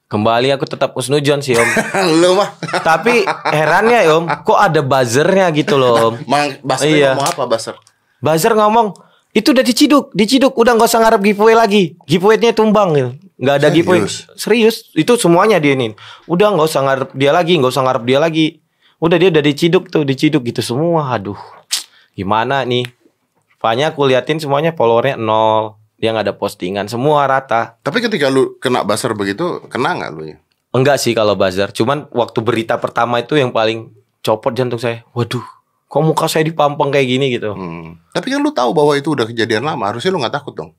Kembali 0.08 0.56
aku 0.56 0.64
tetap 0.64 0.96
usnujon 0.96 1.44
sih 1.44 1.58
om. 1.58 1.68
Lu 2.24 2.40
mah. 2.40 2.56
Tapi 2.80 3.28
herannya 3.52 4.08
ya 4.08 4.14
om, 4.16 4.26
kok 4.30 4.56
ada 4.56 4.80
buzzernya 4.80 5.52
gitu 5.52 5.76
loh 5.76 6.14
om. 6.14 6.16
Mang 6.32 6.56
Baser 6.64 6.88
Iya. 6.88 7.12
ngomong 7.12 7.28
apa 7.28 7.44
Baser? 7.44 7.76
Buzzer 8.18 8.54
ngomong 8.56 8.88
itu 9.36 9.54
udah 9.54 9.62
diciduk, 9.62 10.10
diciduk, 10.16 10.56
udah 10.56 10.74
nggak 10.74 10.90
usah 10.90 11.04
ngarep 11.04 11.22
giveaway 11.22 11.54
lagi, 11.54 11.84
giveaway-nya 12.08 12.56
tumbang 12.56 12.90
gitu. 12.96 13.10
Nggak 13.38 13.56
ada 13.56 13.68
Serius? 13.68 13.76
giveaway. 13.78 14.02
Serius, 14.34 14.76
itu 14.96 15.14
semuanya 15.14 15.62
dia 15.62 15.78
ini. 15.78 15.94
Udah 16.26 16.56
nggak 16.56 16.66
usah 16.66 16.82
ngarep 16.82 17.10
dia 17.14 17.30
lagi, 17.30 17.54
nggak 17.54 17.70
usah 17.70 17.84
ngarep 17.86 18.04
dia 18.08 18.18
lagi. 18.18 18.48
Udah 18.98 19.18
dia 19.22 19.30
udah 19.30 19.44
diciduk 19.46 19.94
tuh, 19.94 20.02
diciduk 20.02 20.42
gitu 20.42 20.66
semua. 20.66 21.14
Aduh, 21.14 21.38
gimana 22.18 22.66
nih? 22.66 22.90
Rupanya 23.54 23.94
aku 23.94 24.10
liatin 24.10 24.42
semuanya 24.42 24.74
followernya 24.74 25.22
nol. 25.22 25.77
Dia 25.98 26.14
nggak 26.14 26.30
ada 26.30 26.36
postingan, 26.38 26.86
semua 26.86 27.26
rata. 27.26 27.82
Tapi 27.82 28.06
ketika 28.06 28.30
lu 28.30 28.58
kena 28.62 28.86
Baser 28.86 29.18
begitu, 29.18 29.66
kena 29.66 29.98
nggak 29.98 30.12
lu 30.14 30.24
ya? 30.30 30.38
Enggak 30.76 31.02
sih 31.02 31.18
kalau 31.18 31.34
buzzer, 31.34 31.74
cuman 31.74 32.06
waktu 32.14 32.40
berita 32.44 32.78
pertama 32.78 33.18
itu 33.24 33.34
yang 33.34 33.50
paling 33.50 33.90
copot 34.22 34.54
jantung 34.54 34.78
saya. 34.78 35.02
Waduh, 35.16 35.42
kok 35.90 36.04
muka 36.04 36.30
saya 36.30 36.46
dipampang 36.46 36.94
kayak 36.94 37.08
gini 37.08 37.34
gitu. 37.34 37.56
Hmm. 37.56 37.98
Tapi 38.14 38.28
kan 38.30 38.44
lu 38.44 38.54
tahu 38.54 38.76
bahwa 38.76 38.94
itu 38.94 39.16
udah 39.16 39.26
kejadian 39.26 39.66
lama, 39.66 39.90
harusnya 39.90 40.14
lu 40.14 40.22
nggak 40.22 40.36
takut 40.38 40.54
dong. 40.54 40.72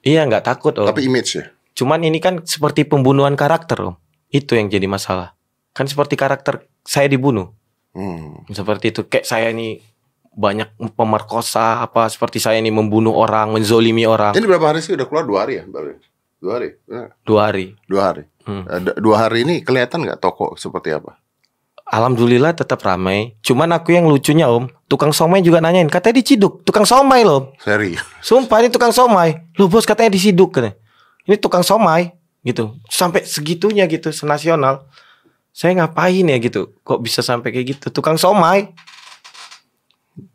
Iya 0.00 0.24
nggak 0.24 0.46
takut 0.46 0.72
om. 0.80 0.88
Tapi 0.88 1.04
image 1.04 1.36
ya. 1.36 1.44
Cuman 1.76 2.00
ini 2.00 2.22
kan 2.22 2.40
seperti 2.46 2.88
pembunuhan 2.88 3.36
karakter 3.36 3.92
om. 3.92 3.94
Itu 4.32 4.56
yang 4.56 4.72
jadi 4.72 4.88
masalah. 4.88 5.36
Kan 5.76 5.90
seperti 5.90 6.16
karakter 6.16 6.64
saya 6.86 7.10
dibunuh. 7.10 7.52
Hmm. 7.92 8.46
Seperti 8.48 8.94
itu. 8.94 9.04
Kayak 9.04 9.26
saya 9.28 9.52
ini 9.52 9.82
banyak 10.30 10.70
pemerkosa 10.94 11.82
apa 11.82 12.06
seperti 12.06 12.38
saya 12.38 12.58
ini 12.58 12.70
membunuh 12.70 13.12
orang, 13.12 13.50
menzolimi 13.50 14.06
orang. 14.06 14.32
Ini 14.32 14.46
berapa 14.46 14.70
hari 14.70 14.80
sih 14.80 14.94
udah 14.94 15.06
keluar 15.06 15.24
dua 15.26 15.38
hari 15.42 15.58
ya? 15.58 15.64
baru? 15.66 15.98
Dua 16.40 16.52
hari. 16.56 16.68
Nah, 16.86 17.08
Dua 17.20 17.40
hari. 17.44 17.64
Dua 17.84 18.02
hari. 18.02 18.22
Hmm. 18.46 18.64
Ada- 18.64 18.96
Dua 18.96 19.16
hari 19.18 19.44
ini 19.44 19.54
kelihatan 19.60 20.06
nggak 20.06 20.18
toko 20.18 20.56
seperti 20.56 20.94
apa? 20.94 21.20
Alhamdulillah 21.84 22.54
tetap 22.54 22.78
ramai. 22.80 23.34
Cuman 23.42 23.66
aku 23.74 23.90
yang 23.90 24.06
lucunya 24.06 24.46
om, 24.46 24.70
tukang 24.86 25.10
somai 25.10 25.42
juga 25.42 25.58
nanyain, 25.58 25.90
katanya 25.90 26.22
diciduk, 26.22 26.62
tukang 26.62 26.86
somai 26.86 27.26
loh. 27.26 27.50
Seri. 27.58 27.98
Sumpah 28.22 28.62
ini 28.62 28.70
tukang 28.70 28.94
somai. 28.94 29.42
Lu 29.58 29.66
bos 29.66 29.82
katanya 29.82 30.14
disiduk 30.14 30.54
katanya. 30.54 30.78
Ini 31.26 31.34
tukang 31.36 31.66
somai 31.66 32.14
gitu. 32.46 32.78
Sampai 32.86 33.26
segitunya 33.26 33.90
gitu 33.90 34.14
senasional. 34.14 34.86
Saya 35.50 35.74
ngapain 35.76 36.22
ya 36.22 36.38
gitu? 36.38 36.78
Kok 36.86 37.02
bisa 37.02 37.26
sampai 37.26 37.50
kayak 37.50 37.66
gitu? 37.76 37.86
Tukang 37.90 38.14
somai. 38.14 38.70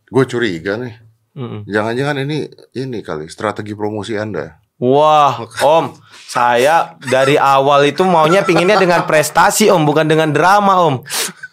Gue 0.09 0.25
curiga 0.29 0.77
nih. 0.77 0.95
Jangan-jangan 1.67 2.23
ini 2.23 2.47
ini 2.79 3.03
kali 3.03 3.27
strategi 3.27 3.75
promosi 3.75 4.15
Anda. 4.15 4.55
Wah, 4.75 5.39
Om, 5.63 5.95
saya 6.27 6.99
dari 6.99 7.39
awal 7.39 7.95
itu 7.95 8.03
maunya 8.03 8.43
pinginnya 8.43 8.75
dengan 8.75 9.07
prestasi, 9.07 9.71
Om, 9.71 9.87
bukan 9.87 10.03
dengan 10.03 10.35
drama, 10.35 10.83
Om. 10.83 10.99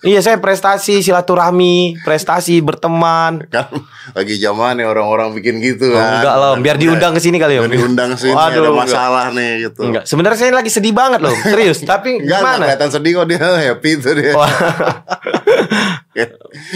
Iya, 0.03 0.19
saya 0.19 0.37
prestasi, 0.37 0.99
silaturahmi, 0.99 1.95
prestasi, 2.03 2.59
berteman. 2.59 3.47
Kan 3.47 3.71
lagi 4.12 4.35
zamannya 4.35 4.83
orang-orang 4.83 5.31
bikin 5.33 5.59
gitu 5.59 5.88
Oh, 5.88 5.97
kan. 5.97 6.19
enggak 6.19 6.35
lah, 6.35 6.49
Om, 6.53 6.59
biar 6.59 6.75
diundang 6.75 7.15
ke 7.15 7.23
sini 7.23 7.38
kali, 7.38 7.55
Om. 7.57 7.65
Biar 7.65 7.79
diundang 7.79 8.11
sini 8.17 8.35
Waduh, 8.35 8.51
ada 8.51 8.59
enggak. 8.61 8.83
masalah 8.83 9.27
nih 9.31 9.51
gitu. 9.62 9.81
Enggak, 9.87 10.05
sebenarnya 10.05 10.38
saya 10.38 10.53
lagi 10.53 10.69
sedih 10.69 10.91
banget 10.91 11.23
loh, 11.23 11.31
serius. 11.47 11.79
Tapi 11.81 12.19
Enggak, 12.19 12.27
enggak 12.27 12.41
gimana? 12.43 12.65
kelihatan 12.67 12.91
sedih 12.91 13.11
kok 13.15 13.27
dia 13.27 13.38
happy 13.62 13.91
tuh 13.97 14.12
dia. 14.12 14.33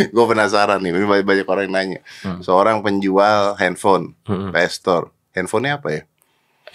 Gue 0.09 0.25
penasaran 0.27 0.79
nih, 0.81 0.91
banyak, 0.95 1.27
banyak 1.27 1.47
orang 1.47 1.65
yang 1.67 1.75
nanya. 1.75 2.01
Hmm. 2.23 2.41
Seorang 2.41 2.81
penjual 2.81 3.55
handphone. 3.57 4.15
PS 4.25 4.73
Store. 4.77 5.11
Handphonenya 5.35 5.77
apa 5.77 5.89
ya? 5.91 6.03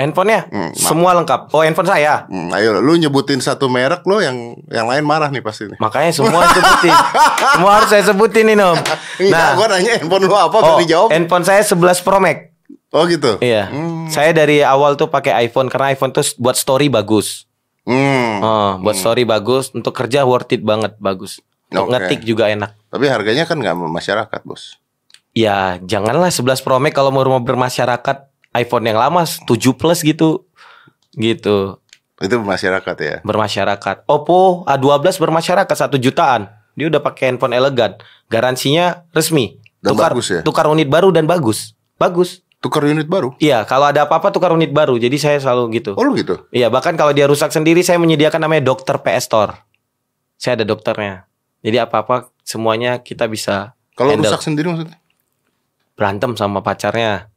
Handphonenya 0.01 0.49
Hmm, 0.49 0.73
semua 0.73 1.13
lengkap. 1.13 1.53
Oh, 1.53 1.61
handphone 1.61 1.85
saya. 1.85 2.25
Hmm, 2.25 2.49
ayo 2.57 2.81
lu 2.81 2.97
nyebutin 2.97 3.37
satu 3.37 3.69
merek 3.69 4.01
lo 4.09 4.17
yang 4.17 4.57
yang 4.73 4.89
lain 4.89 5.05
marah 5.05 5.29
nih 5.29 5.45
pasti 5.45 5.69
nih. 5.69 5.77
Makanya 5.77 6.09
semua 6.09 6.41
sebutin. 6.49 6.93
semua 7.53 7.71
harus 7.77 7.89
saya 7.93 8.03
sebutin 8.09 8.49
ini, 8.49 8.57
Om. 8.57 8.81
Enggak, 9.21 9.29
Nah, 9.29 9.49
gua 9.53 9.65
nanya 9.69 10.01
handphone 10.01 10.25
lu 10.25 10.33
apa 10.33 10.57
oh, 10.57 10.81
dijawab. 10.81 11.13
handphone 11.13 11.45
saya 11.45 11.61
11 11.61 12.01
Pro 12.01 12.17
Max. 12.17 12.49
Oh 12.89 13.05
gitu. 13.05 13.37
Iya. 13.39 13.69
Hmm. 13.69 14.09
Saya 14.09 14.33
dari 14.33 14.65
awal 14.65 14.97
tuh 14.97 15.07
pakai 15.07 15.45
iPhone 15.45 15.69
karena 15.69 15.93
iPhone 15.93 16.11
tuh 16.11 16.25
buat 16.41 16.57
story 16.57 16.89
bagus. 16.89 17.45
Hmm. 17.85 18.41
Oh, 18.41 18.71
buat 18.81 18.97
story 18.97 19.25
bagus, 19.25 19.69
untuk 19.71 19.93
kerja 19.93 20.25
worth 20.25 20.49
it 20.53 20.61
banget, 20.61 20.97
bagus. 20.97 21.41
Untuk 21.69 21.87
Oke. 21.87 21.93
ngetik 21.97 22.21
juga 22.25 22.49
enak. 22.49 22.73
Tapi 22.89 23.05
harganya 23.05 23.45
kan 23.45 23.57
nggak 23.57 23.77
masyarakat, 23.77 24.41
Bos. 24.43 24.81
Ya, 25.31 25.79
janganlah 25.79 26.27
11 26.27 26.59
Pro 26.59 26.77
Max 26.77 26.91
kalau 26.91 27.09
mau 27.09 27.23
mau 27.23 27.39
bermasyarakat 27.39 28.30
iPhone 28.51 28.85
yang 28.87 28.99
lama 28.99 29.23
7 29.23 29.47
Plus 29.75 29.99
gitu. 30.03 30.43
Gitu, 31.11 31.75
Itu 32.23 32.35
masyarakat 32.39 32.95
ya. 33.03 33.15
bermasyarakat. 33.27 34.07
Oppo 34.07 34.63
A12 34.63 35.19
bermasyarakat 35.19 35.75
1 35.91 35.99
jutaan. 35.99 36.47
Dia 36.79 36.87
udah 36.87 37.03
pakai 37.03 37.35
handphone 37.35 37.51
elegan. 37.51 37.99
Garansinya 38.31 39.03
resmi. 39.11 39.59
Dan 39.83 39.97
tukar 39.97 40.13
bagus 40.15 40.27
ya? 40.29 40.39
tukar 40.45 40.65
unit 40.71 40.87
baru 40.87 41.11
dan 41.11 41.27
bagus. 41.27 41.75
Bagus. 41.99 42.39
Tukar 42.61 42.85
unit 42.85 43.09
baru. 43.09 43.33
Iya, 43.41 43.65
kalau 43.65 43.89
ada 43.89 44.05
apa-apa 44.05 44.29
tukar 44.29 44.53
unit 44.53 44.69
baru. 44.69 44.95
Jadi 44.95 45.17
saya 45.17 45.37
selalu 45.41 45.81
gitu. 45.81 45.91
Oh 45.97 46.05
lu 46.05 46.13
gitu. 46.15 46.45
Iya, 46.53 46.69
bahkan 46.69 46.93
kalau 46.93 47.11
dia 47.11 47.25
rusak 47.25 47.49
sendiri 47.49 47.81
saya 47.81 47.97
menyediakan 47.97 48.39
namanya 48.39 48.69
dokter 48.71 48.95
PS 49.01 49.25
Store. 49.27 49.57
Saya 50.37 50.61
ada 50.61 50.65
dokternya. 50.69 51.25
Jadi 51.65 51.77
apa-apa 51.81 52.29
semuanya 52.45 53.01
kita 53.01 53.25
bisa 53.27 53.73
Kalau 53.97 54.13
rusak 54.15 54.39
sendiri 54.45 54.69
maksudnya? 54.69 55.01
berantem 55.97 56.33
sama 56.33 56.65
pacarnya 56.65 57.29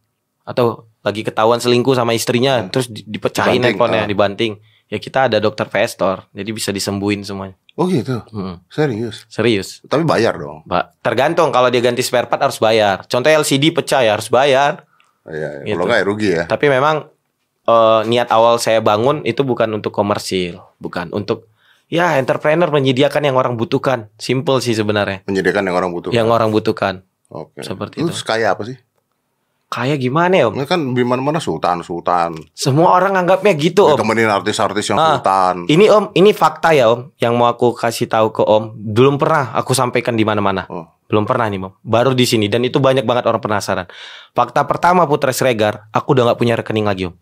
atau 0.46 0.88
lagi 1.04 1.20
ketahuan 1.20 1.60
selingkuh 1.60 1.92
sama 1.92 2.16
istrinya 2.16 2.64
terus 2.66 2.88
di- 2.88 3.04
dipecahin 3.04 3.60
Dibanting, 3.60 3.76
handphonenya 3.76 4.04
ah. 4.04 4.10
dibanting. 4.10 4.52
Ya 4.84 4.98
kita 4.98 5.28
ada 5.28 5.36
dokter 5.36 5.64
PS 5.64 5.96
Store. 5.96 6.28
Jadi 6.32 6.50
bisa 6.50 6.72
disembuhin 6.72 7.20
semuanya. 7.20 7.56
Oh 7.74 7.84
gitu. 7.84 8.22
Hmm, 8.30 8.62
Serius. 8.70 9.26
serius. 9.26 9.82
Tapi 9.82 10.04
bayar 10.04 10.38
dong. 10.38 10.62
Mbak, 10.64 10.84
tergantung 11.02 11.50
kalau 11.50 11.68
dia 11.68 11.82
ganti 11.82 12.00
spare 12.00 12.24
part 12.24 12.40
harus 12.40 12.56
bayar. 12.56 13.02
Contohnya 13.04 13.40
LCD 13.40 13.74
pecah 13.74 14.00
ya 14.00 14.14
harus 14.14 14.30
bayar. 14.30 14.86
Iya, 15.26 15.60
iya. 15.60 15.72
Gitu. 15.72 15.76
Kalau 15.76 15.84
nggak 15.88 16.00
ya 16.00 16.06
rugi 16.06 16.28
ya. 16.30 16.44
Tapi 16.46 16.66
memang 16.70 17.08
eh, 17.66 18.00
niat 18.06 18.28
awal 18.30 18.60
saya 18.60 18.78
bangun 18.78 19.24
itu 19.26 19.42
bukan 19.42 19.66
untuk 19.74 19.90
komersil, 19.90 20.62
bukan 20.78 21.10
untuk 21.10 21.50
ya 21.90 22.14
entrepreneur 22.14 22.70
menyediakan 22.70 23.24
yang 23.26 23.36
orang 23.36 23.58
butuhkan. 23.58 24.06
Simple 24.20 24.62
sih 24.62 24.76
sebenarnya. 24.76 25.26
Menyediakan 25.26 25.64
yang 25.66 25.76
orang 25.76 25.90
butuh. 25.90 26.10
Yang 26.14 26.28
orang 26.30 26.48
butuhkan. 26.54 26.94
Oke. 27.34 27.66
seperti 27.66 27.98
Lu 28.04 28.14
itu. 28.14 28.22
kaya 28.22 28.54
apa 28.54 28.62
sih? 28.62 28.78
Kayak 29.74 29.98
gimana 30.06 30.34
ya, 30.38 30.46
Om? 30.46 30.54
Ini 30.54 30.66
kan 30.70 30.80
di 30.94 31.02
mana-mana 31.02 31.42
sultan, 31.42 31.82
sultan. 31.82 32.38
Semua 32.54 32.94
orang 32.94 33.18
anggapnya 33.18 33.58
gitu, 33.58 33.90
Om. 33.90 33.98
Ditemenin 33.98 34.30
artis-artis 34.30 34.86
yang 34.86 35.02
Ah, 35.02 35.18
sultan. 35.18 35.66
Ini 35.66 35.90
Om, 35.90 36.04
ini 36.14 36.30
fakta 36.30 36.70
ya 36.70 36.94
Om, 36.94 37.10
yang 37.18 37.34
mau 37.34 37.50
aku 37.50 37.74
kasih 37.74 38.06
tahu 38.06 38.30
ke 38.30 38.46
Om. 38.46 38.70
Belum 38.94 39.18
pernah 39.18 39.50
aku 39.50 39.74
sampaikan 39.74 40.14
di 40.14 40.22
mana-mana. 40.22 40.70
Oh. 40.70 40.86
Belum 41.10 41.26
pernah 41.26 41.50
nih, 41.50 41.58
Om. 41.58 41.74
Baru 41.82 42.14
di 42.14 42.22
sini 42.22 42.46
dan 42.46 42.62
itu 42.62 42.78
banyak 42.78 43.02
banget 43.02 43.26
orang 43.26 43.42
penasaran. 43.42 43.90
Fakta 44.30 44.62
pertama 44.62 45.10
Putra 45.10 45.34
Sregar, 45.34 45.90
aku 45.90 46.14
udah 46.14 46.30
nggak 46.30 46.38
punya 46.38 46.54
rekening 46.54 46.86
lagi, 46.86 47.10
Om. 47.10 47.14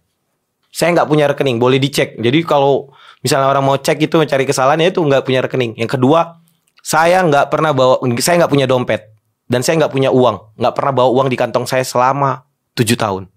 Saya 0.68 0.92
nggak 0.92 1.08
punya 1.08 1.24
rekening, 1.32 1.56
boleh 1.56 1.80
dicek. 1.80 2.20
Jadi 2.20 2.44
kalau 2.44 2.92
misalnya 3.24 3.48
orang 3.48 3.64
mau 3.64 3.80
cek 3.80 3.96
itu 3.96 4.20
mencari 4.20 4.44
kesalahan 4.44 4.76
ya 4.84 4.92
itu 4.92 5.00
nggak 5.00 5.24
punya 5.24 5.40
rekening. 5.40 5.72
Yang 5.80 5.96
kedua, 5.96 6.36
saya 6.84 7.24
nggak 7.24 7.48
pernah 7.48 7.72
bawa, 7.72 7.96
saya 8.20 8.44
nggak 8.44 8.52
punya 8.52 8.68
dompet 8.68 9.11
dan 9.52 9.60
saya 9.60 9.76
nggak 9.78 9.92
punya 9.92 10.08
uang, 10.08 10.56
nggak 10.56 10.72
pernah 10.72 10.92
bawa 10.94 11.12
uang 11.12 11.28
di 11.28 11.36
kantong 11.36 11.68
saya 11.68 11.84
selama 11.84 12.48
tujuh 12.72 12.96
tahun. 12.96 13.28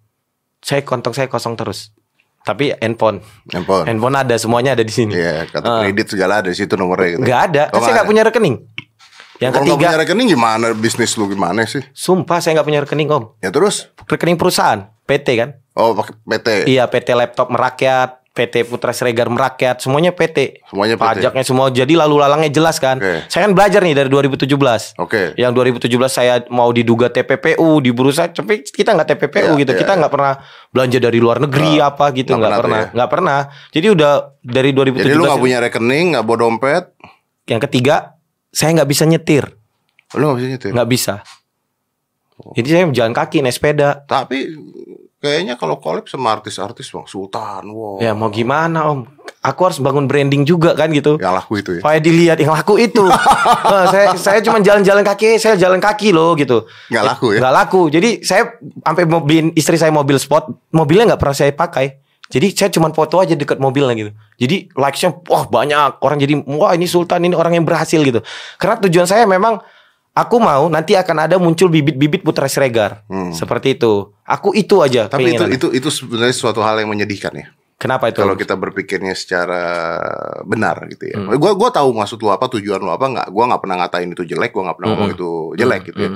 Saya 0.64 0.80
kantong 0.82 1.12
saya 1.12 1.28
kosong 1.28 1.54
terus. 1.54 1.92
Tapi 2.42 2.72
handphone, 2.78 3.20
Handphone. 3.50 3.84
handphone 3.86 4.16
ada 4.16 4.38
semuanya 4.38 4.72
ada 4.72 4.86
di 4.86 4.94
sini. 4.94 5.12
Iya, 5.12 5.50
kartu 5.50 5.66
Ah. 5.66 5.82
kredit 5.82 6.08
segala 6.08 6.40
ada 6.40 6.48
di 6.48 6.56
situ 6.56 6.78
nomornya 6.78 7.18
gitu. 7.18 7.22
Nggak 7.22 7.42
ada, 7.44 7.64
kan 7.68 7.80
saya 7.82 7.94
nggak 8.00 8.08
punya 8.08 8.24
rekening. 8.24 8.56
Yang 9.36 9.52
Kalau 9.52 9.66
nggak 9.66 9.76
ketiga, 9.76 9.90
punya 9.92 10.00
rekening 10.00 10.28
gimana 10.30 10.66
bisnis 10.72 11.12
lu 11.14 11.28
gimana 11.28 11.68
sih? 11.68 11.84
sumpah 11.92 12.40
saya 12.40 12.56
nggak 12.56 12.68
punya 12.70 12.82
rekening 12.82 13.10
om. 13.10 13.36
Ya 13.42 13.50
terus? 13.50 13.90
Rekening 14.06 14.38
perusahaan, 14.38 14.88
PT 15.04 15.28
kan? 15.36 15.50
Oh, 15.74 15.92
pakai 15.92 16.16
PT. 16.24 16.48
Iya, 16.72 16.88
PT 16.88 17.12
laptop 17.12 17.52
merakyat, 17.52 18.24
PT 18.36 18.68
Putra 18.68 18.92
Sregar 18.92 19.32
merakyat, 19.32 19.80
semuanya 19.80 20.12
PT. 20.12 20.60
Semuanya 20.68 20.94
PT. 20.94 21.08
Pajaknya 21.24 21.42
semua 21.42 21.72
jadi 21.72 21.94
lalu 21.96 22.20
lalangnya 22.20 22.52
jelas 22.52 22.76
kan. 22.78 23.00
Oke. 23.00 23.24
Saya 23.26 23.48
kan 23.48 23.56
belajar 23.56 23.80
nih 23.80 23.96
dari 23.96 24.12
2017. 24.12 25.00
Oke. 25.00 25.32
Yang 25.34 25.52
2017 25.80 25.88
saya 26.06 26.44
mau 26.50 26.68
diduga 26.70 27.08
TPPU 27.08 27.80
di 27.80 27.90
bursa, 27.90 28.28
tapi 28.28 28.60
kita 28.62 28.92
nggak 28.92 29.08
TPPU 29.10 29.56
Iya, 29.56 29.62
gitu. 29.64 29.72
iya, 29.72 29.80
kita 29.80 29.92
iya. 29.96 30.00
nggak 30.04 30.12
pernah 30.12 30.34
belanja 30.68 31.00
dari 31.00 31.18
luar 31.18 31.40
negeri 31.40 31.80
Ah, 31.80 31.90
apa 31.90 32.12
gitu, 32.12 32.30
nggak 32.30 32.38
nggak 32.38 32.52
pernah 32.52 32.60
pernah, 32.60 32.76
tuh 32.76 32.84
ya? 32.84 32.94
nggak 32.94 33.10
pernah. 33.10 33.40
Jadi 33.72 33.88
udah 33.90 34.12
dari 34.44 34.70
2017 34.70 35.00
Jadi 35.00 35.10
lu 35.10 35.24
nggak 35.24 35.32
itu- 35.32 35.46
punya 35.48 35.58
rekening, 35.58 36.06
nggak 36.12 36.24
bawa 36.24 36.38
dompet, 36.38 36.84
Yang 37.48 37.62
ketiga, 37.66 37.96
saya 38.52 38.70
nggak 38.76 38.90
bisa 38.90 39.04
nyetir, 39.06 39.44
lu 40.12 40.24
nggak 40.28 40.38
bisa 40.38 40.50
nyetir. 40.52 40.72
nggak 40.76 40.90
bisa. 40.92 41.16
Jadi 42.36 42.68
saya 42.68 42.84
jalan 42.92 43.14
kaki 43.14 43.40
naik 43.40 43.56
sepeda. 43.56 44.04
Tapi 44.04 44.52
kayaknya 45.26 45.58
kalau 45.58 45.82
collab 45.82 46.06
sama 46.06 46.38
artis-artis 46.38 46.94
bang 46.94 47.10
Sultan, 47.10 47.66
wow. 47.74 47.98
Ya 47.98 48.14
mau 48.14 48.30
gimana 48.30 48.94
om? 48.94 49.10
Aku 49.42 49.66
harus 49.66 49.82
bangun 49.82 50.06
branding 50.06 50.46
juga 50.46 50.78
kan 50.78 50.94
gitu. 50.94 51.18
Yang 51.18 51.34
laku 51.42 51.54
itu 51.62 51.72
ya. 51.78 51.82
Supaya 51.82 52.00
dilihat 52.02 52.38
yang 52.38 52.54
laku 52.54 52.78
itu. 52.78 53.06
Nah, 53.06 53.86
saya 53.94 54.14
saya 54.18 54.40
cuma 54.46 54.62
jalan-jalan 54.62 55.02
kaki, 55.02 55.42
saya 55.42 55.58
jalan 55.58 55.82
kaki 55.82 56.14
loh 56.14 56.38
gitu. 56.38 56.70
Nggak 56.94 57.04
laku 57.06 57.28
ya? 57.34 57.40
Nggak 57.42 57.54
laku. 57.54 57.82
Jadi 57.90 58.10
saya 58.22 58.58
sampai 58.62 59.04
mau 59.10 59.22
beliin 59.26 59.50
istri 59.58 59.78
saya 59.78 59.90
mobil 59.90 60.18
sport, 60.22 60.50
mobilnya 60.70 61.14
nggak 61.14 61.22
pernah 61.22 61.38
saya 61.38 61.54
pakai. 61.54 62.06
Jadi 62.26 62.58
saya 62.58 62.74
cuma 62.74 62.90
foto 62.90 63.22
aja 63.22 63.38
dekat 63.38 63.62
mobilnya 63.62 63.94
gitu. 63.94 64.12
Jadi 64.42 64.74
likes-nya 64.74 65.14
wah 65.30 65.46
banyak 65.46 66.02
orang 66.02 66.18
jadi 66.18 66.34
wah 66.50 66.74
ini 66.74 66.90
Sultan 66.90 67.22
ini 67.22 67.38
orang 67.38 67.54
yang 67.54 67.66
berhasil 67.66 68.02
gitu. 68.02 68.26
Karena 68.58 68.82
tujuan 68.82 69.06
saya 69.06 69.30
memang 69.30 69.62
aku 70.16 70.36
mau 70.40 70.72
nanti 70.72 70.96
akan 70.96 71.28
ada 71.28 71.36
muncul 71.36 71.68
bibit-bibit 71.68 72.24
Putra 72.24 72.48
Siregar. 72.48 73.04
Hmm. 73.12 73.36
Seperti 73.36 73.76
itu. 73.76 74.16
Aku 74.26 74.56
itu 74.56 74.82
aja 74.82 75.06
Tapi 75.06 75.36
itu 75.36 75.44
itu 75.52 75.68
itu 75.76 75.90
sebenarnya 75.92 76.34
suatu 76.34 76.64
hal 76.64 76.80
yang 76.82 76.90
menyedihkan 76.90 77.36
ya. 77.36 77.48
Kenapa 77.76 78.08
itu? 78.08 78.24
Kalau 78.24 78.40
kita 78.40 78.56
berpikirnya 78.56 79.12
secara 79.12 79.62
benar 80.48 80.88
gitu 80.88 81.12
Hmm. 81.12 81.30
ya. 81.30 81.36
Gua 81.36 81.52
gua 81.54 81.70
tahu 81.70 81.92
maksud 81.92 82.18
lu 82.18 82.32
apa, 82.32 82.48
tujuan 82.48 82.80
lu 82.80 82.90
apa 82.90 83.06
nggak. 83.06 83.28
Gua 83.30 83.44
nggak 83.52 83.62
pernah 83.62 83.76
ngatain 83.84 84.10
itu 84.10 84.24
jelek, 84.24 84.56
gua 84.56 84.72
nggak 84.72 84.78
pernah 84.80 84.90
ngomong 84.96 85.10
Hmm. 85.12 85.18
itu 85.20 85.30
jelek 85.60 85.82
gitu 85.92 86.00
ya. 86.00 86.10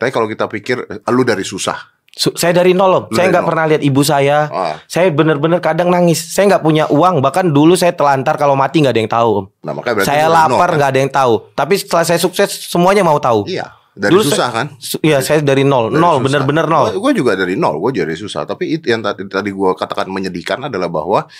Tapi 0.00 0.10
kalau 0.14 0.30
kita 0.30 0.48
pikir 0.48 0.76
lu 1.10 1.22
dari 1.26 1.44
susah. 1.44 1.76
Saya 2.10 2.50
dari 2.50 2.74
nol. 2.74 3.06
Lu 3.06 3.14
Saya 3.14 3.30
nggak 3.30 3.46
pernah 3.46 3.64
lihat 3.70 3.82
ibu 3.86 4.02
saya. 4.02 4.50
Ah. 4.50 4.74
Saya 4.84 5.14
bener-bener 5.14 5.62
kadang 5.62 5.88
nangis. 5.88 6.18
Saya 6.18 6.50
nggak 6.50 6.62
punya 6.62 6.84
uang. 6.90 7.22
Bahkan 7.22 7.54
dulu 7.54 7.78
saya 7.78 7.94
telantar 7.94 8.34
kalau 8.34 8.58
mati 8.58 8.82
nggak 8.82 8.92
ada 8.92 9.00
yang 9.00 9.12
tahu. 9.12 9.30
Nah, 9.62 9.72
makanya 9.72 9.94
berarti 10.02 10.10
Saya 10.10 10.26
lapar 10.26 10.68
kan? 10.68 10.76
nggak 10.76 10.90
ada 10.90 11.00
yang 11.00 11.12
tahu. 11.14 11.34
Tapi 11.54 11.74
setelah 11.78 12.04
saya 12.04 12.18
sukses 12.18 12.50
semuanya 12.66 13.06
mau 13.06 13.16
tahu. 13.16 13.46
Iya, 13.46 13.70
dari 13.94 14.10
Dulu 14.10 14.26
susah 14.26 14.50
saya- 14.50 14.52
kan? 14.52 14.66
Iya 15.00 15.18
saya 15.22 15.38
dari 15.40 15.62
nol. 15.62 15.94
Dari 15.94 16.02
nol 16.02 16.16
bener-bener 16.18 16.66
nol. 16.66 16.84
Gue 16.98 17.12
juga 17.14 17.38
dari 17.38 17.54
nol, 17.54 17.78
gue 17.78 18.02
dari 18.02 18.18
susah. 18.18 18.42
Tapi 18.42 18.74
itu 18.74 18.90
yang 18.90 19.00
tadi 19.00 19.22
tadi 19.30 19.54
gue 19.54 19.70
katakan 19.78 20.10
menyedihkan 20.10 20.66
adalah 20.66 20.90
bahwa 20.90 21.30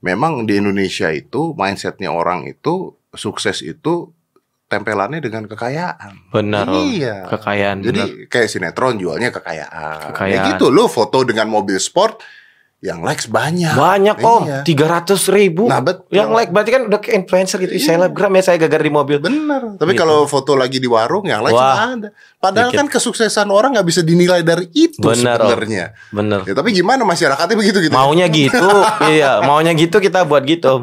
memang 0.00 0.46
di 0.46 0.58
Indonesia 0.58 1.10
itu 1.10 1.50
mindsetnya 1.58 2.14
orang 2.14 2.46
itu 2.46 2.94
sukses 3.10 3.60
itu 3.60 4.14
tempelannya 4.72 5.20
dengan 5.20 5.44
kekayaan. 5.44 6.32
Benar. 6.32 6.64
Iya. 6.72 7.28
Kekayaan. 7.28 7.84
Jadi 7.84 8.00
bener. 8.00 8.28
kayak 8.32 8.48
sinetron 8.48 8.96
jualnya 8.96 9.28
kekayaan. 9.28 10.16
Kekayaan. 10.16 10.48
Ya 10.48 10.48
gitu 10.56 10.72
lo 10.72 10.88
foto 10.88 11.20
dengan 11.28 11.52
mobil 11.52 11.76
sport 11.76 12.24
yang 12.82 12.98
likes 13.00 13.30
banyak. 13.30 13.72
Banyak 13.72 14.18
om. 14.18 14.42
Iya. 14.42 14.60
Tiga 14.62 14.90
ratus 14.90 15.30
ribu. 15.30 15.64
Nah, 15.64 15.78
betul. 15.78 16.10
Yang 16.10 16.28
like 16.32 16.50
berarti 16.50 16.70
kan 16.72 16.82
udah 16.84 16.98
ke 16.98 17.10
influencer 17.12 17.56
gitu. 17.58 17.72
Iya. 17.72 17.94
Selebgram 17.94 18.34
ya 18.34 18.42
saya 18.42 18.58
gagal 18.58 18.82
di 18.82 18.90
mobil. 18.90 19.16
Bener. 19.16 19.78
Tapi 19.78 19.86
Gitu. 19.88 20.02
kalau 20.02 20.26
foto 20.26 20.52
lagi 20.52 20.76
di 20.76 20.86
warung 20.86 21.22
yang 21.22 21.40
likes 21.40 21.54
Wah. 21.54 21.94
ada. 21.94 22.10
Padahal 22.36 22.68
Dikit. 22.68 22.78
kan 22.82 22.86
kesuksesan 22.90 23.48
orang 23.48 23.72
nggak 23.72 23.86
bisa 23.86 24.02
dinilai 24.02 24.42
dari 24.42 24.66
itu 24.72 24.98
Om. 24.98 25.14
sebenarnya. 25.14 25.94
Bener. 26.10 26.42
Ya, 26.42 26.52
tapi 26.52 26.74
gimana 26.74 27.06
masyarakatnya 27.06 27.54
begitu 27.54 27.78
gitu? 27.80 27.94
Maunya 27.94 28.26
gitu, 28.34 28.66
iya. 29.06 29.38
Maunya 29.40 29.70
gitu 29.72 29.96
kita 29.96 30.26
buat 30.26 30.42
gitu, 30.42 30.66
om. 30.72 30.82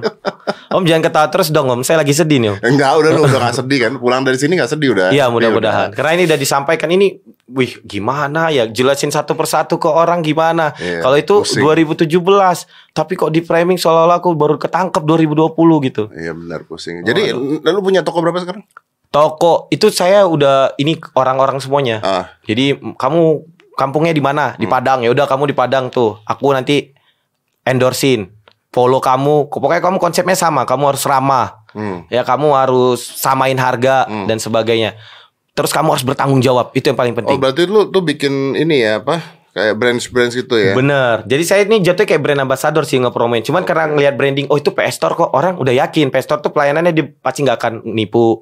Om 0.71 0.83
jangan 0.85 1.03
ketawa 1.03 1.27
terus 1.27 1.51
dong, 1.51 1.67
om. 1.67 1.81
Saya 1.81 1.99
lagi 1.99 2.15
sedih 2.15 2.39
nih, 2.39 2.49
om. 2.49 2.57
Enggak, 2.63 2.95
udah 2.95 3.09
lu 3.11 3.21
udah 3.25 3.39
gak 3.43 3.55
sedih 3.59 3.79
kan? 3.81 3.91
Pulang 3.97 4.23
dari 4.23 4.39
sini 4.39 4.55
gak 4.55 4.71
sedih 4.71 4.95
udah. 4.95 5.11
Iya, 5.11 5.27
Sedih 5.27 5.35
mudah-mudahan. 5.35 5.87
udah. 5.91 5.97
Karena 5.99 6.11
ini 6.15 6.23
udah 6.25 6.39
disampaikan 6.39 6.89
ini, 6.89 7.07
wih, 7.45 7.75
gimana 7.83 8.47
ya? 8.49 8.63
Jelasin 8.65 9.09
satu 9.09 9.33
persatu 9.33 9.75
ke 9.75 9.89
orang 9.89 10.21
gimana? 10.21 10.71
Iya, 10.73 11.01
Kalau 11.01 11.17
itu 11.17 11.35
pusing. 11.41 11.59
2017, 11.91 12.65
tapi 12.91 13.13
kok 13.13 13.29
di 13.29 13.39
framing 13.39 13.75
seolah-olah 13.75 14.17
aku 14.17 14.31
baru 14.31 14.55
ketangkep 14.55 15.01
2020 15.01 15.55
gitu. 15.83 16.03
Iya 16.11 16.31
benar 16.31 16.63
pusing. 16.63 17.01
Jadi 17.01 17.33
lu 17.33 17.79
punya 17.79 17.99
toko 17.99 18.19
berapa 18.19 18.39
sekarang? 18.39 18.61
Toko 19.09 19.65
itu 19.67 19.89
saya 19.89 20.23
udah 20.23 20.75
ini 20.75 20.93
orang-orang 21.13 21.57
semuanya. 21.57 21.97
Ah, 21.99 22.25
Jadi 22.43 22.73
kamu 22.77 23.21
kampungnya 23.73 24.11
di 24.11 24.19
mana? 24.19 24.53
Di 24.53 24.65
Padang. 24.65 25.01
Ya 25.01 25.09
udah 25.09 25.25
kamu 25.25 25.49
di 25.49 25.55
Padang 25.55 25.89
tuh. 25.89 26.21
Aku 26.23 26.51
nanti 26.51 26.93
endorsein. 27.63 28.29
Follow 28.69 29.01
kamu. 29.01 29.49
Pokoknya 29.49 29.81
kamu 29.81 29.97
konsepnya 29.97 30.37
sama. 30.37 30.61
Kamu 30.63 30.93
harus 30.93 31.01
ramah. 31.03 31.57
hmm. 31.69 32.05
Ya 32.07 32.21
kamu 32.21 32.53
harus 32.53 33.01
samain 33.01 33.57
harga 33.57 34.05
Hmm. 34.05 34.25
dan 34.25 34.37
sebagainya. 34.37 34.93
Terus 35.53 35.69
kamu 35.69 35.91
harus 35.91 36.05
bertanggung 36.05 36.39
jawab. 36.39 36.69
Itu 36.71 36.87
yang 36.87 36.95
paling 36.95 37.13
Oh 37.13 37.19
penting. 37.19 37.37
berarti 37.37 37.65
lu 37.65 37.89
tuh 37.89 38.01
bikin 38.01 38.53
ini 38.53 38.79
ya 38.79 39.01
apa? 39.01 39.38
Kayak 39.59 39.75
brands-brands 39.75 40.33
gitu 40.39 40.55
ya? 40.55 40.71
Bener. 40.71 41.27
Jadi 41.27 41.43
saya 41.43 41.67
ini 41.67 41.83
jatuhnya 41.83 42.07
kayak 42.15 42.23
brand 42.23 42.41
ambassador 42.47 42.87
sih 42.87 42.95
ngepromoin. 42.95 43.43
Cuman 43.43 43.67
karena 43.67 43.91
ngelihat 43.91 44.15
branding, 44.15 44.47
oh 44.47 44.55
itu 44.55 44.71
PS 44.71 44.95
Store 44.95 45.19
kok 45.19 45.35
orang 45.35 45.59
udah 45.59 45.75
yakin 45.75 46.07
PS 46.07 46.25
Store 46.31 46.39
tuh 46.39 46.55
pelayanannya 46.55 46.95
dia 46.95 47.11
pasti 47.19 47.43
nggak 47.43 47.57
akan 47.59 47.73
nipu. 47.91 48.39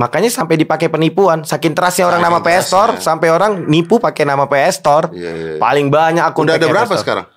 Makanya 0.00 0.32
sampai 0.32 0.56
dipakai 0.56 0.88
penipuan. 0.88 1.44
Saking 1.44 1.76
trustnya 1.76 2.08
orang 2.08 2.24
Saking 2.24 2.32
nama 2.32 2.44
PS 2.44 2.64
Store 2.64 2.90
trustnya. 2.96 3.04
sampai 3.04 3.28
orang 3.28 3.52
nipu 3.68 4.00
pakai 4.00 4.24
nama 4.24 4.48
PS 4.48 4.74
Store. 4.80 5.06
Iya, 5.12 5.30
iya. 5.36 5.52
Paling 5.60 5.92
banyak 5.92 6.24
akun 6.24 6.48
Udah 6.48 6.56
ada 6.56 6.68
berapa 6.68 6.94
sekarang? 6.96 7.28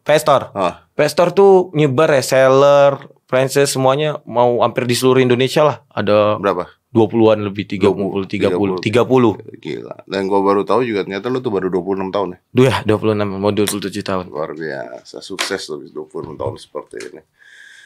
PS 0.00 0.20
Store. 0.24 0.44
Oh, 0.56 0.72
PS 0.96 1.12
Store 1.12 1.30
tuh 1.36 1.68
nyebar 1.76 2.08
ya 2.12 2.24
seller, 2.24 2.96
franchise 3.30 3.70
semuanya 3.70 4.18
mau 4.26 4.58
hampir 4.66 4.90
di 4.90 4.98
seluruh 4.98 5.22
Indonesia 5.22 5.62
lah. 5.62 5.76
Ada 5.94 6.42
berapa? 6.42 6.66
20-an 6.90 7.46
lebih 7.46 7.70
30 7.70 8.26
30 8.26 8.82
30. 8.82 9.62
Gila. 9.62 9.96
Dan 10.10 10.26
gua 10.26 10.42
baru 10.42 10.66
tahu 10.66 10.82
juga 10.82 11.06
ternyata 11.06 11.30
lu 11.30 11.38
tuh 11.38 11.54
baru 11.54 11.70
26 11.70 12.10
tahun 12.10 12.28
ya. 12.34 12.38
Duh 12.50 12.66
ya 12.66 12.76
26 12.82 13.38
mau 13.38 13.54
27 13.54 14.02
tahun. 14.02 14.24
Luar 14.26 14.50
biasa, 14.58 15.22
sukses 15.22 15.62
tuh 15.70 15.86
26 15.86 16.34
tahun 16.34 16.54
seperti 16.58 16.96
ini. 17.14 17.22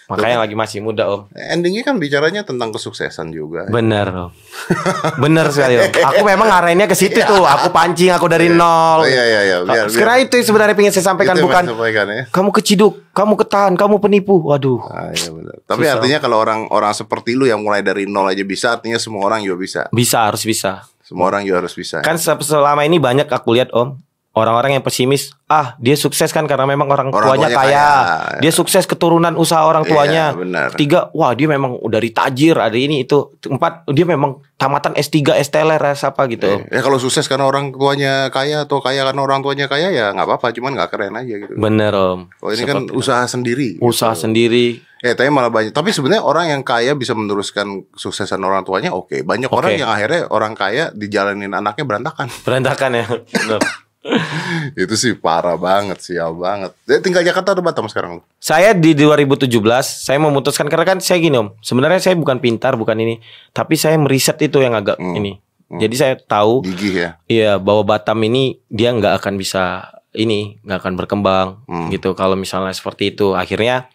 Makanya 0.05 0.45
lagi 0.45 0.53
masih 0.53 0.79
muda, 0.79 1.09
Om. 1.09 1.33
Endingnya 1.33 1.81
kan 1.81 1.97
bicaranya 1.97 2.45
tentang 2.45 2.69
kesuksesan 2.71 3.33
juga. 3.33 3.65
Bener 3.67 4.05
Om. 4.07 4.31
Bener 5.25 5.49
sekali 5.49 5.81
Om. 5.81 5.89
Aku 6.13 6.23
memang 6.23 6.45
ngarahinnya 6.45 6.85
ke 6.85 6.93
situ 6.93 7.17
tuh. 7.19 7.41
Aku 7.41 7.73
pancing 7.73 8.13
aku 8.13 8.29
dari 8.29 8.49
nol. 8.49 9.01
Oh, 9.01 9.09
iya 9.09 9.25
iya 9.25 9.41
iya. 9.43 9.57
Biar, 9.63 9.89
Sekarang 9.89 10.21
itu 10.21 10.37
sebenarnya 10.41 10.77
pengen 10.77 10.93
saya 10.93 11.05
sampaikan 11.07 11.35
Itu 11.35 11.49
bukan 11.49 11.65
sampaikan 11.67 12.05
ya. 12.07 12.23
kamu 12.29 12.51
keciduk, 12.53 13.01
kamu 13.11 13.33
ketahan, 13.41 13.73
kamu 13.75 13.97
penipu. 13.97 14.45
Waduh. 14.45 14.85
Ah, 14.87 15.09
iya 15.11 15.33
benar. 15.33 15.57
Tapi 15.65 15.83
Susah. 15.83 15.95
artinya 15.97 16.19
kalau 16.21 16.37
orang 16.37 16.69
orang 16.69 16.93
seperti 16.93 17.33
lu 17.33 17.49
yang 17.49 17.65
mulai 17.65 17.81
dari 17.81 18.05
nol 18.05 18.29
aja 18.29 18.45
bisa, 18.45 18.77
artinya 18.77 19.01
semua 19.01 19.25
orang 19.25 19.41
juga 19.41 19.57
bisa. 19.57 19.81
Bisa 19.89 20.29
harus 20.29 20.45
bisa. 20.45 20.85
Semua 21.01 21.29
orang 21.29 21.45
juga 21.45 21.61
harus 21.61 21.73
bisa. 21.73 22.01
Kan 22.01 22.17
se- 22.17 22.45
selama 22.45 22.85
ini 22.85 22.97
banyak 22.97 23.25
aku 23.27 23.53
lihat 23.53 23.73
Om. 23.73 23.97
Orang-orang 24.35 24.75
yang 24.75 24.83
pesimis, 24.83 25.31
ah 25.47 25.79
dia 25.79 25.95
sukses 25.95 26.27
kan 26.29 26.43
karena 26.45 26.67
memang 26.67 26.91
orang, 26.91 27.15
Orang 27.15 27.39
tuanya 27.39 27.47
tuanya 27.47 27.59
kaya. 27.63 27.71
kaya. 27.71 28.39
Dia 28.43 28.51
sukses 28.51 28.83
keturunan 28.83 29.39
usaha 29.39 29.63
orang 29.63 29.87
Iya, 29.87 29.91
tuanya. 29.95 30.25
benar. 30.35 30.69
Ketiga, 30.75 31.07
wah 31.15 31.31
dia 31.33 31.47
memang 31.47 31.79
dari 31.87 32.11
tajir, 32.11 32.59
ada 32.59 32.75
ini 32.75 33.07
itu. 33.07 33.31
Empat, 33.41 33.87
dia 33.89 34.03
memang 34.03 34.43
tamatan 34.59 34.99
S3, 34.99 35.39
STLR 35.39 35.79
apa 35.79 36.23
gitu. 36.27 36.51
Om. 36.51 36.67
Ya 36.67 36.83
kalau 36.83 36.99
sukses 36.99 37.25
karena 37.25 37.47
orang 37.47 37.71
tuanya 37.71 38.27
kaya 38.29 38.67
atau 38.67 38.83
kaya 38.83 39.07
karena 39.07 39.23
orang 39.23 39.39
tuanya 39.39 39.71
kaya 39.71 39.95
ya 39.95 40.11
nggak 40.11 40.27
apa-apa, 40.27 40.51
cuman 40.51 40.75
nggak 40.75 40.91
keren 40.91 41.15
aja 41.15 41.35
gitu. 41.39 41.55
Bener 41.55 41.95
Om. 41.95 42.21
Kalau 42.35 42.51
ini 42.51 42.63
kan 42.65 42.77
Seperti- 42.83 42.93
usaha 42.93 43.23
sendiri. 43.25 43.69
usaha 43.79 44.13
gitu. 44.13 44.23
sendiri. 44.27 44.67
Eh, 44.99 45.13
tapi 45.13 45.29
malah 45.29 45.53
banyak. 45.53 45.71
Tapi 45.71 45.93
sebenarnya 45.93 46.25
orang 46.25 46.49
yang 46.49 46.63
kaya 46.65 46.97
bisa 46.97 47.15
meneruskan 47.15 47.87
kesuksesan 47.93 48.41
orang 48.41 48.65
tuanya, 48.65 48.91
oke. 48.91 49.21
Banyak 49.21 49.47
Oke. 49.47 49.55
orang 49.55 49.71
yang 49.77 49.87
akhirnya 49.87 50.27
orang 50.27 50.57
kaya 50.57 50.91
dijalanin 50.91 51.53
anaknya 51.53 51.85
berantakan. 51.85 52.27
Berantakan 52.43 52.91
ya. 52.97 53.07
Itu 54.77 54.95
sih 54.95 55.13
parah 55.13 55.57
banget, 55.57 56.01
sial 56.01 56.35
banget. 56.35 56.77
Dia 56.85 57.01
tinggal 57.01 57.23
Jakarta 57.23 57.53
atau 57.53 57.65
Batam 57.65 57.89
sekarang 57.89 58.21
lu? 58.21 58.23
Saya 58.37 58.73
di 58.73 58.93
2017 58.93 59.49
saya 59.81 60.19
memutuskan 60.19 60.69
karena 60.69 60.85
kan 60.87 60.99
saya 61.01 61.19
gini 61.19 61.35
Om. 61.35 61.57
Sebenarnya 61.59 62.01
saya 62.01 62.15
bukan 62.15 62.39
pintar, 62.39 62.77
bukan 62.77 62.95
ini, 62.97 63.19
tapi 63.51 63.75
saya 63.75 63.97
meriset 63.97 64.37
itu 64.41 64.61
yang 64.61 64.73
agak 64.73 64.97
Hmm. 64.97 65.17
ini. 65.17 65.41
Jadi 65.75 65.95
saya 65.97 66.15
tahu 66.15 66.63
Gigih 66.63 66.95
ya. 66.95 67.11
iya 67.27 67.53
bahwa 67.57 67.83
Batam 67.89 68.21
ini 68.23 68.61
dia 68.69 68.93
nggak 68.93 69.19
akan 69.19 69.35
bisa 69.35 69.91
ini, 70.13 70.61
nggak 70.63 70.79
akan 70.79 70.95
berkembang 70.95 71.49
Hmm. 71.67 71.89
gitu 71.91 72.13
kalau 72.13 72.37
misalnya 72.37 72.71
seperti 72.71 73.11
itu. 73.11 73.35
Akhirnya 73.35 73.89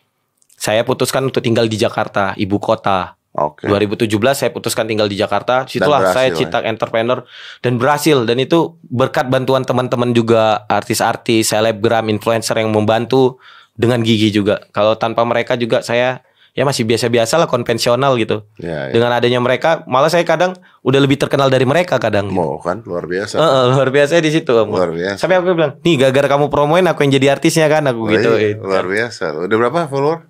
saya 0.52 0.84
putuskan 0.84 1.24
untuk 1.24 1.40
tinggal 1.40 1.70
di 1.70 1.80
Jakarta, 1.80 2.36
ibu 2.36 2.60
kota. 2.60 3.16
Oke. 3.40 3.72
2017 3.72 4.12
saya 4.36 4.52
putuskan 4.52 4.84
tinggal 4.84 5.08
di 5.08 5.16
Jakarta. 5.16 5.64
Situlah 5.64 6.12
saya 6.12 6.36
ya. 6.36 6.44
cetak 6.44 6.68
entrepreneur 6.68 7.24
dan 7.64 7.80
berhasil 7.80 8.28
dan 8.28 8.36
itu 8.44 8.76
berkat 8.92 9.32
bantuan 9.32 9.64
teman-teman 9.64 10.12
juga 10.12 10.68
artis-artis, 10.68 11.56
selebgram, 11.56 12.12
influencer 12.12 12.60
yang 12.60 12.76
membantu 12.76 13.40
dengan 13.80 14.04
gigi 14.04 14.36
juga. 14.36 14.68
Kalau 14.76 15.00
tanpa 15.00 15.24
mereka 15.24 15.56
juga 15.56 15.80
saya 15.80 16.20
ya 16.58 16.68
masih 16.68 16.84
biasa-biasa 16.84 17.40
lah 17.40 17.48
konvensional 17.48 18.20
gitu. 18.20 18.44
Ya, 18.60 18.90
ya. 18.90 18.94
Dengan 18.94 19.16
adanya 19.16 19.40
mereka 19.40 19.88
malah 19.88 20.12
saya 20.12 20.28
kadang 20.28 20.58
udah 20.84 21.00
lebih 21.00 21.16
terkenal 21.16 21.48
dari 21.48 21.64
mereka 21.64 22.02
kadang. 22.02 22.28
Mau 22.28 22.60
kan 22.60 22.84
luar 22.84 23.08
biasa. 23.08 23.40
Heeh, 23.40 23.64
luar 23.72 23.90
biasa 23.94 24.20
di 24.20 24.32
situ. 24.34 24.52
Om. 24.52 24.68
Luar 24.74 24.92
biasa. 24.92 25.16
Sampai 25.24 25.40
aku 25.40 25.56
bilang, 25.56 25.80
"Nih 25.86 25.96
gara-gara 25.96 26.28
kamu 26.36 26.52
promoin 26.52 26.84
aku 26.90 27.08
yang 27.08 27.16
jadi 27.16 27.28
artisnya 27.40 27.72
kan 27.72 27.88
aku 27.88 28.02
Oh, 28.04 28.12
gitu." 28.12 28.32
iya, 28.36 28.60
luar 28.60 28.84
biasa. 28.84 29.40
Udah 29.40 29.56
berapa 29.56 29.88
follower? 29.88 30.28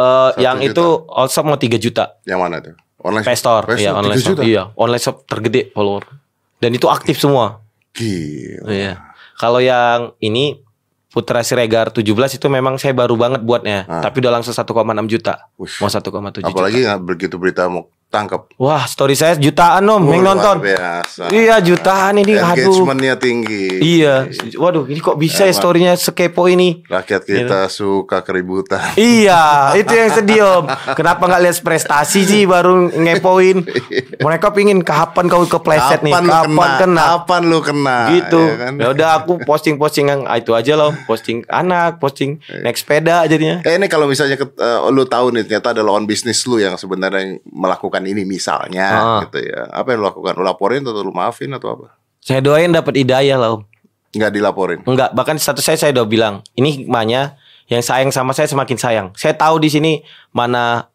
Satu 0.00 0.40
yang 0.40 0.56
juta. 0.58 0.70
itu 0.70 0.84
also 1.08 1.38
mau 1.42 1.56
3 1.56 1.76
juta. 1.76 2.04
Yang 2.24 2.38
mana 2.38 2.56
tuh? 2.58 2.74
Online 3.00 3.24
Play 3.24 3.32
Store, 3.34 3.64
iya 3.74 3.90
online 3.92 4.12
3 4.14 4.20
shop. 4.20 4.30
juta? 4.30 4.42
Iya, 4.42 4.62
online 4.74 5.02
shop 5.02 5.16
tergede 5.24 5.62
follower. 5.70 6.04
Dan 6.56 6.70
itu 6.72 6.86
aktif 6.86 7.16
semua. 7.16 7.64
Gila. 7.92 8.68
Iya. 8.68 8.94
Kalau 9.34 9.58
yang 9.58 10.12
ini 10.18 10.60
Putra 11.08 11.42
Siregar 11.42 11.90
17 11.90 12.06
itu 12.30 12.46
memang 12.46 12.76
saya 12.76 12.92
baru 12.92 13.16
banget 13.16 13.42
buatnya, 13.42 13.82
Ah. 13.84 13.98
tapi 13.98 14.20
udah 14.20 14.30
langsung 14.30 14.52
1,6 14.52 15.08
juta. 15.08 15.50
Wih. 15.56 15.72
Mau 15.80 15.88
1,7 15.88 16.38
juta. 16.38 16.52
Apalagi 16.52 16.86
begitu 17.02 17.34
berita 17.34 17.66
mau 17.66 17.90
tangkap. 18.10 18.50
Wah, 18.58 18.84
story 18.90 19.14
saya 19.14 19.38
jutaan 19.38 19.86
om 19.86 20.02
yang 20.10 20.26
Luar 20.26 20.34
nonton. 20.34 20.56
biasa. 20.66 21.30
Iya, 21.30 21.62
jutaan 21.62 22.18
ini. 22.18 22.34
Aduh. 22.34 22.66
Engagementnya 22.74 23.14
tinggi. 23.14 23.78
Iya. 23.78 24.26
Waduh, 24.58 24.90
ini 24.90 24.98
kok 24.98 25.14
bisa 25.14 25.46
ya 25.46 25.54
storynya 25.54 25.94
sekepo 25.94 26.50
ini? 26.50 26.82
Rakyat 26.90 27.22
kita 27.22 27.70
suka 27.70 28.26
keributan. 28.26 28.82
Iya, 28.98 29.72
itu 29.78 29.94
yang 29.94 30.10
sedih 30.10 30.40
om. 30.42 30.64
Kenapa 30.98 31.30
nggak 31.30 31.42
lihat 31.46 31.56
prestasi 31.62 32.26
sih 32.26 32.42
baru 32.50 32.90
ngepoin? 32.90 33.62
Mereka 34.18 34.50
pingin 34.50 34.82
kapan 34.82 35.30
kau 35.30 35.46
kepleset 35.46 36.02
nih? 36.02 36.10
Kapan 36.10 36.50
kena? 36.50 36.76
kena? 36.82 37.04
Kapan 37.16 37.42
lu 37.46 37.58
kena? 37.62 37.98
gitu. 38.10 38.42
ya 38.42 38.56
kan? 38.58 38.72
Ya 38.74 38.88
udah 38.90 39.08
aku 39.22 39.32
posting-posting 39.46 40.10
yang 40.10 40.20
ah, 40.26 40.34
itu 40.34 40.50
aja 40.50 40.74
loh, 40.74 40.90
posting 41.06 41.46
anak, 41.46 42.02
posting 42.02 42.42
naik 42.50 42.74
sepeda 42.74 43.22
jadinya. 43.30 43.62
Eh 43.62 43.78
ini 43.78 43.86
kalau 43.86 44.10
misalnya 44.10 44.34
eh, 44.34 44.78
lu 44.90 45.06
tahu 45.06 45.30
nih 45.30 45.46
ternyata 45.46 45.78
ada 45.78 45.82
lawan 45.86 46.10
bisnis 46.10 46.42
lu 46.50 46.58
yang 46.58 46.74
sebenarnya 46.74 47.38
yang 47.38 47.38
melakukan 48.00 48.16
ini 48.16 48.22
misalnya 48.24 48.86
Ah. 48.88 49.20
gitu 49.28 49.38
ya. 49.44 49.68
Apa 49.70 49.92
yang 49.94 50.00
lu 50.00 50.06
lakukan? 50.08 50.34
Laporin 50.40 50.82
atau 50.82 51.04
lu 51.04 51.12
maafin 51.12 51.52
atau 51.52 51.68
apa? 51.76 51.86
Saya 52.20 52.40
doain 52.40 52.72
dapat 52.72 53.00
hidayah 53.04 53.36
lah 53.36 53.60
om. 53.60 53.62
Nggak 54.10 54.32
dilaporin. 54.34 54.80
Enggak, 54.88 55.14
bahkan 55.14 55.38
status 55.38 55.62
saya 55.62 55.78
saya 55.78 55.94
udah 55.94 56.06
bilang, 56.08 56.34
ini 56.58 56.82
hikmahnya 56.82 57.38
yang 57.70 57.82
sayang 57.84 58.10
sama 58.10 58.34
saya 58.34 58.50
semakin 58.50 58.76
sayang. 58.76 59.08
Saya 59.14 59.38
tahu 59.38 59.62
di 59.62 59.70
sini 59.70 59.92
mana 60.34 60.90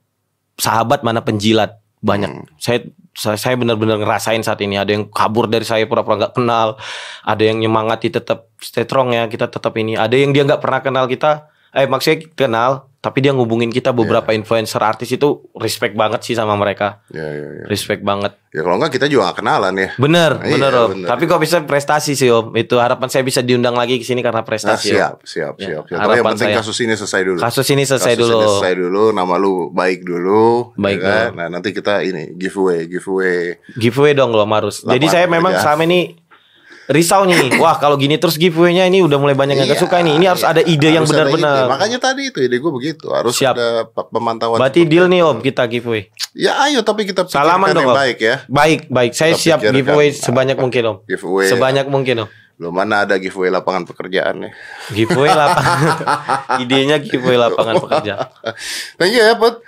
sahabat, 0.59 1.01
mana 1.05 1.23
penjilat. 1.23 1.79
Banyak. 2.03 2.59
Saya 2.59 2.83
saya, 3.15 3.39
saya 3.39 3.55
benar-benar 3.55 3.95
ngerasain 3.95 4.43
saat 4.43 4.59
ini 4.59 4.75
ada 4.75 4.91
yang 4.91 5.07
kabur 5.07 5.47
dari 5.47 5.63
saya 5.63 5.87
pura-pura 5.87 6.19
nggak 6.19 6.35
kenal, 6.35 6.75
ada 7.23 7.43
yang 7.47 7.63
nyemangati 7.63 8.11
tetap 8.11 8.51
stay 8.59 8.83
strong 8.83 9.15
ya, 9.15 9.31
kita 9.31 9.47
tetap 9.47 9.71
ini. 9.79 9.95
Ada 9.95 10.19
yang 10.19 10.35
dia 10.35 10.43
nggak 10.43 10.59
pernah 10.59 10.83
kenal 10.83 11.07
kita, 11.07 11.47
eh 11.75 11.85
maksudnya 11.85 12.23
kenal, 12.31 12.71
tapi 12.97 13.19
dia 13.19 13.29
ngubungin 13.29 13.69
kita 13.69 13.91
beberapa 13.91 14.31
influencer 14.31 14.79
artis 14.79 15.11
itu 15.11 15.27
respect 15.53 15.93
banget 15.93 16.23
sih 16.23 16.33
sama 16.33 16.55
mereka. 16.55 17.03
Ya, 17.11 17.21
ya, 17.21 17.47
ya. 17.53 17.63
Respect 17.65 18.01
banget. 18.01 18.33
Ya 18.49 18.63
kalau 18.63 18.79
enggak 18.79 18.95
kita 18.95 19.05
juga 19.05 19.29
gak 19.29 19.43
kenalan 19.43 19.75
ya. 19.75 19.89
Bener, 19.95 20.39
Iya, 20.39 20.53
bener 20.55 20.71
om. 20.73 20.89
bener. 20.95 21.07
Tapi 21.11 21.23
kok 21.25 21.37
bisa 21.37 21.59
prestasi 21.61 22.15
sih 22.15 22.31
om? 22.31 22.49
Itu 22.53 22.79
harapan 22.79 23.05
saya 23.05 23.21
bisa 23.21 23.43
diundang 23.43 23.75
lagi 23.75 23.99
ke 23.99 24.07
sini 24.07 24.23
karena 24.23 24.39
Nah, 24.39 24.47
prestasi. 24.47 24.89
om. 24.89 24.95
siap, 24.95 25.15
siap, 25.21 25.53
Ya, 25.53 25.67
siap. 25.67 25.83
siap. 25.85 25.99
Tapi 25.99 26.15
yang 26.15 26.25
penting 26.25 26.49
saya. 26.49 26.57
kasus 26.57 26.77
ini 26.79 26.93
selesai 26.95 27.21
dulu. 27.21 27.37
Kasus 27.37 27.67
ini 27.67 27.83
selesai 27.83 28.13
Kasus 28.15 28.23
dulu. 28.23 28.31
ini 28.33 28.45
selesai 28.47 28.73
dulu, 28.73 29.03
nama 29.11 29.33
lu 29.35 29.53
baik 29.69 29.99
dulu. 30.01 30.71
Baik 30.73 30.97
ya 30.97 31.05
kan? 31.05 31.27
Nah 31.35 31.47
nanti 31.51 31.69
kita 31.69 31.99
ini 32.01 32.31
giveaway, 32.33 32.87
giveaway. 32.87 33.59
Giveaway 33.75 34.13
dong 34.13 34.31
lo 34.31 34.47
harus. 34.47 34.81
Jadi 34.81 35.05
saya 35.05 35.27
memang 35.27 35.51
kerja. 35.51 35.61
selama 35.67 35.83
ini 35.83 35.99
risau 36.87 37.23
nih. 37.23 37.55
Wah 37.61 37.75
kalau 37.75 37.95
gini 37.95 38.15
terus 38.15 38.35
giveaway-nya 38.35 38.85
ini 38.85 38.99
udah 38.99 39.15
mulai 39.15 39.33
banyak 39.33 39.55
yang 39.55 39.65
Iya, 39.65 39.73
gak 39.73 39.83
suka 39.83 39.97
nih. 39.99 40.13
Ini 40.15 40.25
harus 40.27 40.41
iya. 40.41 40.51
ada 40.51 40.61
ide 40.61 40.89
yang 40.89 41.03
Harus 41.03 41.11
benar-benar. 41.11 41.65
Makanya 41.67 41.97
tadi 41.99 42.29
itu 42.29 42.39
ide 42.39 42.57
gue 42.57 42.71
begitu. 42.71 43.05
Harus 43.09 43.33
Siap. 43.33 43.53
ada 43.53 43.67
pe- 43.85 44.09
pemantauan. 44.09 44.57
Berarti 44.57 44.83
deal 44.83 45.05
nih 45.05 45.21
om 45.21 45.37
kita 45.39 45.65
giveaway. 45.65 46.09
Ya 46.31 46.59
ayo 46.61 46.81
tapi 46.81 47.03
kita 47.03 47.25
Salaman 47.25 47.71
dong 47.71 47.83
yang 47.83 47.91
om. 47.91 47.97
baik 47.97 48.17
ya. 48.19 48.35
Baik 48.45 48.79
baik. 48.87 49.11
Saya 49.11 49.33
Kita 49.33 49.41
siap 49.55 49.59
giveaway 49.65 50.09
apa. 50.09 50.19
sebanyak 50.21 50.57
mungkin 50.57 50.83
om. 50.85 50.97
Giveaway. 51.03 51.47
Sebanyak 51.47 51.85
mungkin 51.87 52.15
om. 52.23 52.29
Belum 52.55 52.71
mana 52.71 53.03
ada 53.03 53.19
giveaway 53.19 53.51
lapangan 53.51 53.83
pekerjaan 53.83 54.47
nih. 54.47 54.51
Giveaway 54.89 55.27
lapangan. 55.29 55.79
Idenya 56.63 56.97
giveaway 56.99 57.35
lapangan 57.35 57.75
pekerjaan. 57.77 58.27
Thank 58.95 59.11
you 59.11 59.21
ya 59.21 59.35
Put. 59.35 59.59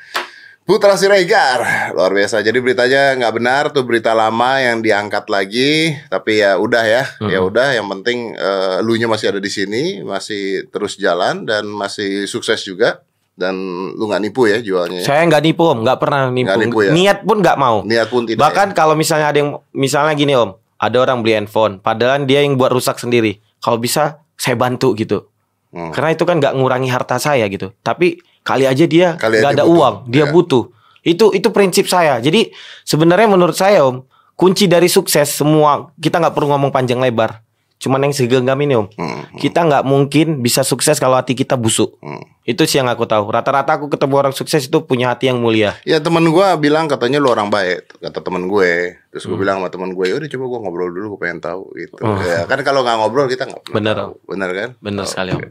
Putra 0.67 0.99
Siregar 0.99 1.95
luar 1.95 2.11
biasa. 2.11 2.43
Jadi 2.43 2.59
beritanya 2.59 3.15
nggak 3.15 3.33
benar 3.39 3.63
tuh 3.71 3.87
berita 3.87 4.11
lama 4.11 4.59
yang 4.59 4.83
diangkat 4.83 5.31
lagi. 5.31 5.95
Tapi 6.11 6.43
ya 6.43 6.59
udah 6.59 6.83
ya, 6.83 7.03
ya 7.23 7.39
udah. 7.39 7.71
Yang 7.71 7.87
penting 7.95 8.35
eh, 8.35 8.83
elunya 8.83 9.07
masih 9.07 9.31
ada 9.31 9.39
di 9.39 9.47
sini, 9.47 10.03
masih 10.03 10.67
terus 10.67 10.99
jalan 10.99 11.47
dan 11.47 11.63
masih 11.71 12.27
sukses 12.27 12.59
juga. 12.67 12.99
Dan 13.31 13.55
lu 13.95 14.11
nggak 14.11 14.27
nipu 14.27 14.51
ya 14.51 14.59
jualnya. 14.59 15.07
ya? 15.07 15.07
Saya 15.07 15.23
nggak 15.31 15.43
nipu 15.47 15.63
om, 15.63 15.87
nggak 15.87 15.99
pernah 16.03 16.27
nipu. 16.27 16.51
Nggak 16.51 16.59
nipu 16.59 16.79
ya? 16.83 16.91
Niat 16.91 17.19
pun 17.23 17.37
nggak 17.39 17.57
mau. 17.57 17.77
Niat 17.87 18.07
pun 18.11 18.27
tidak. 18.27 18.41
Bahkan 18.43 18.67
kalau 18.75 18.99
misalnya 18.99 19.31
ada 19.31 19.39
yang 19.39 19.55
misalnya 19.71 20.19
gini 20.19 20.35
om, 20.35 20.51
ada 20.83 20.97
orang 20.99 21.23
beli 21.23 21.39
handphone, 21.39 21.79
padahal 21.79 22.27
dia 22.27 22.43
yang 22.43 22.59
buat 22.59 22.75
rusak 22.75 22.99
sendiri. 22.99 23.39
Kalau 23.63 23.79
bisa 23.79 24.19
saya 24.35 24.59
bantu 24.59 24.91
gitu. 24.99 25.31
Hmm. 25.71 25.95
Karena 25.95 26.11
itu 26.11 26.27
kan 26.27 26.43
nggak 26.43 26.59
ngurangi 26.59 26.89
harta 26.91 27.21
saya 27.23 27.47
gitu. 27.47 27.71
Tapi 27.85 28.19
kali 28.47 28.63
aja 28.63 28.85
dia 28.85 29.07
Kali 29.13 29.37
nggak 29.37 29.51
aja 29.51 29.57
ada 29.57 29.63
butuh. 29.63 29.75
uang, 29.75 29.95
dia 30.07 30.23
Iya. 30.23 30.31
butuh. 30.31 30.63
Itu 31.03 31.25
itu 31.29 31.47
prinsip 31.49 31.85
saya. 31.85 32.17
Jadi 32.17 32.51
sebenarnya 32.81 33.27
menurut 33.27 33.53
saya 33.53 33.83
om, 33.83 34.07
kunci 34.33 34.65
dari 34.65 34.87
sukses 34.87 35.27
semua 35.29 35.91
kita 35.95 36.17
nggak 36.17 36.31
perlu 36.31 36.47
ngomong 36.49 36.69
panjang 36.69 36.97
lebar. 36.97 37.43
Cuman 37.77 38.01
yang 38.01 38.11
segenggam 38.11 38.57
ini 38.57 38.73
om, 38.75 38.89
Hmm. 38.91 39.29
kita 39.35 39.61
nggak 39.61 39.83
mungkin 39.83 40.41
bisa 40.41 40.63
sukses 40.63 40.97
kalau 40.97 41.13
hati 41.13 41.31
kita 41.31 41.53
busuk. 41.53 41.93
Hmm. 41.99 42.25
Itu 42.41 42.63
sih 42.63 42.75
yang 42.75 42.87
aku 42.87 43.03
tahu. 43.03 43.29
Rata-rata 43.29 43.69
aku 43.71 43.85
ketemu 43.87 44.13
orang 44.17 44.33
sukses 44.33 44.65
itu 44.65 44.81
punya 44.81 45.07
hati 45.07 45.27
yang 45.27 45.37
mulia. 45.37 45.77
Ya 45.83 45.99
temen 45.99 46.25
gue 46.25 46.47
bilang 46.57 46.87
katanya 46.87 47.19
lu 47.19 47.27
orang 47.27 47.47
baik 47.47 47.99
Kata 47.99 48.17
temen 48.19 48.47
gue 48.47 48.71
Terus 49.09 49.23
gue 49.25 49.35
bilang 49.35 49.59
sama 49.59 49.67
temen 49.67 49.91
gue 49.91 50.07
Udah 50.07 50.25
coba 50.25 50.45
gue 50.47 50.59
ngobrol 50.61 50.89
dulu 50.89 51.05
Gue 51.11 51.21
pengen 51.21 51.39
tahu 51.39 51.67
gitu 51.75 51.99
Hmm. 51.99 52.07
Oh. 52.09 52.17
ya, 52.17 52.45
Kan 52.45 52.63
kalau 52.63 52.81
nggak 52.81 52.97
ngobrol 52.97 53.27
kita 53.27 53.43
nggak 53.45 53.67
Bener, 53.69 53.93
tahu. 53.93 54.11
Bener 54.25 54.49
kan 54.49 54.69
Bener 54.79 55.03
Oh, 55.03 55.05
sekali 55.05 55.29
om. 55.33 55.43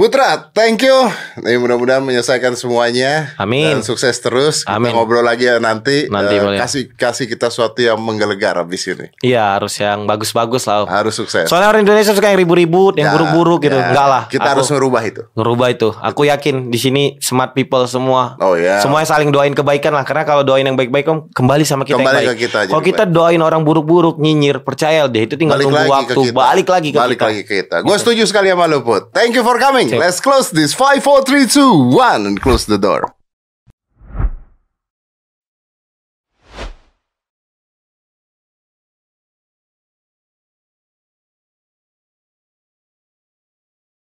Putra, 0.00 0.48
thank 0.56 0.80
you. 0.80 0.96
Nih 1.36 1.60
mudah-mudahan 1.60 2.00
menyelesaikan 2.00 2.56
semuanya. 2.56 3.36
Amin. 3.36 3.68
Dan 3.68 3.84
sukses 3.84 4.16
terus. 4.16 4.64
Kita 4.64 4.80
Amin. 4.80 4.96
ngobrol 4.96 5.20
lagi 5.20 5.44
ya 5.44 5.60
nanti. 5.60 6.08
Nanti 6.08 6.40
boleh. 6.40 6.56
kasih 6.56 6.88
kasih 6.90 7.28
kita 7.28 7.52
sesuatu 7.52 7.76
yang 7.76 8.00
menggelegar 8.00 8.56
habis 8.56 8.88
ini. 8.88 9.12
Iya 9.20 9.60
harus 9.60 9.76
yang 9.76 10.08
bagus-bagus 10.08 10.64
lah. 10.64 10.88
Harus 10.88 11.20
sukses. 11.20 11.44
Soalnya 11.44 11.68
orang 11.68 11.84
Indonesia 11.84 12.16
suka 12.16 12.32
yang 12.32 12.40
ribut-ribut, 12.40 12.96
yang 12.96 13.12
Ya, 13.12 13.12
buruk-buruk 13.12 13.60
gitu. 13.60 13.76
ya. 13.76 13.92
Enggak 13.92 14.06
lah. 14.08 14.22
Kita 14.24 14.40
Aku 14.42 14.52
harus 14.56 14.68
ngerubah 14.72 15.02
itu. 15.04 15.22
ngerubah 15.36 15.68
itu. 15.68 15.88
Aku 15.92 16.22
yakin 16.24 16.72
di 16.72 16.78
sini 16.80 17.02
smart 17.20 17.52
people 17.52 17.84
semua. 17.84 18.40
Oh 18.40 18.56
ya. 18.56 18.80
Semuanya 18.80 19.04
saling 19.04 19.28
doain 19.28 19.52
kebaikan 19.52 19.92
lah. 19.92 20.08
Karena 20.08 20.24
kalau 20.24 20.40
doain 20.40 20.64
yang 20.64 20.80
baik-baik 20.80 21.12
om 21.12 21.28
kembali 21.28 21.68
sama 21.68 21.84
kita 21.84 22.00
Kembali 22.00 22.24
yang 22.24 22.32
baik. 22.32 22.40
ke 22.40 22.48
kita 22.48 22.72
Kalau 22.72 22.80
kita 22.80 23.04
doain 23.04 23.36
orang 23.38 23.60
buruk-buruk 23.60 24.16
nyinyir, 24.16 24.64
percaya 24.64 25.04
deh 25.04 25.28
itu 25.28 25.36
tinggal 25.36 25.60
Balik 25.60 25.68
tunggu 25.68 25.76
lagi 25.78 25.92
waktu. 25.92 26.08
ke 26.08 26.24
kita. 26.24 26.32
Balik 26.32 26.68
lagi 26.72 26.88
ke 26.88 26.96
Balik 26.96 27.18
kita. 27.18 27.26
lagi 27.28 27.40
ke 27.44 27.52
kita. 27.60 27.76
Gue 27.84 27.96
setuju 28.00 28.24
sekali 28.24 28.48
sama 28.48 28.64
lu, 28.64 28.80
Put. 28.80 29.12
Thank 29.12 29.36
you 29.36 29.44
for 29.44 29.60
coming. 29.60 29.89
Sip. 29.90 29.98
Let's 29.98 30.20
close 30.20 30.50
this. 30.50 30.72
5, 30.74 31.02
4, 31.02 31.22
3, 31.24 31.46
2, 31.46 31.78
1 31.90 32.26
and 32.26 32.40
close 32.40 32.64
the 32.66 32.78
door. 32.78 33.14